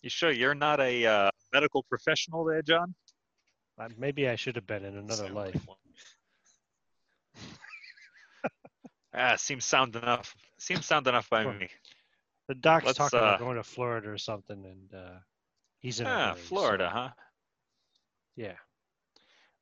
[0.04, 2.94] You sure you're not a uh, medical professional there, John?
[3.80, 5.68] uh, maybe I should have been in another sound like life.
[5.68, 5.78] one.
[9.16, 10.36] Ah, seems sound enough.
[10.58, 11.70] Seems sound enough by me.
[12.48, 15.20] The doc's Let's, talking about uh, going to Florida or something, and uh,
[15.80, 16.08] he's in.
[16.08, 17.10] Ah, hurry, so, Florida, huh?
[18.36, 18.54] Yeah,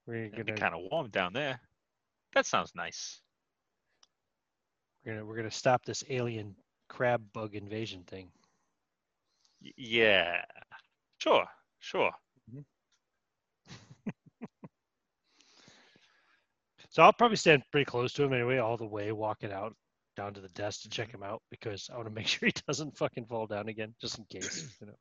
[0.05, 1.59] we're It'd gonna, kind of warm down there.
[2.33, 3.21] That sounds nice.
[5.05, 6.55] we're gonna we're gonna stop this alien
[6.89, 8.31] crab bug invasion thing.
[9.63, 10.43] Y- yeah.
[11.19, 11.45] Sure.
[11.79, 12.11] Sure.
[16.93, 19.75] So I'll probably stand pretty close to him anyway, all the way walking out
[20.15, 22.53] down to the desk to check him out because I want to make sure he
[22.67, 24.69] doesn't fucking fall down again, just in case.
[24.79, 24.93] You know.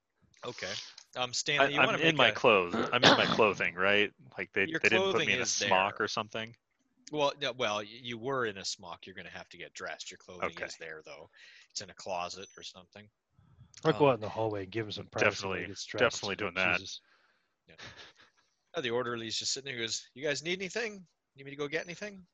[0.47, 0.73] Okay.
[1.17, 2.75] Um, Stanley, you I, want I'm to in my clothes.
[2.95, 4.11] I'm in my clothing, right?
[4.39, 6.07] Like they, Your they didn't put me in a smock there.
[6.07, 6.53] or something.
[7.13, 9.01] Well, no, well, you were in a smock.
[9.07, 10.11] You're going to have to get dressed.
[10.11, 10.65] Your clothing Okay.
[10.65, 11.29] is there, though.
[11.71, 13.07] It's in a closet or something.
[13.85, 16.55] I'll go Um, out in the hallway and give him some privacy Definitely- definitely doing
[16.55, 16.79] that.
[16.79, 17.01] Jesus.
[18.75, 19.75] Oh, the orderly's just sitting there.
[19.77, 21.07] He goes, "You guys need anything?
[21.37, 22.27] Need me to go get anything?"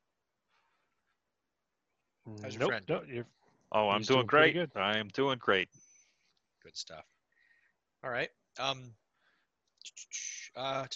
[2.42, 3.26] How's your nope, friend no, you're
[3.72, 4.54] Oh, I'm doing doing great.
[4.54, 4.70] good.
[4.76, 5.68] I am doing great.
[6.62, 7.04] Good stuff.
[8.02, 8.30] All right.
[8.58, 8.94] Um.
[10.56, 10.86] Uh,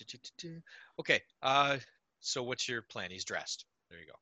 [0.99, 1.21] okay.
[1.43, 1.79] Uh.
[2.21, 3.11] So what's your plan?
[3.11, 3.67] He's dressed.
[3.91, 4.13] There you go.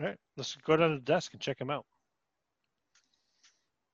[0.00, 0.16] all right.
[0.36, 1.86] Let's go down to the desk and check him out.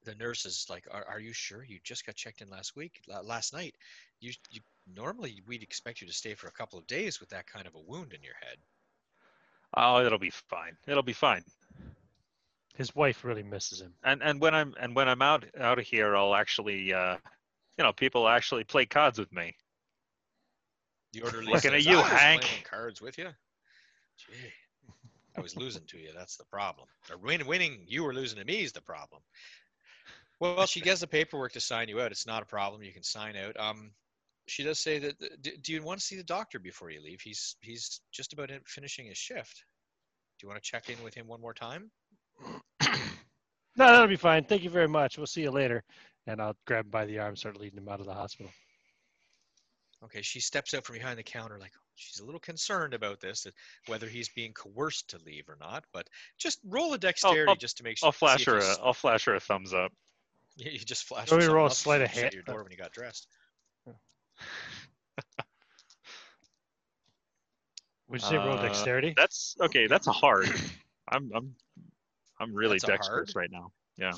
[0.05, 3.01] The nurse is like, "Are, are you sure you just got checked in last week,
[3.23, 3.75] last night?
[4.21, 7.47] You, you normally we'd expect you to stay for a couple of days with that
[7.47, 8.59] kind of a wound in your head."
[9.77, 10.77] Oh, it'll be fine.
[10.87, 11.43] It'll be fine.
[12.77, 13.95] His wife really misses him.
[14.03, 17.17] And and when I'm and when I'm out out of here, I'll actually, uh,
[17.79, 19.55] you know, people actually play cards with me.
[21.13, 23.29] The orderly Looking says, at you, "I was playing Hank." Cards with you.
[24.19, 24.53] Gee,
[25.37, 26.11] I was losing to you.
[26.17, 26.89] That's the problem.
[27.11, 29.23] Or win, winning, you were losing to me is the problem.
[30.41, 32.11] Well, she gets the paperwork to sign you out.
[32.11, 32.83] It's not a problem.
[32.83, 33.59] You can sign out.
[33.59, 33.93] Um,
[34.47, 35.43] she does say that.
[35.43, 37.21] Do, do you want to see the doctor before you leave?
[37.21, 39.65] He's he's just about finishing his shift.
[40.39, 41.91] Do you want to check in with him one more time?
[43.77, 44.45] No, that'll be fine.
[44.45, 45.19] Thank you very much.
[45.19, 45.83] We'll see you later.
[46.29, 48.53] And I'll grab him by the arm and start leading him out of the hospital.
[50.05, 53.21] Okay, she steps out from behind the counter like oh, she's a little concerned about
[53.21, 53.55] this, that
[53.87, 55.85] whether he's being coerced to leave or not.
[55.93, 56.09] But
[56.39, 58.07] just roll a dexterity I'll- just to make sure.
[58.07, 58.59] I'll flash her.
[58.59, 59.91] A, he's- I'll flash her a thumbs up.
[60.57, 61.31] Yeah, you just flash.
[61.33, 63.27] Let me roll a up sleight of shut hand- your door when you got dressed.
[68.09, 69.15] Would you say roll Uh, dexterity?
[69.17, 69.87] That's okay.
[69.87, 70.49] That's a hard.
[71.09, 71.55] I'm I'm
[72.39, 73.37] I'm really That's a dexterous hard?
[73.37, 73.73] right now.
[73.97, 74.13] Yeah.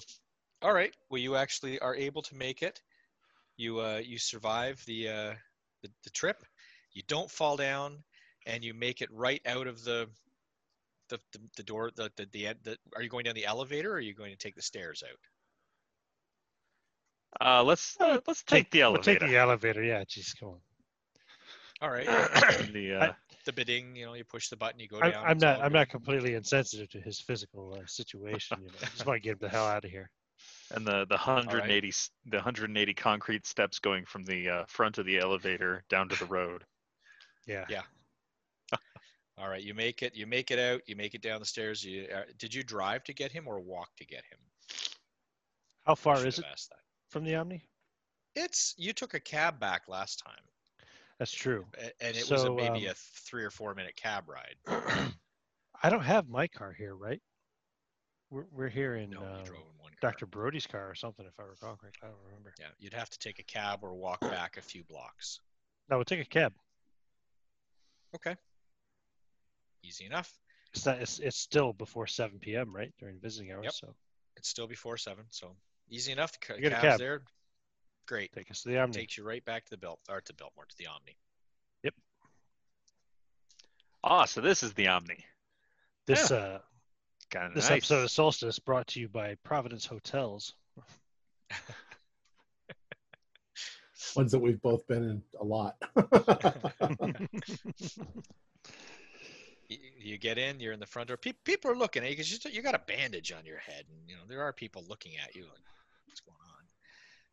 [0.63, 0.95] All right.
[1.11, 2.81] Well, you actually are able to make it.
[3.57, 5.35] You uh, you survive the, uh,
[5.83, 6.43] the the trip.
[6.93, 8.03] You don't fall down,
[8.47, 10.09] and you make it right out of the
[11.09, 11.91] the the, the door.
[11.95, 14.39] The, the the the Are you going down the elevator, or are you going to
[14.39, 15.19] take the stairs out?
[17.41, 19.27] Uh, let's uh, let's take the elevator.
[19.27, 19.73] We'll elevator.
[19.73, 19.83] take the elevator.
[19.83, 20.61] Yeah, jeez, come on.
[21.83, 22.07] All right.
[22.73, 23.13] the uh,
[23.45, 23.95] the bidding.
[23.97, 25.25] You know, you push the button, you go I'm, down.
[25.27, 25.59] I'm not.
[25.59, 25.79] I'm good.
[25.79, 28.59] not completely insensitive to his physical uh, situation.
[28.61, 30.11] You know, I just want to get him the hell out of here.
[30.75, 35.07] and the the 180 s the 180 concrete steps going from the uh, front of
[35.07, 36.65] the elevator down to the road.
[37.47, 37.65] Yeah.
[37.69, 37.83] Yeah.
[39.39, 39.63] All right.
[39.63, 40.15] You make it.
[40.17, 40.81] You make it out.
[40.87, 41.85] You make it down the stairs.
[41.85, 44.39] You uh, did you drive to get him or walk to get him?
[45.87, 46.86] How far is it have asked that.
[47.09, 47.63] From the Omni?
[48.35, 50.43] It's you took a cab back last time,
[51.19, 51.65] That's true.
[52.01, 54.57] and it was a, maybe um, a three or four minute cab ride.
[55.83, 57.21] I don't have my car here, right?
[58.31, 59.53] We're, we're here in No, um, in.
[60.03, 60.27] Dr.
[60.27, 62.01] Brody's car or something, if I recall correctly.
[62.03, 62.53] I don't remember.
[62.61, 65.41] Yeah, you'd have to take a cab or walk back a few blocks.
[65.89, 66.53] No, we'll take a cab.
[68.15, 68.37] Okay.
[69.83, 70.33] Easy enough.
[70.75, 70.99] It's not.
[71.01, 72.75] It's, it's still before 7 p.m.
[72.75, 73.65] right during visiting hours.
[73.65, 73.73] Yep.
[73.75, 73.95] So
[74.37, 75.57] It's still before seven, so
[75.91, 76.33] easy enough.
[76.33, 76.99] The ca- You get a cab's cab.
[76.99, 77.23] there.
[78.07, 78.33] Great.
[78.33, 78.95] take us to the Omni.
[78.95, 81.17] Takes you right back to the Bilt or to Biltmore to the Omni.
[81.83, 81.95] Yep.
[84.05, 85.25] Ah, so this is the Omni.
[86.07, 86.61] This uh,
[87.31, 87.79] Kind of this nice.
[87.79, 90.55] episode of Solstice brought to you by Providence Hotels.
[94.15, 95.77] Ones that we've both been in a lot.
[99.69, 101.17] You get in, you're in the front door.
[101.17, 104.09] People are looking at you because you, you got a bandage on your head, and
[104.09, 105.43] you know there are people looking at you.
[105.43, 105.59] Like,
[106.17, 106.65] what's going on?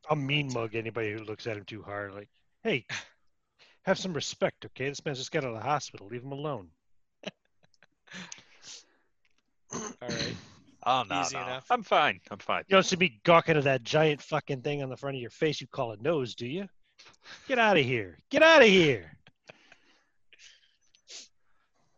[0.10, 2.14] I'll mean uh, mug anybody who looks at him too hard.
[2.14, 2.30] Like,
[2.64, 2.85] hey,
[3.84, 4.89] have some respect, okay?
[4.89, 6.07] This man's just got out of the hospital.
[6.07, 6.69] Leave him alone.
[9.73, 10.35] All right.
[10.85, 11.43] oh no, easy no.
[11.43, 11.65] enough.
[11.69, 12.19] I'm fine.
[12.30, 12.64] I'm fine.
[12.68, 15.30] You don't see me gawking at that giant fucking thing on the front of your
[15.30, 16.68] face you call a nose, do you?
[17.47, 18.18] Get out of here.
[18.30, 19.11] Get out of here.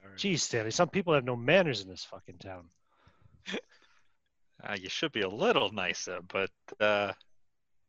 [0.04, 0.18] All right.
[0.18, 2.70] Jeez, Stanley, some people have no manners in this fucking town.
[4.66, 7.12] Uh, you should be a little nicer, but uh,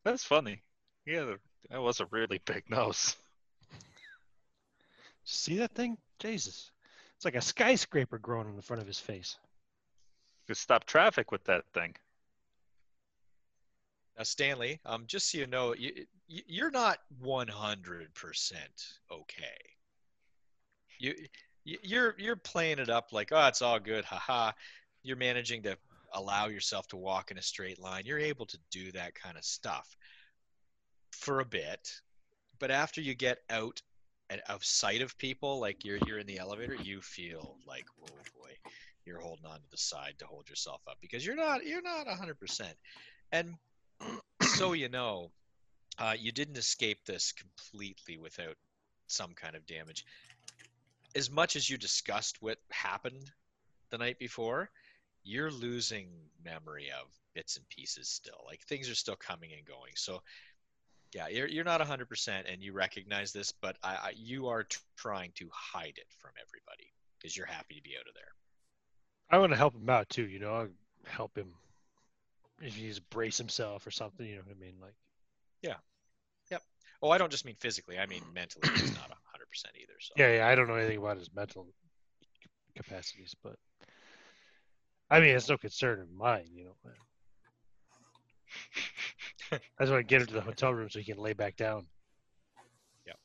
[0.05, 0.61] that's funny.
[1.07, 1.35] Yeah,
[1.71, 3.17] that was a really big nose.
[5.25, 5.97] See that thing?
[6.19, 6.71] Jesus.
[7.17, 9.39] It's like a skyscraper growing in the front of his face.
[10.43, 11.95] You could stop traffic with that thing.
[14.17, 15.93] Now, Stanley, um, just so you know, you,
[16.29, 19.59] you you're not 100 percent okay.
[20.99, 21.15] You
[21.65, 24.53] you- you're you're playing it up like, oh, it's all good, haha.
[25.03, 25.77] You're managing to
[26.13, 28.05] allow yourself to walk in a straight line.
[28.07, 29.97] You're able to do that kind of stuff
[31.13, 31.91] for a bit,
[32.59, 33.83] but after you get out
[34.31, 38.25] and of sight of people, like you're you're in the elevator, you feel like, oh
[38.35, 38.51] boy,
[39.05, 42.07] you're holding on to the side to hold yourself up because you're not you're not
[42.07, 42.77] 100 percent.
[43.33, 43.57] And
[44.43, 45.33] so you know,
[45.99, 48.57] Uh, you didn't escape this completely without
[49.09, 50.05] some kind of damage.
[51.15, 53.33] As much as you discussed what happened
[53.91, 54.71] the night before,
[55.27, 56.09] you're losing
[56.45, 58.45] memory of bits and pieces still.
[58.47, 59.93] Like things are still coming and going.
[59.97, 60.23] So,
[61.15, 64.79] yeah, you're you're not 100%, and you recognize this, but I, I you are t-
[64.97, 68.33] trying to hide it from everybody because you're happy to be out of there.
[69.31, 70.27] I want to help him out too.
[70.27, 70.69] You know, I'll
[71.07, 71.53] help him
[72.63, 74.27] if he needs brace himself or something.
[74.27, 74.75] You know what I mean?
[74.81, 74.95] Like,
[75.63, 75.77] yeah.
[76.51, 76.63] Yep.
[77.03, 77.99] Oh, I don't just mean physically.
[77.99, 78.69] I mean mentally.
[78.75, 79.13] He's not 100%
[79.83, 79.93] either.
[80.01, 80.49] So yeah, yeah.
[80.49, 81.67] I don't know anything about his mental
[82.77, 83.57] capacities, but
[85.11, 86.49] I mean, it's no concern of mine.
[86.53, 86.73] You know.
[89.53, 91.57] I just want to get him to the hotel room so he can lay back
[91.57, 91.87] down.
[93.07, 93.17] Yep.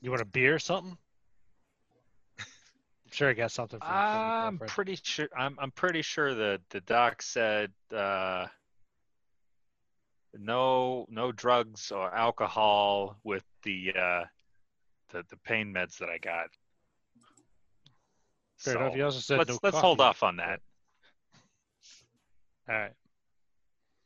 [0.00, 0.96] You want a beer or something?
[2.38, 2.46] I'm
[3.10, 5.28] sure I got something for, for I'm pretty sure.
[5.36, 8.46] I'm I'm pretty sure that the doc said uh,
[10.38, 14.24] no no drugs or alcohol with the uh,
[15.10, 16.46] the the pain meds that I got.
[18.58, 18.92] Fair enough.
[18.92, 20.60] So, He also said let's no let's hold off on that.
[22.70, 22.92] All right.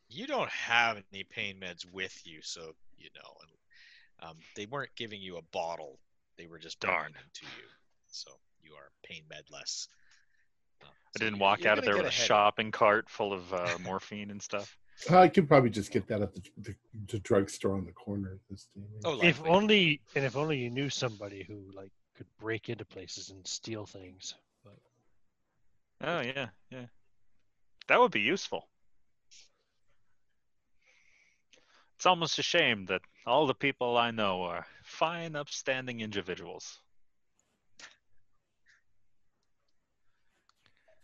[0.08, 3.30] you don't have any pain meds with you, so you know.
[3.42, 5.98] And, um, they weren't giving you a bottle;
[6.38, 7.12] they were just bringing Darn.
[7.12, 7.64] to you.
[8.08, 8.30] So
[8.62, 9.88] you are pain medless.
[10.82, 12.26] Uh, I didn't you're- walk you're out of gonna there with a ahead.
[12.26, 14.76] shopping cart full of uh, morphine and stuff.
[15.10, 16.74] I could probably just get that at the, the,
[17.08, 18.82] the drugstore on the corner this day.
[19.04, 23.30] Oh, If only, and if only you knew somebody who like could break into places
[23.30, 24.36] and steal things.
[24.64, 24.78] But
[26.00, 26.86] Oh yeah, yeah.
[27.88, 28.68] That would be useful.
[31.96, 36.80] It's almost a shame that all the people I know are fine, upstanding individuals.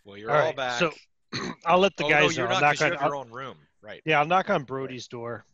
[0.04, 0.78] well, you're All all, right, back.
[0.78, 0.92] so
[1.66, 2.54] I'll let the oh, guys no, you're know.
[2.54, 4.02] I'll not knock because on, have I'll- your own room, right?
[4.04, 5.44] yeah, I'll knock on Brody's door.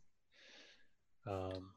[1.27, 1.70] Um,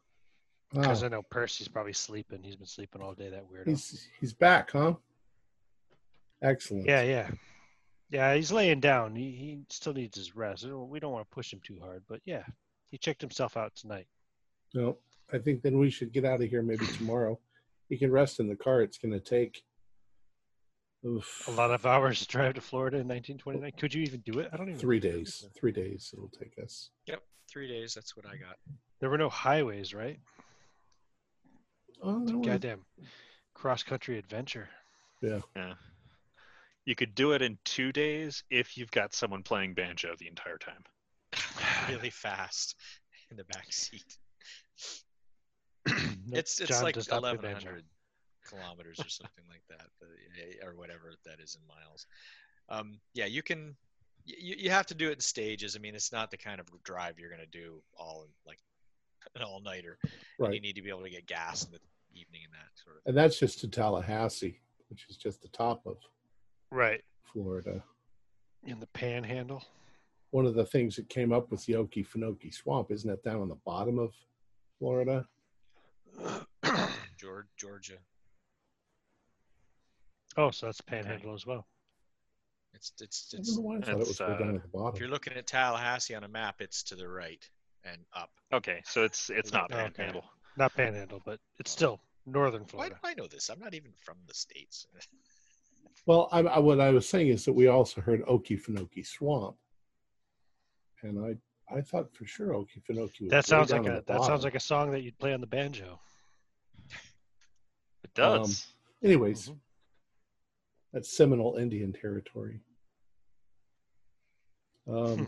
[0.71, 2.43] because I know Percy's probably sleeping.
[2.43, 3.29] He's been sleeping all day.
[3.29, 3.65] That weirdo.
[3.67, 4.93] he's he's back, huh?
[6.43, 6.85] Excellent.
[6.85, 7.27] Yeah, yeah,
[8.09, 8.35] yeah.
[8.35, 9.15] He's laying down.
[9.15, 10.65] He he still needs his rest.
[10.65, 12.43] We don't want to push him too hard, but yeah,
[12.91, 14.07] he checked himself out tonight.
[14.73, 14.97] No,
[15.33, 17.39] I think then we should get out of here maybe tomorrow.
[17.87, 18.81] He can rest in the car.
[18.81, 19.63] It's going to take
[21.05, 23.71] oof, A lot of hours to drive to Florida in 1929.
[23.79, 24.49] Could you even do it?
[24.53, 24.79] I don't even.
[24.79, 25.45] three days.
[25.55, 26.91] Three days it'll take us.
[27.07, 27.93] Yep, three days.
[27.95, 28.57] That's what I got.
[28.99, 30.19] There were no highways, right?
[32.01, 32.85] Oh, no, Goddamn
[33.53, 34.69] cross country adventure.
[35.21, 35.39] Yeah.
[35.55, 35.73] Yeah.
[36.89, 40.57] You could do it in two days if you've got someone playing banjo the entire
[40.57, 40.83] time.
[41.87, 42.75] Really fast
[43.29, 44.17] in the back seat.
[46.31, 47.67] It's it's John like does not play eleven banjo.
[47.67, 47.83] hundred
[48.43, 50.09] kilometers or something like that, but,
[50.39, 52.07] eh, or whatever that is in miles.
[52.69, 53.75] Um, yeah, you can.
[54.25, 55.75] You, you have to do it in stages.
[55.75, 58.59] I mean, it's not the kind of drive you're going to do all in like
[59.35, 59.99] an all nighter.
[60.39, 61.79] You need to be able to get gas in the
[62.19, 63.01] evening and that sort of.
[63.05, 64.59] And that's just to Tallahassee,
[64.89, 65.97] which is just the top of
[66.71, 67.01] Right
[67.33, 67.83] Florida.
[68.65, 69.63] in the Panhandle.
[70.31, 73.49] One of the things that came up with the Okefenokee Swamp, isn't that down on
[73.49, 74.13] the bottom of
[74.77, 75.27] Florida?
[77.17, 77.97] Georgia, Georgia.
[80.37, 81.65] oh, so that's Panhandle as well.
[82.75, 83.55] It's it's I don't it's.
[83.55, 84.93] know why I thought it was It's, way down uh, at the bottom.
[84.95, 87.43] If you're looking at Tallahassee on a map, it's to the right
[87.83, 88.29] and up.
[88.53, 89.91] Okay, so it's it's not Okay.
[89.93, 90.25] panhandle.
[90.57, 92.95] Not Panhandle, but it's still northern Why Florida.
[93.01, 93.49] do I know this?
[93.49, 94.85] I'm not even from the states.
[96.05, 99.55] Well, I, I, what I was saying is that we also heard Okefenokee Swamp,
[101.03, 101.35] and I
[101.75, 104.59] I thought for sure Okefenokee was That sounds like a the that sounds like a
[104.59, 105.99] song that you'd play on the banjo.
[108.03, 108.73] It does.
[109.03, 109.59] Anyways, Mhm.
[110.93, 112.61] that's Seminole Indian territory.
[114.87, 115.23] Um, Hmm.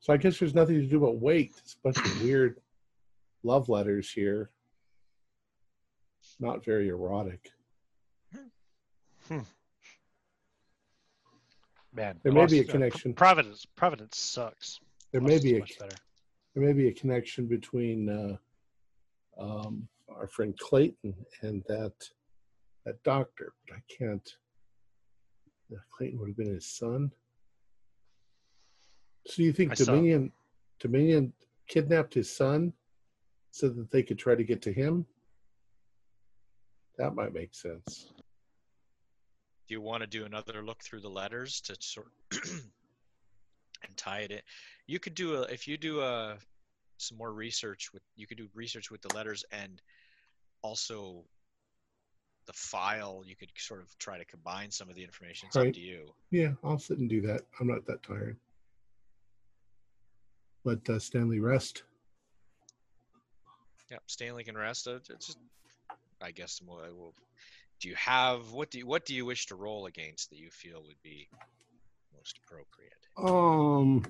[0.00, 1.52] So I guess there's nothing to do but wait.
[1.58, 2.62] It's a bunch of weird
[3.42, 4.50] love letters here.
[6.38, 7.50] Not very erotic.
[9.30, 9.44] Man,
[12.22, 13.14] There may be a Boston- uh, connection.
[13.14, 14.80] Providence, Providence sucks.
[15.12, 15.64] There may be a
[16.54, 18.36] there may be a connection between uh,
[19.38, 21.92] um, our friend Clayton and that
[22.84, 24.28] that doctor, but I can't.
[25.96, 27.10] Clayton would have been his son.
[29.26, 30.32] So you think I saw- Dominion
[30.80, 31.32] Dominion
[31.68, 32.72] kidnapped his son
[33.50, 35.06] so that they could try to get to him?
[36.98, 38.12] That might make sense.
[39.68, 44.30] Do you want to do another look through the letters to sort and tie it
[44.30, 44.40] in?
[44.86, 46.36] You could do a if you do a
[46.98, 49.82] some more research with you could do research with the letters and
[50.62, 51.24] also
[52.46, 53.22] the file.
[53.26, 55.48] You could sort of try to combine some of the information.
[55.48, 55.68] It's Right.
[55.68, 56.14] up to you.
[56.30, 57.42] Yeah, I'll sit and do that.
[57.60, 58.36] I'm not that tired.
[60.64, 61.82] Let uh, Stanley rest.
[63.90, 64.88] Yep, Stanley can rest.
[64.88, 65.38] Uh, just,
[66.20, 66.60] I guess.
[66.64, 67.14] We'll, we'll,
[67.80, 70.50] do you have what do you, what do you wish to roll against that you
[70.50, 71.28] feel would be
[72.16, 72.92] most appropriate?
[73.18, 74.02] Um,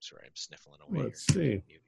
[0.00, 1.04] Sorry, I'm sniffling away.
[1.04, 1.62] Let's here.
[1.68, 1.78] see.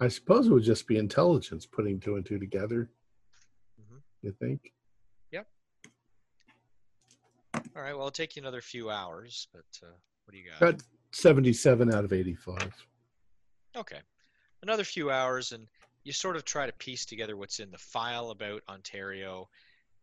[0.00, 2.90] I suppose it would just be intelligence putting two and two together.
[3.80, 4.00] Mhm.
[4.22, 4.72] You think?
[5.32, 5.48] Yep.
[7.54, 7.92] All right.
[7.92, 9.90] Well, it'll take you another few hours, but uh,
[10.24, 10.60] what do you got?
[10.60, 10.82] Got
[11.12, 12.86] 77 out of 85.
[13.76, 14.00] Okay.
[14.62, 15.66] Another few hours, and
[16.04, 19.48] you sort of try to piece together what's in the file about Ontario.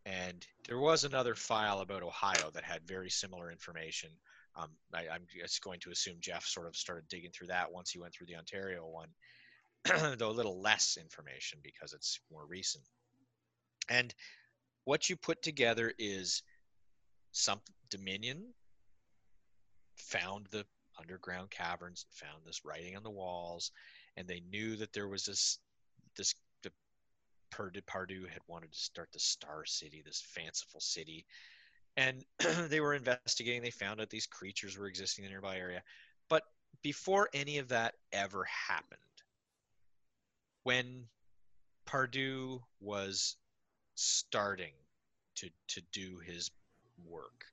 [0.06, 4.12] And there was another file about Ohio that had very similar information.
[4.56, 7.92] Um, I, I'm just going to assume Jeff sort of started digging through that once
[7.92, 9.10] he went through the Ontario one,
[10.18, 12.84] though a little less information because it's more recent.
[13.90, 14.14] And
[14.86, 16.44] what you put together is
[17.32, 17.60] some
[17.90, 18.54] Dominion
[19.98, 20.66] found the
[21.00, 23.72] underground caverns and found this writing on the walls
[24.18, 25.60] and they knew that there was this
[26.18, 26.34] this
[26.64, 26.72] the
[27.86, 31.26] Pardue had wanted to start the Star City, this fanciful city,
[31.96, 32.26] and
[32.70, 33.62] they were investigating.
[33.62, 35.82] They found out these creatures were existing in the nearby area,
[36.30, 36.44] but
[36.82, 39.00] before any of that ever happened,
[40.64, 41.06] when
[41.86, 43.38] Pardue was
[43.96, 44.74] starting
[45.36, 46.52] to to do his
[47.06, 47.46] work,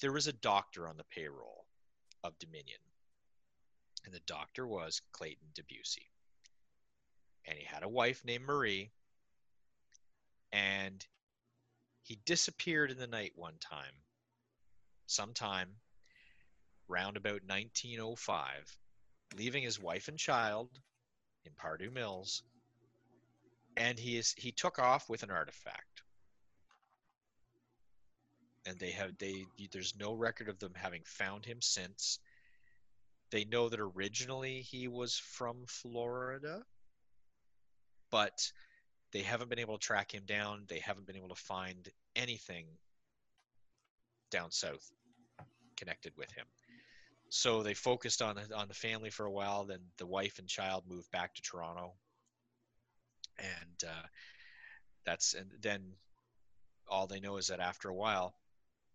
[0.00, 1.66] there was a doctor on the payroll
[2.22, 2.78] of Dominion.
[4.04, 6.10] And the doctor was Clayton Debussy.
[7.46, 8.90] And he had a wife named Marie.
[10.52, 11.04] And
[12.02, 13.94] he disappeared in the night one time,
[15.06, 15.68] sometime
[16.86, 18.78] round about 1905,
[19.36, 20.68] leaving his wife and child
[21.44, 22.42] in Pardue Mills.
[23.76, 26.02] And he is he took off with an artifact.
[28.66, 32.18] And they have they there's no record of them having found him since
[33.34, 36.62] they know that originally he was from Florida,
[38.12, 38.52] but
[39.12, 40.66] they haven't been able to track him down.
[40.68, 42.66] They haven't been able to find anything
[44.30, 44.88] down south
[45.76, 46.46] connected with him.
[47.28, 49.64] So they focused on on the family for a while.
[49.64, 51.94] Then the wife and child moved back to Toronto,
[53.36, 54.06] and uh,
[55.04, 55.82] that's and then
[56.88, 58.36] all they know is that after a while,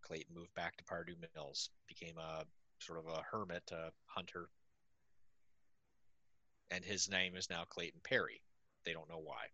[0.00, 2.46] Clayton moved back to Pardue Mills, became a
[2.80, 4.48] sort of a hermit, a hunter.
[6.70, 8.42] And his name is now Clayton Perry.
[8.84, 9.46] They don't know why.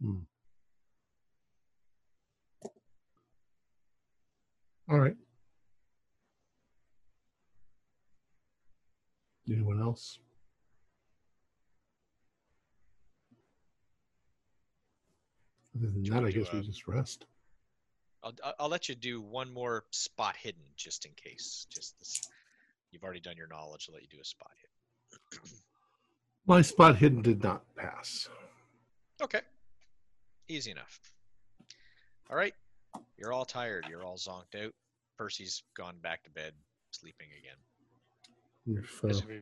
[0.00, 0.18] Hmm.
[4.90, 5.16] All right.
[9.50, 10.18] Anyone else?
[15.76, 17.26] Other than that, I do guess we just rest.
[18.24, 21.66] I'll, I'll- I'll let you do one more spot hidden just in case.
[21.70, 22.22] Just this,
[22.90, 23.86] you've already done your knowledge.
[23.88, 25.42] I'll let you do a spot hidden.
[26.46, 28.28] My spot hidden did not pass.
[29.22, 29.40] Okay.
[30.48, 31.00] Easy enough.
[32.30, 32.54] All right.
[33.16, 33.86] You're all tired.
[33.88, 34.72] You're all zonked out.
[35.18, 36.52] Percy's gone back to bed,
[36.90, 38.82] sleeping again.
[38.84, 39.40] If, Guess we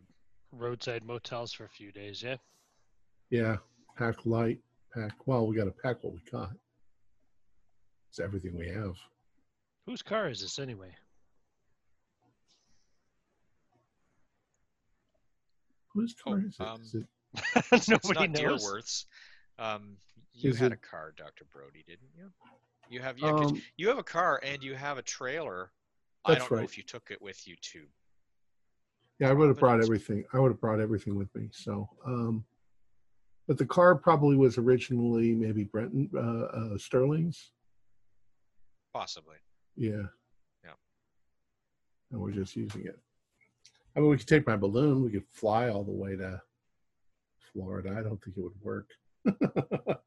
[0.53, 2.37] roadside motels for a few days, yeah.
[3.31, 3.57] yeah,
[3.97, 4.59] pack light,
[4.95, 5.13] pack.
[5.27, 6.51] Well, we got to pack what we got.
[8.13, 8.95] It's everything we have.
[9.87, 10.95] Whose car is this anyway?
[15.95, 16.61] Whose Oh, car is it?
[16.61, 17.07] um, Is it?
[17.73, 18.63] It's Nobody not knows.
[18.63, 19.07] Deerworth's.
[19.59, 19.97] Um,
[20.35, 21.47] you Is had it- a car, Dr.
[21.47, 22.31] Brody, didn't you?
[22.91, 25.73] You have yeah, 'cause Um, you have a car and you have a trailer.
[26.27, 26.69] I That's don't know right.
[26.69, 27.87] if you took it with you too.
[29.21, 30.27] Yeah, I would have brought everything.
[30.35, 31.49] I would have brought everything with me.
[31.51, 32.45] So, um,
[33.47, 37.52] but the car probably was originally maybe Brenton uh, uh, Sterling's.
[38.93, 39.36] Possibly.
[39.77, 40.02] Yeah.
[40.64, 40.73] Yeah.
[42.10, 42.98] And we're just using it.
[43.97, 45.02] I mean, we could take my balloon.
[45.02, 46.40] We could fly all the way to
[47.52, 47.94] Florida.
[47.98, 48.89] I don't think it would work.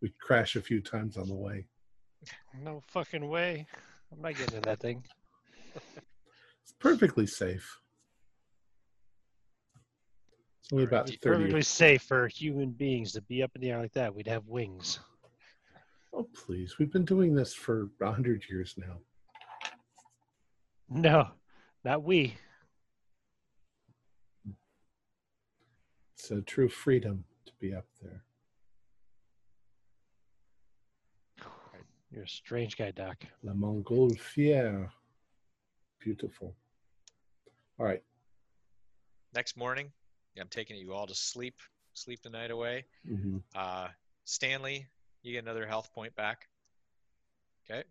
[0.00, 1.66] We'd crash a few times on the way.
[2.62, 3.66] No fucking way.
[4.12, 5.04] I'm not getting in that thing.
[5.74, 7.78] It's perfectly safe.
[10.62, 10.94] It's only All right.
[11.00, 11.36] about It's 30.
[11.38, 14.14] perfectly safe for human beings to be up in the air like that.
[14.14, 15.00] We'd have wings.
[16.12, 16.78] Oh, please.
[16.78, 18.98] We've been doing this for 100 years now.
[20.88, 21.28] No,
[21.84, 22.34] not we.
[26.14, 28.22] It's a true freedom to be up there.
[32.10, 33.24] You're a strange guy, Doc.
[33.44, 34.90] La Montgolfière.
[36.00, 36.56] Beautiful.
[37.78, 38.02] All right.
[39.32, 39.92] Next morning,
[40.40, 41.54] I'm taking you all to sleep.
[41.94, 42.84] Sleep the night away.
[43.06, 43.88] hmm Uh,
[44.24, 44.86] Stanley,
[45.22, 46.48] you get another health point back.
[47.70, 47.82] Okay.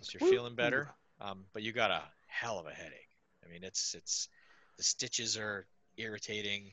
[0.00, 0.88] So you're feeling better.
[1.20, 3.08] Um, but you got a hell of a headache.
[3.44, 4.28] I mean, it's it's
[4.76, 5.66] the stitches are
[5.96, 6.72] irritating.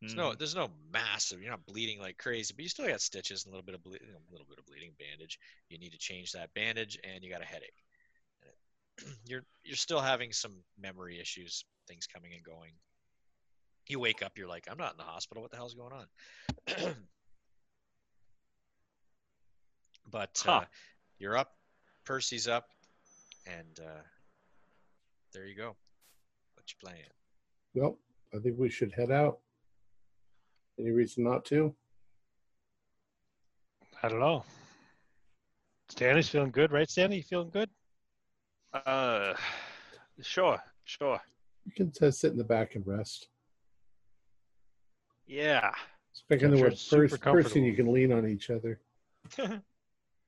[0.00, 0.38] There's no Mm.
[0.38, 1.40] there's no massive.
[1.40, 3.82] You're not bleeding like crazy, but you still got stitches and a little bit of
[3.82, 4.92] ble- a little bit of bleeding.
[4.98, 5.38] Bandage.
[5.68, 7.74] You need to change that bandage, and you got a headache.
[9.26, 12.72] You're you're still having some memory issues, things coming and going.
[13.88, 15.42] You wake up, you're like, I'm not in the hospital.
[15.42, 16.06] What the hell's going on?
[20.10, 20.64] but uh,
[21.18, 21.52] you're up,
[22.04, 22.68] Percy's up,
[23.46, 24.02] and uh,
[25.32, 25.76] there you go.
[26.54, 27.04] What you playing?
[27.74, 27.98] Well,
[28.34, 29.38] I think we should head out.
[30.78, 31.74] Any reason not to?
[34.02, 34.44] I don't know.
[35.88, 36.90] Stanley's feeling good, right?
[36.90, 37.68] Stanley, you feeling good?
[38.72, 39.34] Uh,
[40.20, 41.20] sure, sure.
[41.66, 43.28] You can uh, sit in the back and rest.
[45.26, 45.70] Yeah.
[46.12, 48.80] Speaking of the what it's super first person, you can lean on each other.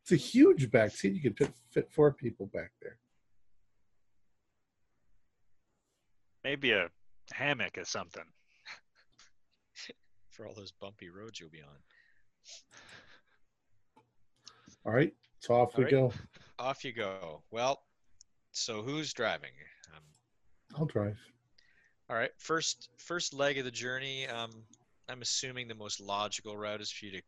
[0.04, 1.14] It's a huge back seat.
[1.14, 2.98] You could fit, fit four people back there.
[6.44, 6.88] Maybe a
[7.32, 8.22] hammock or something.
[10.28, 11.78] For all those bumpy roads you'll be on.
[14.84, 15.90] All right, so off All we right.
[15.90, 16.12] go.
[16.58, 17.42] Off you go.
[17.50, 17.80] Well,
[18.52, 19.52] so who's driving?
[19.96, 20.02] Um,
[20.76, 21.18] I'll drive.
[22.10, 24.26] all right, first first leg of the journey.
[24.26, 24.50] Um,
[25.08, 27.22] I'm assuming the most logical route is for you to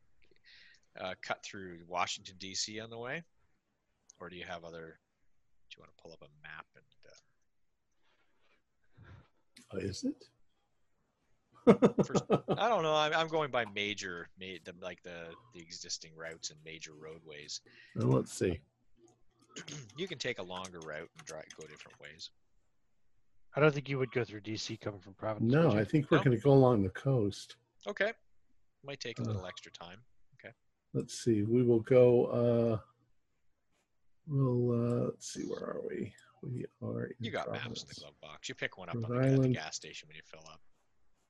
[1.00, 2.78] uh, cut through Washington D.C.
[2.80, 3.22] on the way,
[4.20, 4.98] or do you have other?
[5.70, 6.84] Do you want to pull up a map and?
[7.06, 7.14] Uh,
[9.72, 10.24] Oh, is it?
[12.06, 12.22] First-
[12.56, 12.94] I don't know.
[12.94, 17.60] I'm, I'm going by major, ma- the, like the the existing routes and major roadways.
[17.96, 18.60] Well, let's see.
[19.96, 22.30] you can take a longer route and drive, go different ways.
[23.56, 25.52] I don't think you would go through DC coming from Providence.
[25.52, 25.72] No.
[25.72, 26.24] I think we're No?
[26.24, 27.56] going to go along the coast.
[27.88, 28.12] Okay,
[28.84, 29.98] might take a Uh, little extra time.
[30.94, 31.42] Let's see.
[31.42, 32.26] We will go.
[32.26, 32.78] uh
[34.28, 35.42] We'll uh let's see.
[35.44, 36.12] Where are we?
[36.42, 37.04] We are.
[37.06, 38.48] In You got maps in the glove box.
[38.48, 39.54] You pick one up on the, at the Island.
[39.54, 40.60] gas station when you fill up.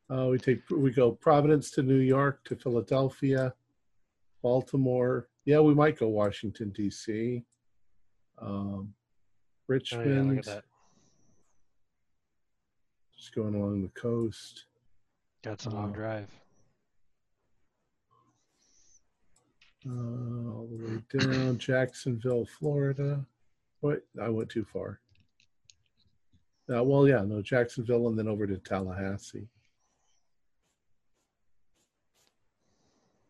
[0.09, 3.53] Uh, we take we go Providence to New York to Philadelphia,
[4.43, 5.28] Baltimore.
[5.45, 7.45] Yeah, we might go Washington D.C.
[8.39, 8.95] Um,
[9.69, 10.39] Oh, yeah, look Richmond.
[10.39, 10.65] at that.
[13.16, 14.66] Just going along the coast.
[15.43, 15.95] That's a long Oh.
[15.95, 16.28] drive.
[19.89, 23.25] Uh, all the way down Jacksonville, Florida.
[23.83, 25.01] Wait, I went too far.
[26.75, 29.47] Uh, well, yeah, no, Jacksonville and then over to Tallahassee.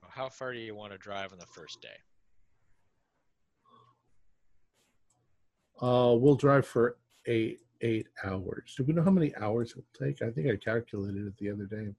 [0.09, 1.89] How far do you want to drive on the first day?
[5.79, 6.97] Uh, we'll drive for
[7.27, 8.75] eight eight hours.
[8.79, 10.23] Do we know how many hours it'll take?
[10.23, 11.95] I think I calculated it the other day.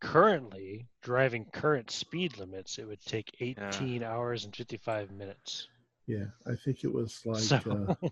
[0.00, 5.68] Currently, driving current speed limits, it would take 18 hours and 55 minutes.
[6.06, 7.58] Yeah, I think it was like so,
[8.02, 8.08] uh,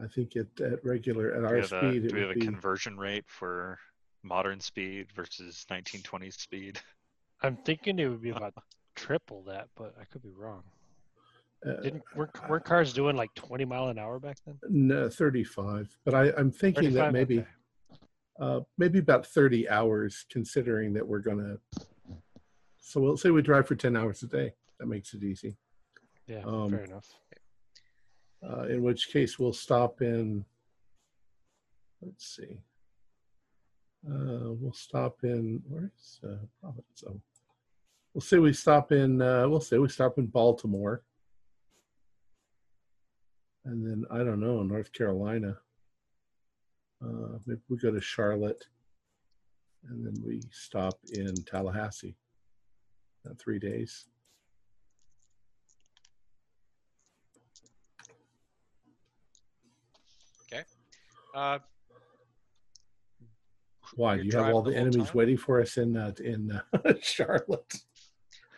[0.00, 2.28] I think it at regular at Do our we a, speed do it we have
[2.28, 3.78] would a be conversion rate for
[4.22, 6.80] modern speed versus 1920s speed?
[7.42, 8.54] I'm thinking it would be about
[8.94, 10.62] triple that, but I could be wrong.
[11.66, 14.58] uh, Didn't weren't, weren't cars doing like 20 mile an hour back then?
[14.68, 15.96] no, 35.
[16.04, 17.48] But I, I'm thinking that maybe Okay.
[18.40, 21.58] Uh, maybe about 30 hours, considering that we're gonna.
[22.78, 24.54] So we'll say we drive for 10 hours a day.
[24.78, 25.56] That makes it easy.
[26.26, 27.06] Yeah, um, fair enough.
[28.42, 30.44] Uh, in which case we'll stop in.
[32.00, 32.62] Let's see.
[34.08, 37.04] Uh, we'll stop in where's uh, Providence?
[37.06, 37.20] Oh,
[38.14, 39.20] we'll say we stop in.
[39.20, 41.02] Uh, we'll say we stop in Baltimore,
[43.66, 45.58] and then I don't know North Carolina.
[47.02, 48.66] Uh, maybe we go to Charlotte,
[49.88, 52.16] and then we stop in Tallahassee.
[53.26, 54.06] Uh, three days.
[60.52, 60.62] Okay.
[61.34, 61.58] Uh,
[63.94, 64.16] Why?
[64.16, 65.10] Do you have all the the enemies time?
[65.14, 67.74] waiting for us in uh, in uh, Charlotte?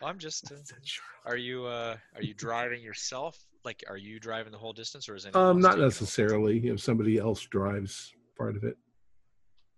[0.01, 0.51] I'm just.
[0.51, 1.09] Uh, I said Charlotte.
[1.25, 3.37] are you uh, are you driving yourself?
[3.65, 6.67] Like, are you driving the whole distance, or is anyone Um, not necessarily.
[6.67, 8.77] If somebody else drives part of it,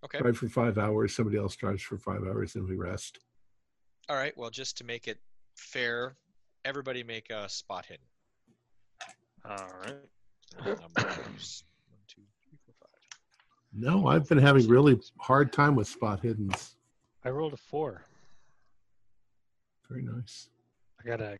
[0.04, 0.18] Okay.
[0.18, 1.14] drive for five hours.
[1.14, 3.18] Somebody else drives for five hours, and we rest.
[4.08, 4.36] All right.
[4.36, 5.18] Well, just to make it
[5.56, 6.16] fair,
[6.64, 8.04] everybody make a spot hidden.
[9.44, 9.96] All right.
[10.64, 13.18] Numbers one, two, three, four, five.
[13.72, 16.74] No, I've been having really hard time with spot hiddens.
[17.24, 18.02] I rolled a four.
[19.88, 20.48] Very nice.
[21.00, 21.38] I got a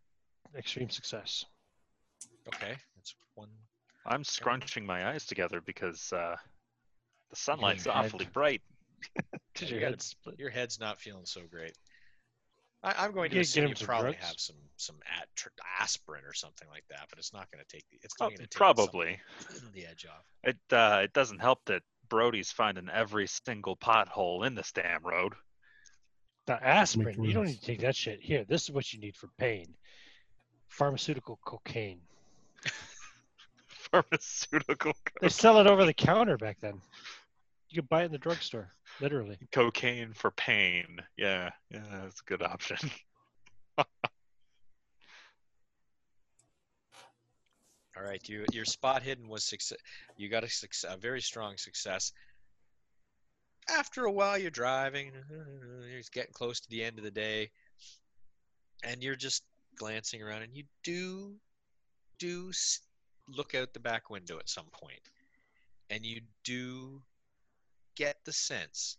[0.56, 1.44] extreme success.
[2.48, 3.48] Okay, that's one.
[4.06, 6.36] I'm scrunching my eyes together because uh,
[7.30, 7.92] the sunlig's head.
[7.94, 8.62] awfully bright.
[9.54, 10.38] Did Yeah, your you head gotta- split?
[10.38, 11.72] Your head's not feeling so great.
[12.82, 14.26] I, I'm going to Get- assume you probably drugs.
[14.26, 15.48] have some some at, tr-
[15.80, 18.36] aspirin or something like that, but it's not going to take the it's Oh, going
[18.36, 19.18] to take probably.
[19.74, 20.24] the edge off.
[20.44, 25.32] It uh, it doesn't help that Brody's finding every single pothole in this damn road.
[26.46, 28.20] The aspirin, you don't need to take that shit.
[28.22, 29.74] Here, this is what you need for pain.
[30.68, 32.00] Pharmaceutical cocaine.
[34.02, 36.80] Pharmaceutical They sell it over the counter back then.
[37.70, 39.38] You could buy it in the drugstore, literally.
[39.52, 40.98] cocaine for pain.
[41.16, 42.76] Yeah, yeah, that's a good option.
[43.78, 43.86] All
[48.02, 49.78] right, you your spot hidden was success.
[50.16, 52.12] You got a, success, a very strong success.
[53.68, 55.12] After a while, you're driving.
[55.90, 57.50] You're getting close to the end of the day,
[58.84, 59.42] and you're just
[59.76, 61.34] glancing around, and you do
[62.18, 62.80] do s-
[63.28, 65.00] look out the back window at some point,
[65.90, 67.02] and you do
[67.94, 68.96] get the sense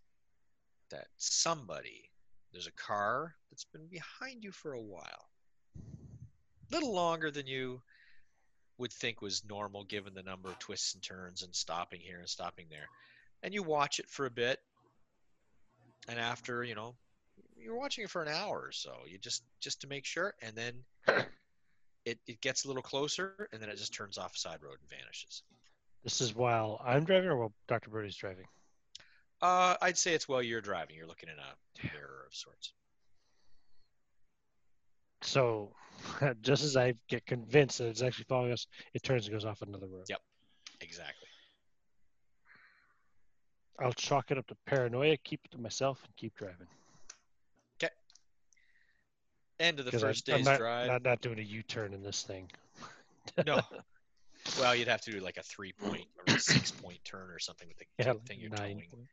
[0.90, 2.10] that somebody
[2.52, 5.30] there's a car that's been behind you for a while,
[5.76, 7.82] a little longer than you
[8.78, 12.30] would think was normal given the number of twists and turns and stopping here and
[12.30, 12.88] stopping there.
[13.44, 14.60] And you watch it for a bit.
[16.08, 16.96] And after, you know,
[17.58, 18.94] you're watching it for an hour or so.
[19.08, 20.74] You just just to make sure and then
[22.08, 24.78] it, it gets a little closer and then it just turns off a side road
[24.80, 25.44] and vanishes.
[26.04, 27.90] This is while I'm driving or while Dr.
[27.90, 28.46] Brody's driving?
[29.42, 30.96] Uh, I'd say it's while you're driving.
[30.96, 32.72] You're looking in a mirror of sorts.
[35.22, 35.72] So,
[36.42, 39.62] just as I get convinced that it's actually following us, it turns and goes off
[39.62, 40.06] another road.
[40.08, 40.22] Yep.
[40.80, 41.28] Exactly.
[43.80, 46.68] I'll chalk it up to paranoia, keep it to myself, and keep driving.
[49.60, 50.88] End of the I- first I'm day's not, drive.
[50.88, 52.50] Not, not doing a U-turn in this thing.
[53.46, 53.60] No.
[54.58, 57.38] Well, you'd have to do like a three point or a six point turn or
[57.38, 58.82] something with the Yeah, thing you're nine.
[58.90, 59.08] towing.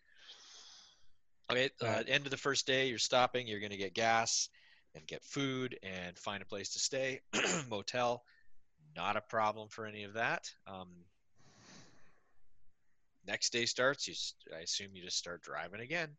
[1.50, 3.48] Okay, uh, end of the first day, you're stopping.
[3.48, 4.48] You're going to get gas
[4.94, 7.20] and get food and find a place to stay.
[7.68, 8.22] Motel,
[8.94, 10.48] not a problem for any of that.
[10.68, 10.88] Um,
[13.26, 14.06] next day starts.
[14.06, 14.14] You,
[14.56, 16.10] I assume you just start driving again.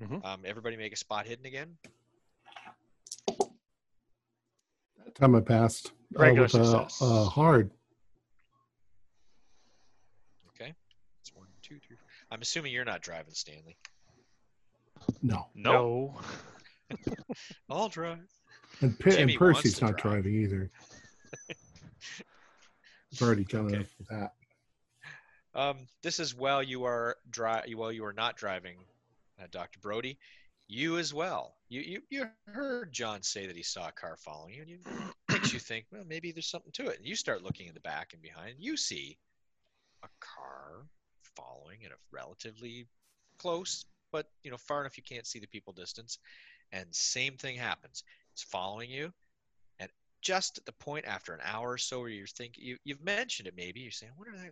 [0.00, 0.24] Mhm.
[0.24, 1.76] Um, everybody make a spot hidden again.
[4.96, 6.98] That time I passed uh, with a, success.
[7.02, 7.70] uh, hard.
[10.48, 10.74] Okay,
[11.20, 11.96] it's one, two, three.
[11.96, 12.06] Four.
[12.30, 13.76] I'm assuming you're not driving, Stanley.
[15.22, 16.14] No, No,
[16.90, 16.96] No.
[17.70, 18.18] I'll drive.
[18.80, 20.22] and, P- and Percy's not drive.
[20.22, 20.70] driving either.
[23.12, 23.82] It's already coming Okay.
[23.82, 24.34] up with that.
[25.52, 28.76] Um, this is while you are dri- while you are not driving,
[29.42, 29.80] uh, Dr.
[29.80, 30.16] Brody.
[30.70, 31.56] You as well.
[31.68, 34.78] You, you you heard John say that he saw a car following you, and you
[35.28, 36.98] makes you think, well, maybe there's something to it.
[36.98, 38.54] And you start looking in the back and behind.
[38.58, 39.18] You see
[40.04, 40.86] a car
[41.36, 42.86] following at a relatively
[43.38, 46.18] close, but you know, far enough you can't see the people distance.
[46.72, 48.04] And same thing happens.
[48.32, 49.12] It's following you,
[49.80, 49.90] and
[50.22, 53.48] just at the point after an hour or so where you're thinking, you, you've mentioned
[53.48, 53.80] it maybe.
[53.80, 54.50] You're saying, what are they?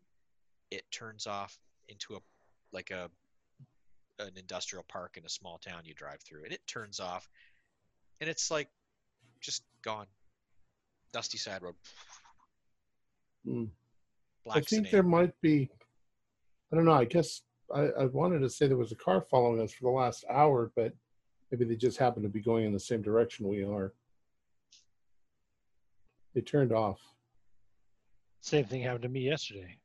[0.70, 1.58] it turns off
[1.88, 2.18] into a
[2.72, 3.10] like a
[4.18, 7.28] an industrial park in a small town you drive through and it turns off
[8.20, 8.68] and it's like
[9.40, 10.06] just gone
[11.12, 11.74] dusty side road
[13.46, 13.64] Hmm.
[14.44, 15.70] black I think there might be.
[16.70, 16.92] I don't know.
[16.92, 17.42] I guess
[17.74, 20.70] I, I wanted to say there was a car following us for the last hour,
[20.76, 20.92] but
[21.50, 23.94] maybe they just happened to be going in the same direction we are.
[26.34, 27.00] it turned off.
[28.42, 29.78] Same thing happened to me yesterday.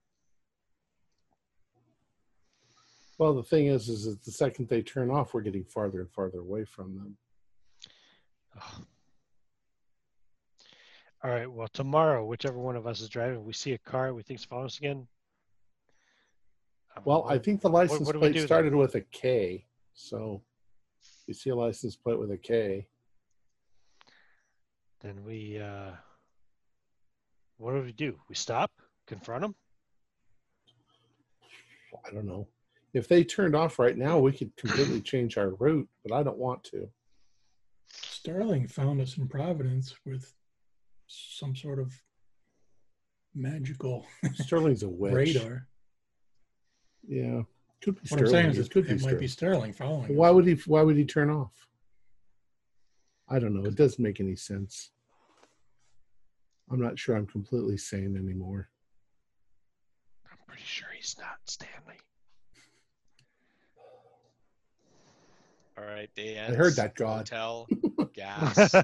[3.24, 6.12] Well, the thing is, is that the second they turn off, we're getting farther and
[6.12, 7.18] farther away from them.
[8.58, 8.86] Ugh.
[11.24, 11.50] All right.
[11.50, 14.66] Well, tomorrow, whichever one of us is driving, we see a car we think's following
[14.66, 15.08] us again.
[16.98, 18.48] um, Well, I think the license what we plate do then?
[18.48, 20.42] started with a K, so
[21.26, 22.86] you see a license plate with a K.
[25.00, 25.62] then we.
[25.62, 25.92] Uh,
[27.56, 28.20] what do we do?
[28.28, 28.70] We stop,
[29.08, 29.56] confront them.
[32.06, 32.50] I don't know.
[32.94, 36.38] If they turned off right now, we could completely change our route, but I don't
[36.38, 36.88] want to.
[37.92, 40.32] Sterling found us in Providence with
[41.08, 41.92] some sort of
[43.36, 44.06] magical
[44.36, 45.14] Sterling's a witch.
[45.14, 45.68] radar.
[47.08, 47.42] Yeah,
[47.84, 49.74] could be What I'm saying is It it, could be it might be Sterling.
[49.74, 50.16] Sterling following.
[50.16, 50.36] Why us.
[50.36, 50.54] would he?
[50.68, 51.52] Why would he turn off?
[53.30, 53.68] I don't know.
[53.68, 54.92] It doesn't make any sense.
[56.72, 58.70] I'm not sure I'm completely sane anymore.
[60.32, 61.98] I'm pretty sure he's not Stanley.
[65.84, 67.30] All right day I heard that, God.
[67.30, 67.70] hotel
[68.14, 68.84] gas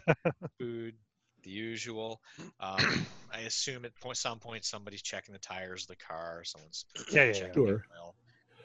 [0.59, 0.95] food
[1.43, 2.21] the usual
[2.59, 2.83] um,
[3.33, 7.25] i assume at point, some point somebody's checking the tires of the car someone's Yeah,
[7.25, 7.83] yeah, checking the Sure.
[7.97, 8.15] oil,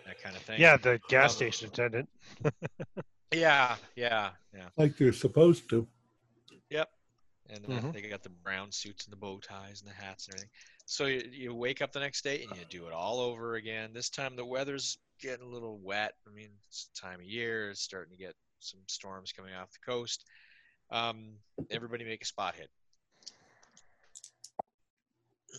[0.07, 2.09] that kind of thing yeah, the gas Um, station attendant.
[3.33, 4.69] Yeah, yeah, yeah.
[4.77, 5.87] like they're supposed to.
[7.51, 7.93] And Mhm.
[7.93, 10.51] they got the brown suits and the bow ties and the hats and everything.
[10.87, 13.93] So you, you wake up the next day and you do it all over again.
[13.93, 16.15] This time the weather's getting a little wet.
[16.27, 17.71] I mean, it's the time of year.
[17.71, 20.25] It's starting to get some storms coming off the coast.
[20.91, 21.39] Um,
[21.71, 22.71] everybody make a spot hit.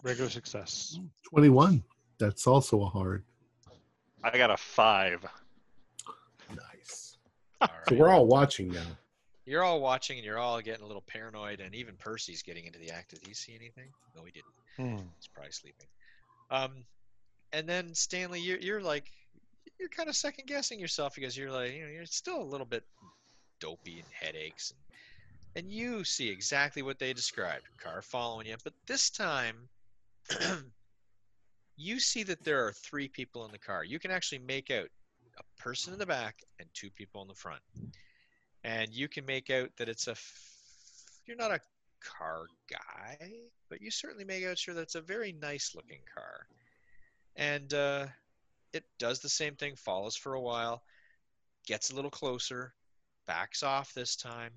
[0.03, 0.99] Regular success.
[1.29, 1.83] 21.
[2.17, 3.23] That's also a hard.
[4.23, 5.25] I got a five.
[6.49, 7.17] Nice.
[7.61, 8.85] All So we're all watching now.
[9.45, 12.79] You're all watching and you're all getting a little paranoid, and even Percy's getting into
[12.79, 13.11] the act.
[13.11, 13.89] Did he see anything?
[14.15, 14.53] No, he didn't.
[14.77, 15.05] Hmm.
[15.17, 15.87] He's probably sleeping.
[16.49, 16.85] Um,
[17.53, 19.11] and then Stanley, you're you're like
[19.79, 22.65] you're kind of second guessing yourself because you're like you know you're still a little
[22.65, 22.83] bit
[23.59, 28.55] dopey and headaches, and, and you see exactly what they described: car following you.
[28.63, 29.55] But this time,
[31.77, 33.83] you see that there are three people in the car.
[33.83, 34.87] You can actually make out
[35.37, 37.61] a person in the back and two people in the front,
[38.65, 40.11] and you can make out that it's a.
[40.11, 40.41] F-
[41.25, 41.59] you're not a
[42.01, 43.29] car guy,
[43.69, 46.47] but you certainly make out sure that it's a very nice looking car.
[47.35, 48.07] And uh,
[48.73, 50.83] it does the same thing, follows for a while,
[51.67, 52.73] gets a little closer,
[53.27, 54.51] backs off this time,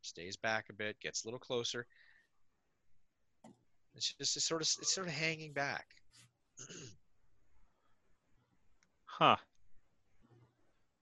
[0.00, 1.86] stays back a bit, gets a little closer.
[3.94, 5.86] It's just it's sort of it's sort of hanging back.
[9.18, 9.36] Huh.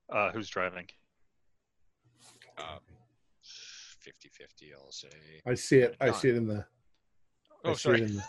[0.09, 0.87] Uh, who's driving?
[2.59, 2.81] Um,
[4.07, 5.09] 50-50, I'll say.
[5.47, 5.97] I see it.
[6.01, 6.15] I Done.
[6.15, 6.65] see it in the.
[7.65, 8.03] I Oh, see sorry.
[8.03, 8.25] It in the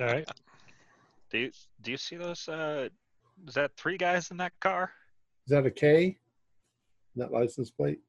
[0.00, 0.28] All right.
[1.30, 1.50] Do you
[1.82, 2.48] do you see those?
[2.48, 2.88] Uh,
[3.46, 4.90] is that three guys in that car?
[5.46, 6.18] is that a K?
[7.16, 8.00] That license plate?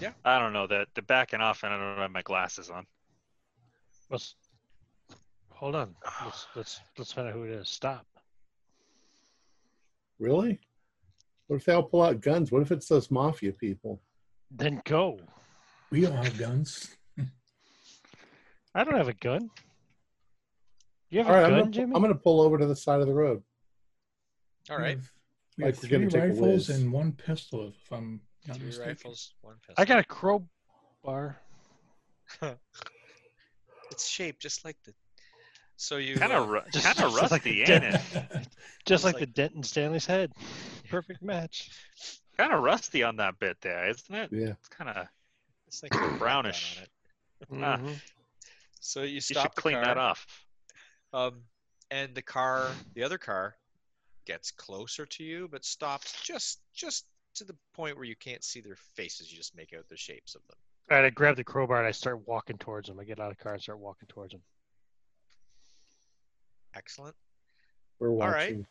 [0.00, 0.66] Yeah, I don't know.
[0.66, 2.86] That they're backing off, and I don't have my glasses on.
[4.10, 4.34] Let's
[5.50, 5.94] hold on.
[6.24, 7.68] Let's let's let's find out who it is.
[7.68, 8.06] Stop.
[10.18, 10.58] Really?
[11.46, 12.50] What if they all pull out guns?
[12.50, 14.00] What if it's those mafia people?
[14.50, 15.18] Then go.
[15.90, 16.94] We all have guns.
[18.74, 19.50] I don't have a gun.
[21.10, 21.92] You have All right, a I'm gun, gonna, Jimmy?
[21.94, 23.42] I'm gonna pull over to the side of the road.
[24.70, 24.82] All right.
[24.82, 25.10] We right, have-
[25.58, 28.66] We Like have we're three take a rifles and one pistol, if I'm not three
[28.66, 28.88] mistaken.
[28.90, 29.74] rifles, one pistol.
[29.78, 31.38] I got a crowbar.
[33.90, 34.92] It's shaped just like the.
[35.76, 38.00] So you Kind uh, of ru- Just- kind of just like the ain't it?
[38.86, 40.32] Just like, like- the dent in Stanley's head.
[40.90, 41.70] Perfect match.
[42.36, 44.30] Kind of rusty on that bit there, isn't it?
[44.32, 44.48] Yeah.
[44.50, 45.06] It's kind of.
[45.66, 46.76] it's like a brownish.
[46.78, 47.64] on it.
[47.64, 47.76] Ah.
[47.78, 48.00] Mhm.
[48.80, 49.36] So you stop.
[49.36, 50.26] You should the clean car, that off.
[51.12, 51.42] Um,
[51.90, 53.56] and the car, the other car,
[54.24, 58.60] gets closer to you, but stops just just to the point where you can't see
[58.60, 59.30] their faces.
[59.30, 60.56] You just make out the shapes of them.
[60.90, 63.00] All right, I grab the crowbar and I start walking towards them.
[63.00, 64.42] I get out of the car and start walking towards them.
[66.74, 67.14] Excellent.
[67.98, 68.64] We're right.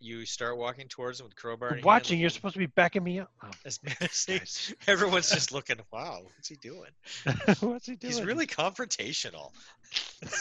[0.00, 0.18] Watching.
[0.18, 1.68] You start walking towards him with the crowbar.
[1.68, 3.30] in your hand, Watching, you're supposed to be backing me up.
[3.42, 3.80] Oh, as-
[4.28, 4.74] nice.
[4.86, 5.76] Everyone's just looking.
[5.92, 6.90] Wow, what's he doing?
[7.60, 8.12] What's he doing?
[8.12, 9.50] He's really confrontational.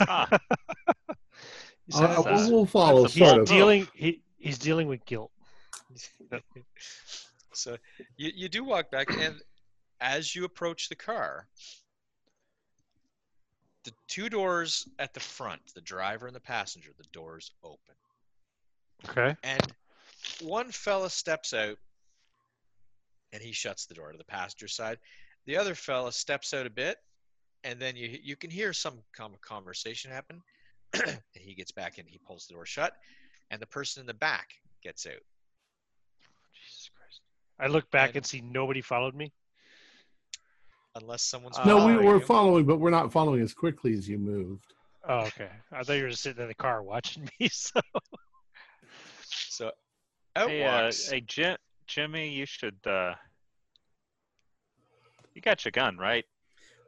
[0.02, 0.28] Ah,
[1.86, 3.88] He's, Uh, uh, we'll, we'll follow, that's he's dealing.
[3.94, 5.32] He, he's dealing with guilt.
[7.54, 7.78] so
[8.18, 9.36] you, you do walk back, and
[10.02, 11.48] as you approach the car,
[13.84, 17.94] the two doors at the front, the driver and the passenger, the doors open.
[19.10, 19.36] Okay.
[19.44, 19.74] And
[20.42, 21.78] one fella steps out
[23.34, 24.98] and he shuts the door to the passenger side.
[25.46, 26.98] The other fella steps out a bit,
[27.64, 30.42] and then you you can hear some com- conversation happen.
[30.94, 32.94] and he gets back in, he pulls the door shut,
[33.52, 34.48] and the person in the back
[34.82, 35.12] gets out.
[36.54, 37.22] Jesus Christ.
[37.60, 39.32] I look back And- and see nobody followed me.
[40.96, 42.26] Unless someone's No, we following were you.
[42.26, 44.74] following, but we're not following as quickly as you moved.
[45.08, 45.50] Oh, okay.
[45.72, 47.50] I thought you were just sitting in the car watching me.
[47.52, 48.00] So So
[50.36, 51.58] out hey, uh, hey, Jim,
[51.88, 52.78] Jimmy, you should.
[52.86, 53.14] Uh,
[55.34, 56.26] you got your gun, right?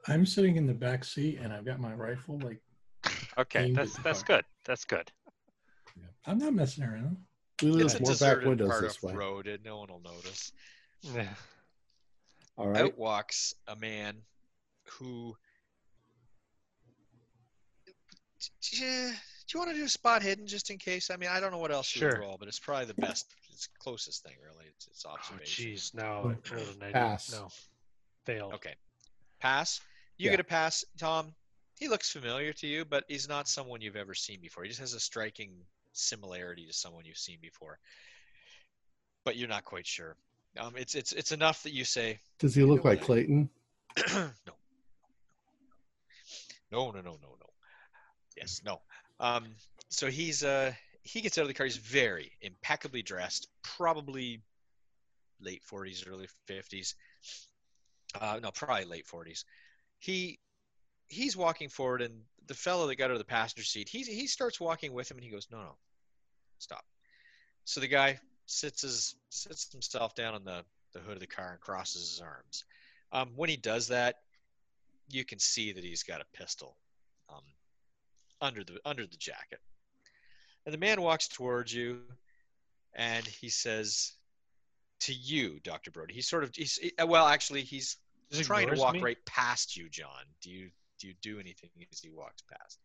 [0.07, 2.39] I'm sitting in the back seat and I've got my rifle.
[2.39, 2.61] Like
[3.37, 4.37] Okay, that's that's car.
[4.37, 4.45] good.
[4.65, 5.11] That's good.
[6.25, 7.17] I'm not messing around.
[7.61, 9.13] We it's lose a more back windows part this of way.
[9.13, 10.51] road, and no one will notice.
[11.01, 11.27] yeah.
[12.57, 12.85] All right.
[12.85, 14.15] out walks a man
[14.85, 15.35] who
[19.47, 21.09] do you want to do a spot hidden just in case?
[21.09, 23.33] I mean, I don't know what else you would roll, but it's probably the best.
[23.51, 24.65] It's closest thing, really.
[24.67, 25.65] It's, it's Oh, observation.
[25.71, 25.93] jeez.
[25.95, 26.03] No.
[26.25, 26.93] Oh, I rolled a 90.
[26.93, 27.31] pass.
[27.31, 27.47] No.
[28.25, 28.53] Failed.
[28.55, 28.75] okay,
[29.39, 29.79] pass.
[30.17, 30.31] You Yeah.
[30.31, 31.33] get a pass, Tom.
[31.79, 34.63] He looks familiar to you, but he's not someone you've ever seen before.
[34.63, 35.51] He just has a striking
[35.93, 37.79] similarity to someone you've seen before,
[39.23, 40.15] but you're not quite sure.
[40.59, 43.49] Um, it's it's it's enough that you say Does he look like Clayton?
[44.15, 44.29] no.
[46.71, 47.49] No, no, no, no, no.
[48.35, 48.81] Yes, no.
[49.19, 49.45] Um,
[49.89, 50.73] so he's uh
[51.03, 51.65] he gets out of the car.
[51.65, 53.47] He's very impeccably dressed.
[53.63, 54.41] Probably
[55.39, 56.95] late 40s, early 50s.
[58.19, 59.43] Uh, no, probably late 40s.
[59.99, 60.39] He
[61.07, 64.27] he's walking forward, and the fellow that got out of the passenger seat, he he
[64.27, 65.75] starts walking with him, and he goes, "No, no,
[66.59, 66.85] stop."
[67.63, 70.63] So the guy sits his sits himself down on the
[70.93, 72.65] the hood of the car and crosses his arms.
[73.11, 74.15] Um, when he does that,
[75.09, 76.77] you can see that he's got a pistol
[78.41, 79.59] under the under the jacket.
[80.65, 82.01] And the man walks towards you,
[82.93, 84.13] and he says
[85.01, 86.13] to you, Doctor Brody.
[86.13, 87.97] He's sort of he's well, actually, he's
[88.31, 89.01] Just trying to walk me?
[89.01, 90.25] right past you, John.
[90.41, 90.69] Do you
[90.99, 92.79] do you do anything as he walks past?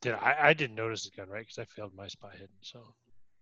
[0.00, 1.40] Did I, I didn't notice the gun, right?
[1.46, 2.48] Because I failed my spy hidden.
[2.60, 2.94] So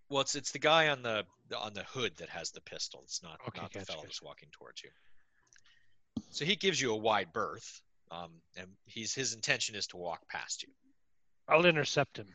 [0.09, 1.25] Well, it's it's the guy on the
[1.57, 3.01] on the hood that has the pistol.
[3.05, 4.09] It's not Okay, not the fellow gotcha.
[4.09, 4.91] that's walking towards you.
[6.31, 10.29] So he gives you a wide berth, um, and he's his intention is to walk
[10.29, 10.69] past you.
[11.51, 12.27] I'll intercept him.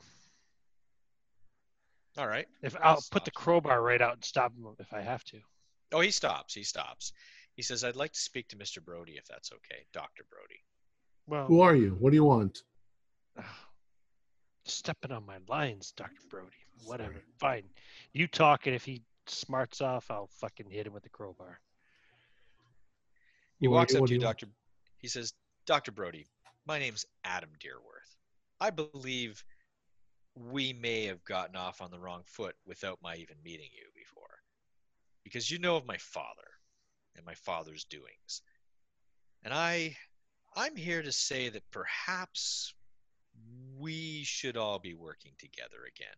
[2.18, 2.48] All right.
[2.62, 5.40] If I'll put the crowbar right out and stop him if I have to.
[5.92, 6.54] Oh, he stops.
[6.54, 7.14] He stops.
[7.56, 8.84] He says, "I'd like to speak to Mr.
[8.84, 10.62] Brody, if that's okay, Doctor Brody."
[11.28, 11.92] Well, Who are you?
[12.00, 12.64] What do you want?
[14.66, 16.58] stepping on my lines, Doctor Brody.
[16.84, 17.22] Whatever.
[17.38, 17.64] Fine.
[18.14, 21.60] You talk, and if he smarts off, I'll fucking hit him with the crowbar.
[23.60, 24.00] He walks you?
[24.00, 24.22] up to you, you?
[24.22, 24.48] Doctor.
[24.98, 25.34] He says,
[25.66, 26.28] "Doctor Brody,
[26.66, 28.15] my name's Adam Dearworth.
[28.60, 29.44] I believe
[30.36, 34.40] we may have gotten off on the wrong foot without my even meeting you before,
[35.24, 36.48] because you know of my father
[37.16, 38.42] and my father's doings,
[39.44, 39.96] and I,
[40.56, 42.74] I'm here to say that perhaps
[43.78, 46.18] we should all be working together again."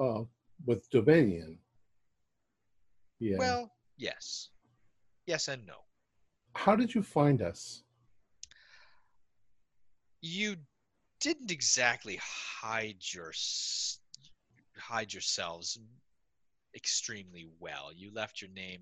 [0.00, 0.24] Uh,
[0.64, 1.58] with Dominion.
[3.18, 3.38] Yeah.
[3.38, 4.50] Well, yes,
[5.26, 5.76] yes and no.
[6.54, 7.82] How did you find us?
[10.20, 10.56] You
[11.20, 13.32] didn't exactly hide your
[14.78, 15.78] hide yourselves
[16.74, 17.90] extremely well.
[17.94, 18.80] You left your name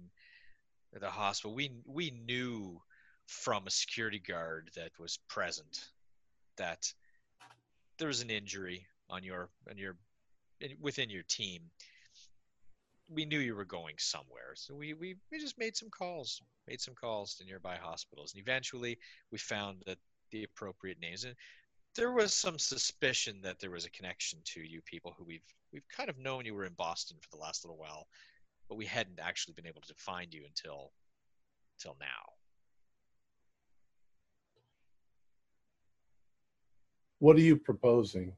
[0.95, 1.55] at the hospital.
[1.55, 2.81] We we knew
[3.27, 5.89] from a security guard that was present
[6.57, 6.93] that
[7.99, 9.97] there was an injury on your on your
[10.81, 11.63] within your team.
[13.11, 16.81] We knew you were going somewhere, so we, we, we just made some calls, made
[16.81, 18.99] some calls to nearby hospitals, and eventually
[19.31, 19.99] we found that
[20.35, 21.25] the appropriate names.
[21.25, 21.35] And
[21.97, 25.89] there was some suspicion that there was a connection to you people who we've we've
[25.89, 28.09] kind of known you were in Boston for the last little while,
[28.69, 30.93] but we hadn't actually been able to find you until
[31.79, 32.33] until now.
[37.21, 38.33] What are you proposing?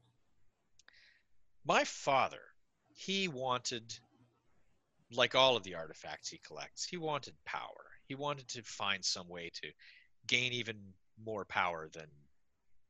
[1.65, 2.41] My father,
[2.93, 3.97] he wanted
[5.11, 7.85] like all of the artifacts he collects, he wanted power.
[8.05, 9.67] He wanted to find some way to
[10.27, 10.77] gain even
[11.23, 12.07] more power than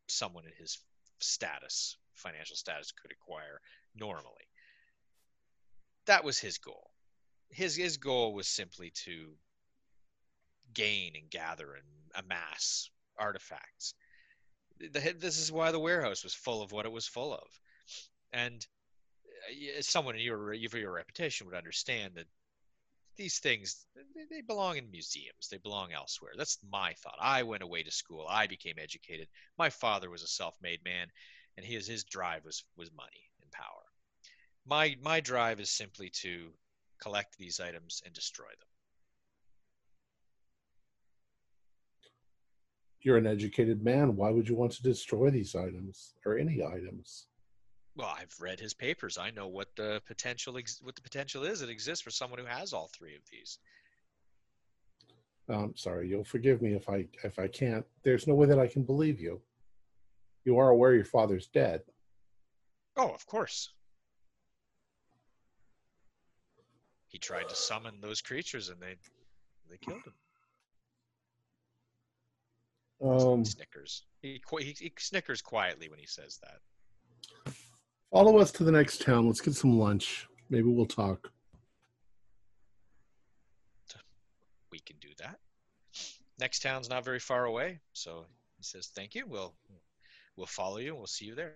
[0.07, 0.79] someone in his
[1.19, 3.59] status, financial status, could acquire
[3.95, 4.47] normally.
[6.05, 6.89] That was his goal.
[7.49, 9.35] His his goal was simply to
[10.73, 11.85] gain and gather and
[12.25, 13.93] amass artifacts.
[14.79, 17.47] The- This is why the warehouse was full of what it was full of,
[18.31, 18.65] and
[19.49, 22.27] uh, someone in your your reputation would understand that
[23.17, 23.85] these things
[24.29, 26.33] they- belong in museums they belong elsewhere.
[26.37, 27.17] That's my thought.
[27.19, 29.27] I went away to school i became educated.
[29.57, 31.11] My father was a self-made man
[31.57, 33.83] and his his drive was was money and power.
[34.65, 36.53] My my drive is simply to
[36.99, 38.69] collect these items and destroy them.
[43.01, 44.15] You're an educated man.
[44.15, 47.27] Why would you want to destroy these items or any items?
[47.97, 51.59] Well i've read his papers i know what the potential ex- what the potential is
[51.59, 53.59] that exists for someone who has all three of these
[55.49, 57.85] Um, sorry, you'll forgive me if I if I can't.
[58.03, 59.39] There's no way that I can believe you.
[60.43, 61.81] You are aware your father's dead.
[62.97, 63.69] oh of course
[67.07, 68.95] he tried to summon those creatures and they
[69.69, 70.13] they killed him
[73.09, 74.03] Um, snickers.
[74.21, 77.53] He, he he snickers quietly when he says that.
[78.11, 79.27] Follow us to the next town.
[79.27, 80.27] Let's get some lunch.
[80.49, 81.31] Maybe we'll talk.
[84.71, 85.39] We can do that.
[86.39, 88.25] Next town's not very far away, so
[88.57, 89.25] he says, "Thank you.
[89.27, 89.55] We'll
[90.35, 91.55] we'll follow you we'll see you there."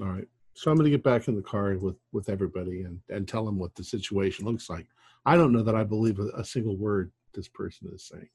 [0.00, 0.28] All right.
[0.54, 3.44] So I'm going to get back in the car with with everybody and and tell
[3.44, 4.86] them what the situation looks like.
[5.26, 8.28] I don't know that I believe a, a single word this person is saying.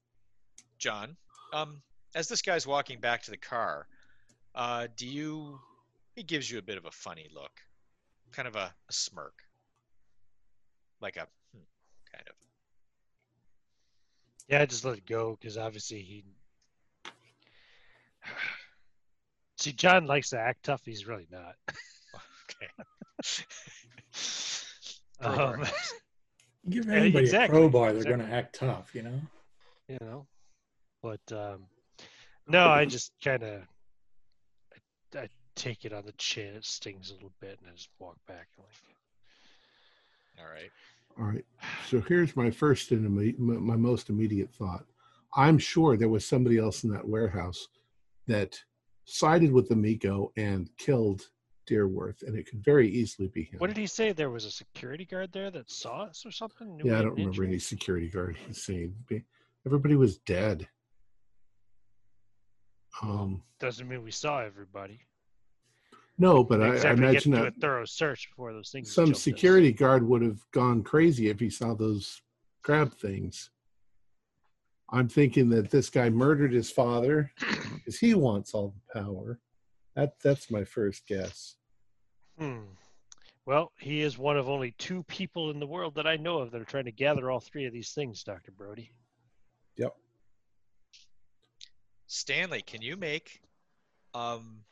[0.78, 1.16] John,
[1.54, 1.82] um,
[2.16, 3.88] as this guy's walking back to the car,
[4.56, 5.60] uh, do you?
[6.16, 7.52] He gives you a bit of a funny look,
[8.32, 9.44] kind of a, a smirk,
[11.02, 11.64] like a hmm,
[12.12, 12.36] kind of.
[14.48, 16.24] Yeah, I just let it go because obviously he.
[19.58, 20.82] See, John likes to act tough.
[20.84, 21.56] He's really not.
[22.50, 22.68] Okay.
[25.24, 25.64] Um,
[26.70, 28.18] Give anybody exactly, a crowbar, they're exactly.
[28.18, 29.22] going to act tough, you know?
[29.88, 30.26] you know.
[31.02, 31.66] But um,
[32.48, 33.62] no, I just kind of
[35.16, 36.56] I, I take it on the chin.
[36.56, 38.48] It stings a little bit, and I just walk back.
[38.58, 40.72] I'm like, All right.
[41.20, 41.46] All right.
[41.88, 44.86] So here's my first and imme- my most immediate thought.
[45.36, 47.68] I'm sure there was somebody else in that warehouse
[48.28, 48.58] that
[49.06, 51.22] sided with the Mi-Go and killed
[51.70, 53.60] Deerworth, and it could very easily be him.
[53.60, 54.12] what did he say?
[54.12, 56.76] There was a security guard there that saw us or something.
[56.78, 57.48] Knew Yeah, I don't remember injury?
[57.48, 58.96] any security guard he's seen.
[59.66, 60.68] Everybody was dead.
[63.02, 65.00] Um, Doesn't mean we saw everybody.
[66.22, 68.94] No, but I, I imagine that a thorough search before those things.
[68.94, 69.24] some jumped us.
[69.24, 72.22] security guard would have gone crazy if he saw those
[72.62, 73.50] crab things.
[74.92, 77.32] I'm thinking that this guy murdered his father
[77.74, 79.40] because he wants all the power.
[79.96, 81.56] That that's my first guess.
[82.38, 82.66] Hmm.
[83.48, 86.52] Well, he is one of only two people in the world that I know of
[86.52, 88.92] that are trying to gather all three of these things, Doctor Brody.
[89.78, 89.96] Yep.
[92.06, 93.42] Stanley, can you make
[94.14, 94.66] um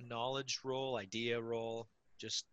[0.00, 1.88] knowledge roll, idea roll,
[2.18, 2.44] just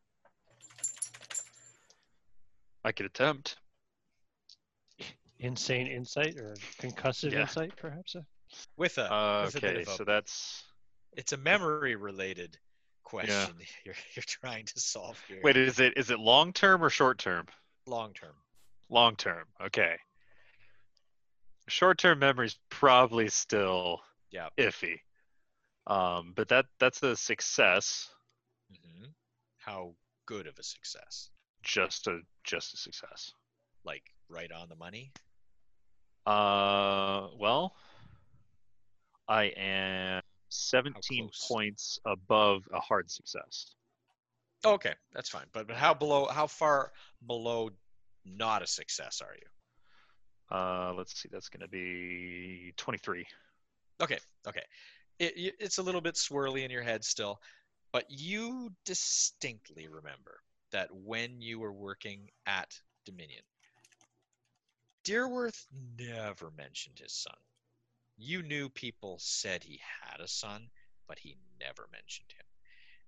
[2.83, 3.57] I could attempt.
[5.39, 7.41] Insane insight or concussive Yeah.
[7.41, 8.15] insight, perhaps.
[8.15, 8.21] Uh,
[8.77, 10.63] with a Uh, with a bit okay, of a- so that's
[11.13, 12.57] it's a memory related
[13.03, 15.41] question you're you're trying to solve here.
[15.43, 15.57] wait.
[15.57, 17.47] Is it is it long term or short term?
[17.87, 18.35] long term.
[18.89, 19.47] Long term.
[19.61, 19.97] Okay.
[21.67, 24.49] Short term memory's probably still Yeah.
[24.57, 24.99] iffy.
[25.87, 28.09] Um, but that that's a success.
[28.69, 29.05] hmm
[29.57, 29.95] How
[30.25, 31.29] good of a success?
[31.63, 33.33] Just a just a success.
[33.83, 35.11] Like right on the money?
[36.25, 37.73] Uh, well,
[39.27, 43.73] I am 17 points above a hard success.
[44.63, 45.45] Oh, okay, that's fine.
[45.53, 46.27] But but how below?
[46.27, 46.91] How far
[47.25, 47.69] below?
[48.23, 49.47] Not a success, are you?
[50.55, 53.25] Uh, let's see, that's going to be 23.
[54.01, 54.63] Okay, okay.
[55.21, 57.41] It, it's a little bit swirly in your head still,
[57.91, 60.41] but you distinctly remember
[60.71, 63.43] that when you were working at Dominion,
[65.03, 65.67] Deerworth
[65.97, 67.37] never mentioned his son.
[68.17, 70.69] You knew people said he had a son,
[71.07, 72.45] but he never mentioned him.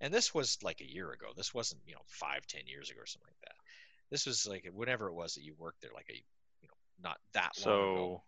[0.01, 1.33] And this was like a year ago.
[1.35, 3.55] This wasn't, you know, five, ten years ago or something like that.
[4.11, 6.15] This was like whenever it was that you worked there, like a,
[6.61, 8.23] you know, not that long ago So,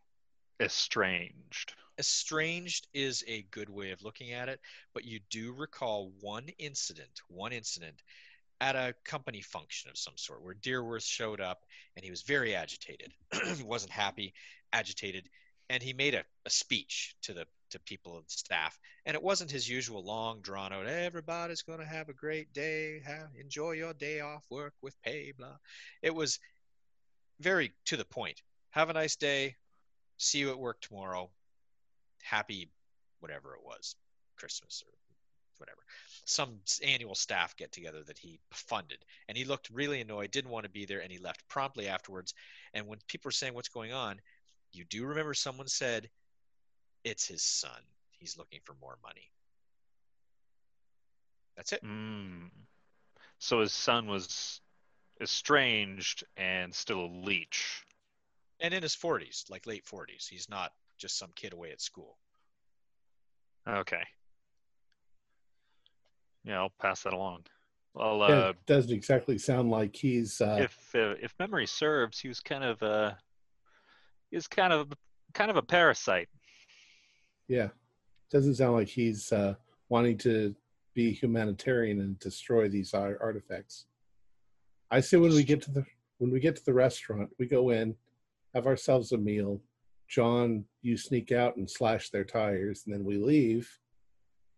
[0.59, 1.73] estranged.
[1.97, 4.59] estranged is a good way of looking at it,
[4.93, 8.01] but you do recall one incident, one incident
[8.61, 11.65] at a company function of some sort where Deerworth showed up
[11.95, 13.13] and he was very agitated.
[13.55, 14.33] he wasn't happy,
[14.71, 15.29] agitated,
[15.69, 18.77] and he made a, a speech to the to people of the staff.
[19.05, 23.29] And it wasn't his usual long drawn out, everybody's gonna have a great day, have,
[23.39, 25.57] enjoy your day off, work with pay, blah.
[26.01, 26.39] It was
[27.39, 28.41] very to the point.
[28.69, 29.55] Have a nice day.
[30.17, 31.29] See you at work tomorrow.
[32.23, 32.69] Happy
[33.19, 33.95] whatever it was
[34.35, 34.93] christmas or
[35.57, 35.79] whatever.
[36.25, 40.65] Some annual staff get together that he funded and he looked really annoyed didn't want
[40.65, 42.33] to be there and he left promptly afterwards.
[42.73, 44.19] And when people were saying what's going on?
[44.71, 46.09] You do remember someone said
[47.03, 47.79] it's his son.
[48.11, 49.31] He's looking for more money.
[51.55, 51.83] That's it.
[51.83, 52.49] Mm.
[53.39, 54.59] So his son was
[55.21, 57.85] estranged and still a leech.
[58.59, 62.17] And in his 40s like late 40s he's not just some kid away at school
[63.67, 64.03] Okay.
[66.43, 67.45] Yeah, I'll pass that along.
[67.93, 70.41] Well, Yeah, uh, it doesn't exactly sound like he's.
[70.41, 73.13] Uh, if uh, if memory serves, he was kind of uh,
[74.29, 74.93] he was kind of
[75.33, 76.29] kind of a parasite.
[77.47, 77.69] yeah,
[78.31, 79.55] doesn't sound like he's uh,
[79.89, 80.55] wanting to
[80.93, 83.85] be humanitarian and destroy these artifacts.
[84.91, 85.85] I say when we get to the
[86.19, 87.95] when we get to the restaurant, we go in,
[88.55, 89.61] have ourselves a meal.
[90.09, 93.69] John, you sneak out and slash their tires, and then we leave,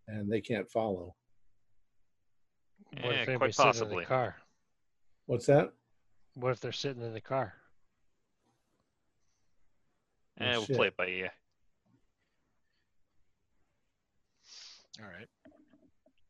[0.07, 1.15] and they can't follow.
[2.95, 4.03] Yeah, quite anybody's in possibly.
[4.03, 4.36] the car?
[5.26, 5.74] What's that?
[6.36, 7.53] What if they're sitting in the car?
[10.40, 10.76] Oh, Eh, we'll shit.
[10.78, 11.32] play it by ear.
[14.99, 15.28] all right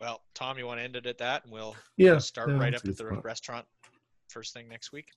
[0.01, 2.73] well tom you want to end it at that and we'll Yeah, start yeah, right
[2.75, 3.23] up at the spot.
[3.23, 3.65] restaurant
[4.29, 5.07] first thing next week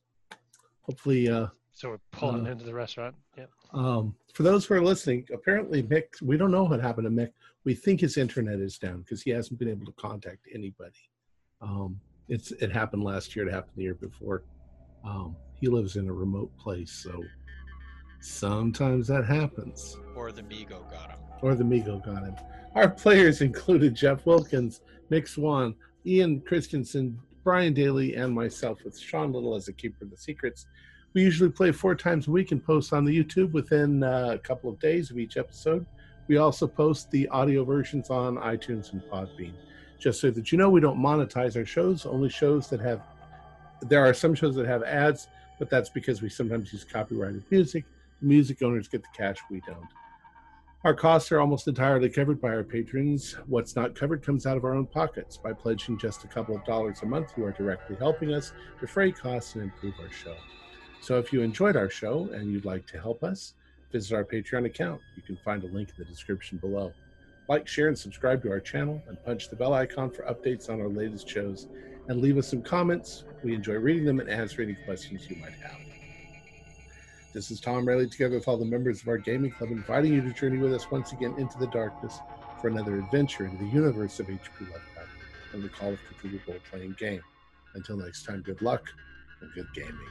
[0.82, 3.14] Hopefully, uh, So we're pulling Uh, into the restaurant.
[3.38, 3.50] Yep.
[3.72, 7.32] Um, for those who are listening, apparently Mick, we don't know what happened to Mick.
[7.64, 11.08] We think his internet is down because he hasn't been able to contact anybody.
[11.60, 13.46] Um, it's it happened last year.
[13.48, 14.42] It happened the year before.
[15.04, 17.22] Um, he lives in a remote place, so
[18.20, 19.96] sometimes that happens.
[20.16, 22.34] or the Mi-Go got him Or the Mi-Go got him.
[22.74, 25.74] Our players included Jeff Wilkins, Mick Swan,
[26.06, 30.66] Ian Christensen, Brian Daly, and myself, with Sean Little as the keeper of the secrets.
[31.12, 34.38] We usually play four times a week and post on the YouTube within uh, a
[34.38, 35.84] couple of days of each episode.
[36.28, 39.54] We also post the audio versions on iTunes and Podbean.
[39.98, 43.02] Just so that you know, we don't monetize our shows, only shows that have,
[43.82, 45.26] there are some shows that have ads,
[45.58, 47.84] but that's because we sometimes use copyrighted music.
[48.22, 49.88] Music owners get the cash, we don't.
[50.84, 53.36] Our costs are almost entirely covered by our patrons.
[53.46, 55.36] What's not covered comes out of our own pockets.
[55.36, 59.10] By pledging just a couple of dollars a month, you are directly helping us defray
[59.10, 60.36] costs and improve our show.
[61.00, 63.54] So if you enjoyed our show and you'd like to help us,
[63.90, 65.00] visit our Patreon account.
[65.16, 66.92] You can find a link in the description below.
[67.48, 70.80] Like, share, and subscribe to our channel, and punch the bell icon for updates on
[70.80, 71.66] our latest shows.
[72.08, 73.24] And leave us some comments.
[73.42, 75.78] We enjoy reading them and answering any questions you might have.
[77.32, 80.20] This is Tom Rayleigh, together with all the members of our gaming club, inviting you
[80.20, 82.18] to journey with us once again into the darkness
[82.60, 84.64] for another adventure into the universe of H.P.
[84.64, 85.08] Lovecraft
[85.54, 87.22] and the Call of Cthulhu role playing game.
[87.74, 88.92] Until next time, good luck
[89.48, 90.10] good gaming.